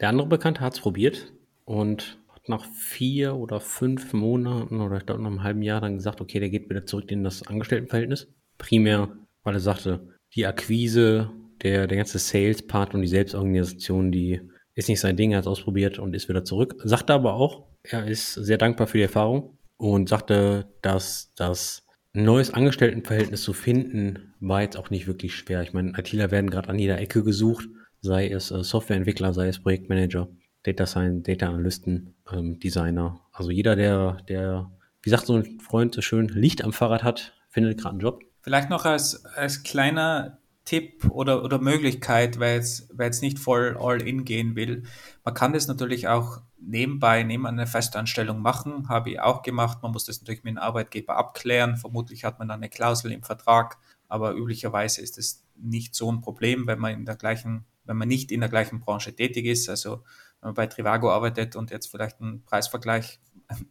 Der 0.00 0.08
andere 0.08 0.28
Bekannte 0.28 0.60
hat 0.60 0.74
es 0.74 0.80
probiert 0.80 1.32
und 1.64 2.18
hat 2.28 2.48
nach 2.48 2.66
vier 2.66 3.36
oder 3.36 3.60
fünf 3.60 4.12
Monaten 4.12 4.80
oder 4.80 4.98
ich 4.98 5.06
glaube 5.06 5.22
nach 5.22 5.30
einem 5.30 5.42
halben 5.42 5.62
Jahr 5.62 5.80
dann 5.80 5.96
gesagt, 5.96 6.20
okay, 6.20 6.40
der 6.40 6.50
geht 6.50 6.68
wieder 6.68 6.86
zurück 6.86 7.10
in 7.10 7.24
das 7.24 7.46
Angestelltenverhältnis. 7.46 8.28
Primär, 8.58 9.16
weil 9.42 9.54
er 9.54 9.60
sagte, 9.60 10.08
die 10.34 10.46
Akquise, 10.46 11.30
der, 11.62 11.86
der 11.86 11.96
ganze 11.96 12.18
Sales-Part 12.18 12.94
und 12.94 13.02
die 13.02 13.08
Selbstorganisation, 13.08 14.10
die 14.10 14.40
ist 14.74 14.88
nicht 14.88 15.00
sein 15.00 15.16
Ding, 15.16 15.30
er 15.30 15.38
hat 15.38 15.44
es 15.44 15.48
ausprobiert 15.48 15.98
und 15.98 16.14
ist 16.14 16.28
wieder 16.28 16.44
zurück. 16.44 16.74
Sagte 16.84 17.14
aber 17.14 17.34
auch, 17.34 17.68
er 17.84 18.06
ist 18.06 18.34
sehr 18.34 18.58
dankbar 18.58 18.86
für 18.86 18.98
die 18.98 19.04
Erfahrung 19.04 19.53
und 19.76 20.08
sagte, 20.08 20.66
dass 20.82 21.32
das 21.36 21.86
neues 22.12 22.52
Angestelltenverhältnis 22.52 23.42
zu 23.42 23.52
finden, 23.52 24.34
war 24.40 24.62
jetzt 24.62 24.76
auch 24.76 24.90
nicht 24.90 25.06
wirklich 25.06 25.34
schwer. 25.34 25.62
Ich 25.62 25.72
meine, 25.72 25.98
ITler 25.98 26.30
werden 26.30 26.50
gerade 26.50 26.68
an 26.68 26.78
jeder 26.78 26.98
Ecke 26.98 27.24
gesucht, 27.24 27.68
sei 28.00 28.28
es 28.28 28.50
äh, 28.50 28.62
Softwareentwickler, 28.62 29.34
sei 29.34 29.48
es 29.48 29.60
Projektmanager, 29.60 30.28
Data 30.62 30.86
Science, 30.86 31.24
Data 31.24 31.48
Analysten, 31.48 32.14
ähm, 32.32 32.58
Designer. 32.60 33.20
Also 33.32 33.50
jeder, 33.50 33.74
der, 33.74 34.18
der, 34.28 34.70
wie 35.02 35.10
sagt 35.10 35.26
so 35.26 35.34
ein 35.34 35.58
Freund 35.60 35.94
so 35.94 36.02
schön, 36.02 36.28
Licht 36.28 36.62
am 36.62 36.72
Fahrrad 36.72 37.02
hat, 37.02 37.34
findet 37.48 37.78
gerade 37.78 37.94
einen 37.94 38.00
Job. 38.00 38.22
Vielleicht 38.42 38.70
noch 38.70 38.84
als, 38.84 39.24
als 39.24 39.62
kleiner 39.62 40.38
Tipp 40.64 41.10
oder, 41.10 41.44
oder 41.44 41.58
Möglichkeit, 41.58 42.38
wer 42.40 42.54
jetzt, 42.54 42.88
wer 42.92 43.06
jetzt 43.06 43.22
nicht 43.22 43.38
voll 43.38 43.76
all 43.78 44.00
in 44.00 44.24
gehen 44.24 44.56
will. 44.56 44.84
Man 45.22 45.34
kann 45.34 45.52
das 45.52 45.66
natürlich 45.66 46.08
auch 46.08 46.40
nebenbei, 46.58 47.22
neben 47.22 47.46
einer 47.46 47.66
Festanstellung 47.66 48.40
machen, 48.40 48.88
habe 48.88 49.10
ich 49.10 49.20
auch 49.20 49.42
gemacht. 49.42 49.82
Man 49.82 49.92
muss 49.92 50.06
das 50.06 50.20
natürlich 50.20 50.42
mit 50.42 50.54
dem 50.54 50.58
Arbeitgeber 50.58 51.16
abklären. 51.16 51.76
Vermutlich 51.76 52.24
hat 52.24 52.38
man 52.38 52.48
dann 52.48 52.60
eine 52.60 52.70
Klausel 52.70 53.12
im 53.12 53.22
Vertrag, 53.22 53.78
aber 54.08 54.34
üblicherweise 54.34 55.02
ist 55.02 55.18
es 55.18 55.44
nicht 55.56 55.94
so 55.94 56.10
ein 56.10 56.22
Problem, 56.22 56.66
wenn 56.66 56.78
man 56.78 56.94
in 56.94 57.04
der 57.04 57.16
gleichen, 57.16 57.66
wenn 57.84 57.98
man 57.98 58.08
nicht 58.08 58.32
in 58.32 58.40
der 58.40 58.48
gleichen 58.48 58.80
Branche 58.80 59.14
tätig 59.14 59.44
ist. 59.44 59.68
Also 59.68 60.02
wenn 60.40 60.48
man 60.48 60.54
bei 60.54 60.66
Trivago 60.66 61.10
arbeitet 61.10 61.56
und 61.56 61.70
jetzt 61.70 61.88
vielleicht 61.88 62.20
einen 62.22 62.42
Preisvergleich 62.42 63.20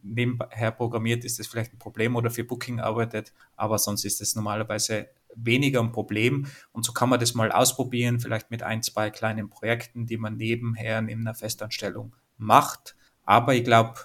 nebenher 0.02 0.70
programmiert, 0.70 1.24
ist 1.24 1.38
das 1.38 1.46
vielleicht 1.46 1.72
ein 1.72 1.78
Problem 1.78 2.14
oder 2.16 2.30
für 2.30 2.44
Booking 2.44 2.80
arbeitet, 2.80 3.32
aber 3.56 3.78
sonst 3.78 4.04
ist 4.04 4.20
es 4.20 4.36
normalerweise 4.36 5.08
weniger 5.36 5.80
ein 5.80 5.92
Problem. 5.92 6.46
Und 6.72 6.84
so 6.84 6.92
kann 6.92 7.08
man 7.08 7.20
das 7.20 7.34
mal 7.34 7.52
ausprobieren, 7.52 8.20
vielleicht 8.20 8.50
mit 8.50 8.62
ein, 8.62 8.82
zwei 8.82 9.10
kleinen 9.10 9.50
Projekten, 9.50 10.06
die 10.06 10.16
man 10.16 10.36
nebenher 10.36 11.02
neben 11.02 11.22
einer 11.22 11.34
Festanstellung 11.34 12.14
macht. 12.36 12.96
Aber 13.24 13.54
ich 13.54 13.64
glaube, 13.64 14.00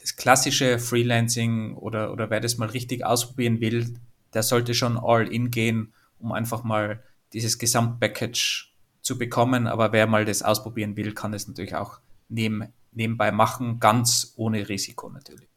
das 0.00 0.16
klassische 0.16 0.78
Freelancing 0.78 1.74
oder, 1.74 2.12
oder 2.12 2.30
wer 2.30 2.40
das 2.40 2.58
mal 2.58 2.68
richtig 2.68 3.04
ausprobieren 3.04 3.60
will, 3.60 3.94
der 4.34 4.42
sollte 4.42 4.74
schon 4.74 4.98
all 4.98 5.26
in 5.26 5.50
gehen, 5.50 5.92
um 6.18 6.32
einfach 6.32 6.64
mal 6.64 7.02
dieses 7.32 7.58
Gesamtpackage 7.58 8.72
zu 9.00 9.18
bekommen. 9.18 9.66
Aber 9.66 9.92
wer 9.92 10.06
mal 10.06 10.24
das 10.24 10.42
ausprobieren 10.42 10.96
will, 10.96 11.14
kann 11.14 11.34
es 11.34 11.48
natürlich 11.48 11.74
auch 11.74 12.00
neben, 12.28 12.72
nebenbei 12.92 13.32
machen, 13.32 13.80
ganz 13.80 14.34
ohne 14.36 14.68
Risiko 14.68 15.08
natürlich. 15.10 15.48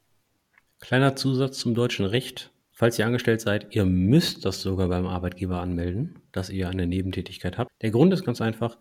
Kleiner 0.80 1.16
Zusatz 1.16 1.60
zum 1.60 1.76
deutschen 1.76 2.06
Recht. 2.06 2.51
Falls 2.82 2.98
ihr 2.98 3.06
angestellt 3.06 3.42
seid, 3.42 3.76
ihr 3.76 3.86
müsst 3.86 4.44
das 4.44 4.64
sogar 4.64 4.88
beim 4.88 5.06
Arbeitgeber 5.06 5.62
anmelden, 5.62 6.16
dass 6.32 6.50
ihr 6.50 6.68
eine 6.68 6.88
Nebentätigkeit 6.88 7.60
habt. 7.60 7.70
Der 7.84 7.92
Grund 7.92 8.12
ist 8.12 8.26
ganz 8.26 8.42
einfach, 8.42 8.76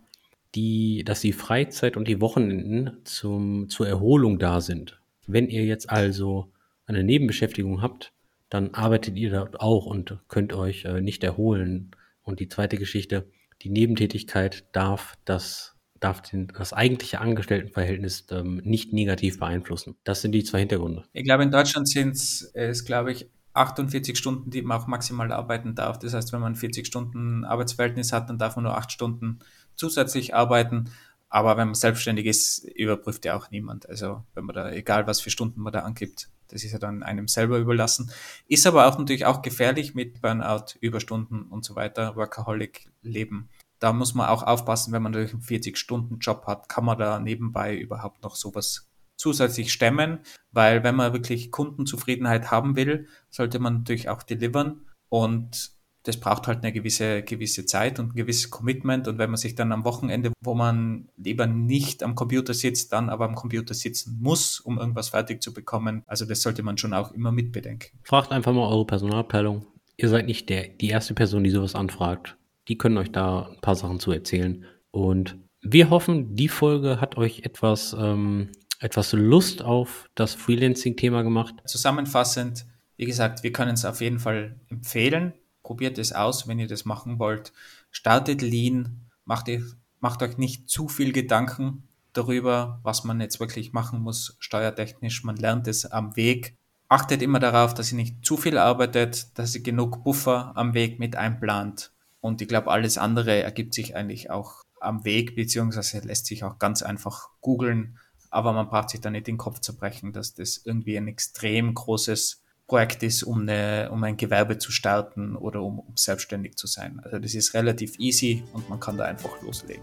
die, 0.55 1.05
dass 1.05 1.21
die 1.21 1.35
Freizeit 1.35 1.99
und 1.99 2.09
die 2.09 2.23
Wochenenden 2.23 3.05
zum, 3.05 3.69
zur 3.69 3.87
Erholung 3.87 4.39
da 4.39 4.63
sind. 4.63 4.99
Wenn 5.27 5.51
ihr 5.51 5.67
jetzt 5.67 5.91
also 5.91 6.51
eine 6.87 7.05
Nebenbeschäftigung 7.05 7.83
habt, 7.83 8.15
dann 8.49 8.73
arbeitet 8.73 9.19
ihr 9.19 9.33
dort 9.33 9.61
auch 9.61 9.85
und 9.85 10.17
könnt 10.29 10.55
euch 10.55 10.87
äh, 10.87 11.03
nicht 11.03 11.23
erholen. 11.23 11.91
Und 12.23 12.41
die 12.41 12.49
zweite 12.49 12.79
Geschichte, 12.79 13.27
die 13.61 13.69
Nebentätigkeit 13.69 14.65
darf 14.73 15.19
das 15.27 15.77
darf 16.01 16.23
den, 16.23 16.49
das 16.49 16.73
eigentliche 16.73 17.21
Angestelltenverhältnis 17.21 18.29
ähm, 18.31 18.63
nicht 18.65 18.95
negativ 18.95 19.39
beeinflussen. 19.39 19.97
Das 20.05 20.23
sind 20.23 20.33
die 20.33 20.43
zwei 20.43 20.61
Hintergründe. 20.61 21.05
Ich 21.13 21.25
glaube, 21.25 21.43
in 21.43 21.51
Deutschland 21.51 21.87
sind 21.87 22.13
es, 22.17 22.85
glaube 22.87 23.13
ich, 23.13 23.29
48 23.53 24.17
Stunden, 24.17 24.51
die 24.51 24.63
man 24.63 24.81
auch 24.81 24.87
maximal 24.87 25.33
arbeiten 25.33 25.75
darf. 25.75 25.99
Das 25.99 26.15
heißt, 26.15 26.33
wenn 26.33 26.41
man 26.41 26.55
40 26.55 26.87
Stunden 26.87 27.45
Arbeitsverhältnis 27.45 28.13
hat, 28.13 28.29
dann 28.31 28.39
darf 28.39 28.57
man 28.57 28.65
nur 28.65 28.77
8 28.77 28.93
Stunden 28.93 29.41
zusätzlich 29.75 30.35
arbeiten. 30.35 30.91
Aber 31.29 31.57
wenn 31.57 31.69
man 31.69 31.75
selbstständig 31.75 32.27
ist, 32.27 32.65
überprüft 32.65 33.25
ja 33.25 33.37
auch 33.37 33.51
niemand. 33.51 33.89
Also 33.89 34.25
wenn 34.35 34.45
man 34.45 34.55
da, 34.55 34.71
egal 34.71 35.07
was 35.07 35.21
für 35.21 35.31
Stunden 35.31 35.61
man 35.61 35.73
da 35.73 35.81
angibt, 35.81 36.29
das 36.49 36.65
ist 36.65 36.73
ja 36.73 36.79
dann 36.79 37.05
einem 37.05 37.29
selber 37.29 37.59
überlassen. 37.59 38.11
Ist 38.49 38.67
aber 38.67 38.87
auch 38.87 38.99
natürlich 38.99 39.27
auch 39.27 39.41
gefährlich 39.41 39.95
mit 39.95 40.21
Burnout, 40.21 40.75
Überstunden 40.81 41.43
und 41.43 41.65
so 41.65 41.77
weiter, 41.77 42.17
Workaholic-Leben. 42.17 43.49
Da 43.79 43.93
muss 43.93 44.15
man 44.15 44.29
auch 44.29 44.43
aufpassen, 44.43 44.93
wenn 44.93 45.03
man 45.03 45.13
natürlich 45.13 45.33
einen 45.33 45.43
40-Stunden-Job 45.43 46.47
hat, 46.47 46.69
kann 46.69 46.85
man 46.85 46.99
da 46.99 47.21
nebenbei 47.21 47.77
überhaupt 47.77 48.23
noch 48.23 48.35
sowas 48.35 48.90
zusätzlich 49.21 49.71
stemmen, 49.73 50.21
weil 50.51 50.83
wenn 50.83 50.97
man 50.97 51.13
wirklich 51.13 51.51
Kundenzufriedenheit 51.51 52.51
haben 52.51 52.75
will, 52.75 53.07
sollte 53.29 53.59
man 53.59 53.79
natürlich 53.79 54.09
auch 54.09 54.23
delivern 54.23 54.81
und 55.11 55.73
das 56.05 56.17
braucht 56.17 56.47
halt 56.47 56.63
eine 56.63 56.73
gewisse, 56.73 57.23
gewisse 57.23 57.67
Zeit 57.67 57.99
und 57.99 58.13
ein 58.13 58.17
gewisses 58.17 58.49
Commitment. 58.49 59.07
Und 59.07 59.19
wenn 59.19 59.29
man 59.29 59.37
sich 59.37 59.55
dann 59.55 59.71
am 59.71 59.85
Wochenende, 59.85 60.33
wo 60.41 60.55
man 60.55 61.11
lieber 61.19 61.47
nicht 61.47 62.03
am 62.03 62.15
Computer 62.15 62.55
sitzt, 62.55 62.95
dann 62.95 63.11
aber 63.11 63.27
am 63.27 63.35
Computer 63.35 63.75
sitzen 63.75 64.19
muss, 64.19 64.61
um 64.61 64.79
irgendwas 64.79 65.11
fertig 65.11 65.43
zu 65.43 65.53
bekommen, 65.53 66.03
also 66.07 66.25
das 66.25 66.41
sollte 66.41 66.63
man 66.63 66.79
schon 66.79 66.95
auch 66.95 67.13
immer 67.13 67.33
mitbedenken. 67.33 67.99
Fragt 68.05 68.33
einfach 68.33 68.55
mal 68.55 68.67
eure 68.67 68.87
Personalabteilung. 68.87 69.67
Ihr 69.99 70.09
seid 70.09 70.25
nicht 70.25 70.49
der, 70.49 70.69
die 70.69 70.89
erste 70.89 71.13
Person, 71.13 71.45
die 71.45 71.51
sowas 71.51 71.75
anfragt. 71.75 72.39
Die 72.69 72.79
können 72.79 72.97
euch 72.97 73.13
da 73.13 73.51
ein 73.51 73.61
paar 73.61 73.75
Sachen 73.75 74.01
zu 74.01 74.11
erzählen. 74.11 74.65
Und 74.91 75.37
wir 75.61 75.91
hoffen, 75.91 76.35
die 76.35 76.49
Folge 76.49 77.03
hat 77.03 77.19
euch 77.19 77.41
etwas 77.41 77.95
ähm, 77.99 78.49
etwas 78.81 79.13
Lust 79.13 79.63
auf 79.63 80.09
das 80.15 80.35
Freelancing-Thema 80.35 81.23
gemacht? 81.23 81.55
Zusammenfassend, 81.67 82.67
wie 82.97 83.05
gesagt, 83.05 83.43
wir 83.43 83.53
können 83.53 83.75
es 83.75 83.85
auf 83.85 84.01
jeden 84.01 84.19
Fall 84.19 84.57
empfehlen. 84.69 85.35
Probiert 85.63 85.99
es 85.99 86.13
aus, 86.13 86.49
wenn 86.49 86.59
ihr 86.59 86.67
das 86.67 86.85
machen 86.85 87.19
wollt. 87.19 87.53
Startet 87.91 88.43
Lean, 88.43 89.07
macht, 89.25 89.49
ihr, 89.49 89.63
macht 90.01 90.23
euch 90.23 90.39
nicht 90.39 90.69
zu 90.69 90.89
viel 90.89 91.13
Gedanken 91.13 91.85
darüber, 92.13 92.81
was 92.83 93.05
man 93.05 93.21
jetzt 93.21 93.39
wirklich 93.39 93.73
machen 93.73 94.01
muss, 94.01 94.37
steuertechnisch. 94.41 95.23
Man 95.23 95.37
lernt 95.37 95.69
es 95.69 95.87
am 95.87 96.17
Weg. 96.17 96.57
Achtet 96.89 97.23
immer 97.23 97.39
darauf, 97.39 97.75
dass 97.75 97.93
ihr 97.93 97.97
nicht 97.97 98.25
zu 98.25 98.37
viel 98.37 98.59
arbeitet, 98.59 99.39
dass 99.39 99.55
ihr 99.55 99.63
genug 99.63 100.03
Buffer 100.03 100.53
am 100.57 100.75
Weg 100.75 100.99
mit 100.99 101.15
einplant. 101.15 101.93
Und 102.21 102.43
ich 102.43 102.49
glaube, 102.49 102.71
alles 102.71 102.99
andere 102.99 103.43
ergibt 103.43 103.75
sich 103.75 103.95
eigentlich 103.95 104.31
auch 104.31 104.63
am 104.81 105.05
Weg, 105.05 105.37
beziehungsweise 105.37 106.01
lässt 106.01 106.27
sich 106.27 106.43
auch 106.43 106.59
ganz 106.59 106.83
einfach 106.83 107.29
googeln 107.41 107.99
aber 108.31 108.53
man 108.53 108.69
braucht 108.69 108.91
sich 108.91 109.01
da 109.01 109.11
nicht 109.11 109.27
den 109.27 109.39
Kopf 109.39 109.59
zerbrechen, 109.61 110.13
dass 110.13 110.35
das 110.35 110.61
irgendwie 110.65 110.97
ein 110.97 111.09
extrem 111.09 111.75
großes 111.75 112.45
Projekt 112.67 113.03
ist, 113.03 113.25
um, 113.25 113.41
eine, 113.41 113.91
um 113.91 114.05
ein 114.05 114.17
Gewerbe 114.17 114.59
zu 114.59 114.71
starten 114.71 115.35
oder 115.35 115.61
um, 115.61 115.81
um 115.81 115.97
selbstständig 115.97 116.55
zu 116.57 116.69
sein. 116.69 117.01
Also 117.03 117.19
das 117.19 117.35
ist 117.35 117.53
relativ 117.53 117.99
easy 117.99 118.45
und 118.53 118.71
man 118.71 118.79
kann 118.79 118.97
da 118.97 119.07
einfach 119.07 119.43
loslegen. 119.43 119.83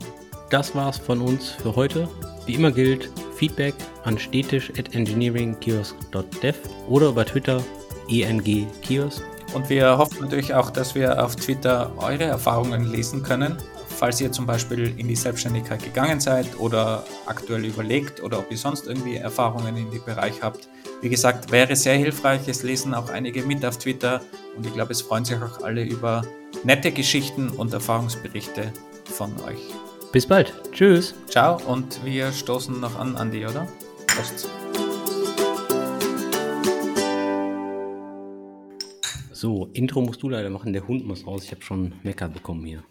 Das 0.50 0.74
war's 0.74 0.98
von 0.98 1.20
uns 1.20 1.50
für 1.50 1.76
heute. 1.76 2.08
Wie 2.45 2.54
immer 2.54 2.72
gilt 2.72 3.10
Feedback 3.36 3.76
an 4.06 4.18
stetisch@engineeringkiosk.dev 4.18 6.56
oder 6.88 7.10
über 7.10 7.26
Twitter 7.26 7.62
engkiosk. 8.10 9.22
Und 9.54 9.70
wir 9.70 9.98
hoffen 9.98 10.22
natürlich 10.22 10.54
auch, 10.54 10.70
dass 10.70 10.95
wir 10.95 11.22
auf 11.22 11.36
Twitter 11.36 11.91
eure 11.98 12.24
Erfahrungen 12.24 12.89
lesen 12.89 13.22
können 13.22 13.58
falls 13.98 14.22
ihr 14.22 14.32
zum 14.32 14.45
Beispiel 14.45 14.93
in 14.98 15.08
die 15.08 15.16
Selbstständigkeit 15.16 15.84
gegangen 15.84 16.20
seid 16.20 16.60
oder 16.60 17.04
aktuell 17.26 17.66
überlegt 17.66 18.22
oder 18.22 18.39
ob 18.39 18.52
ihr 18.52 18.58
sonst 18.58 18.88
irgendwie 18.88 19.16
Erfahrungen 19.16 19.76
in 19.76 19.89
dem 19.89 20.04
Bereich 20.04 20.41
habt. 20.41 20.70
Wie 21.02 21.10
gesagt, 21.10 21.52
wäre 21.52 21.76
sehr 21.76 21.95
hilfreich. 21.95 22.48
Es 22.48 22.64
lesen 22.64 22.93
auch 22.93 23.10
einige 23.10 23.41
mit 23.43 23.66
auf 23.66 23.78
Twitter 23.78 24.22
und 24.56 24.66
ich 24.66 24.74
glaube, 24.74 24.91
es 24.91 25.02
freuen 25.02 25.26
sich 25.26 25.38
auch 25.38 25.64
alle 25.64 25.84
über 25.84 26.22
nette 26.64 26.91
Geschichten 26.91 27.50
und 27.50 27.74
Erfahrungsberichte 27.74 28.72
von 29.06 29.32
euch. 29.41 29.60
Bis 30.12 30.26
bald. 30.26 30.54
Tschüss. 30.72 31.16
Ciao 31.28 31.60
und 31.68 32.04
wir 32.06 32.32
stoßen 32.32 32.80
noch 32.80 32.98
an, 33.00 33.16
Andi, 33.16 33.45
oder? 33.45 33.68
Prost. 34.08 34.48
So, 39.32 39.70
Intro 39.74 40.02
musst 40.02 40.24
du 40.24 40.30
leider 40.30 40.50
machen. 40.50 40.74
Der 40.74 40.88
Hund 40.88 41.06
muss 41.06 41.28
raus. 41.28 41.43
Ich 41.43 41.52
habe 41.52 41.62
schon 41.62 41.93
Mecker 42.04 42.28
bekommen 42.28 42.66
hier. 42.66 42.84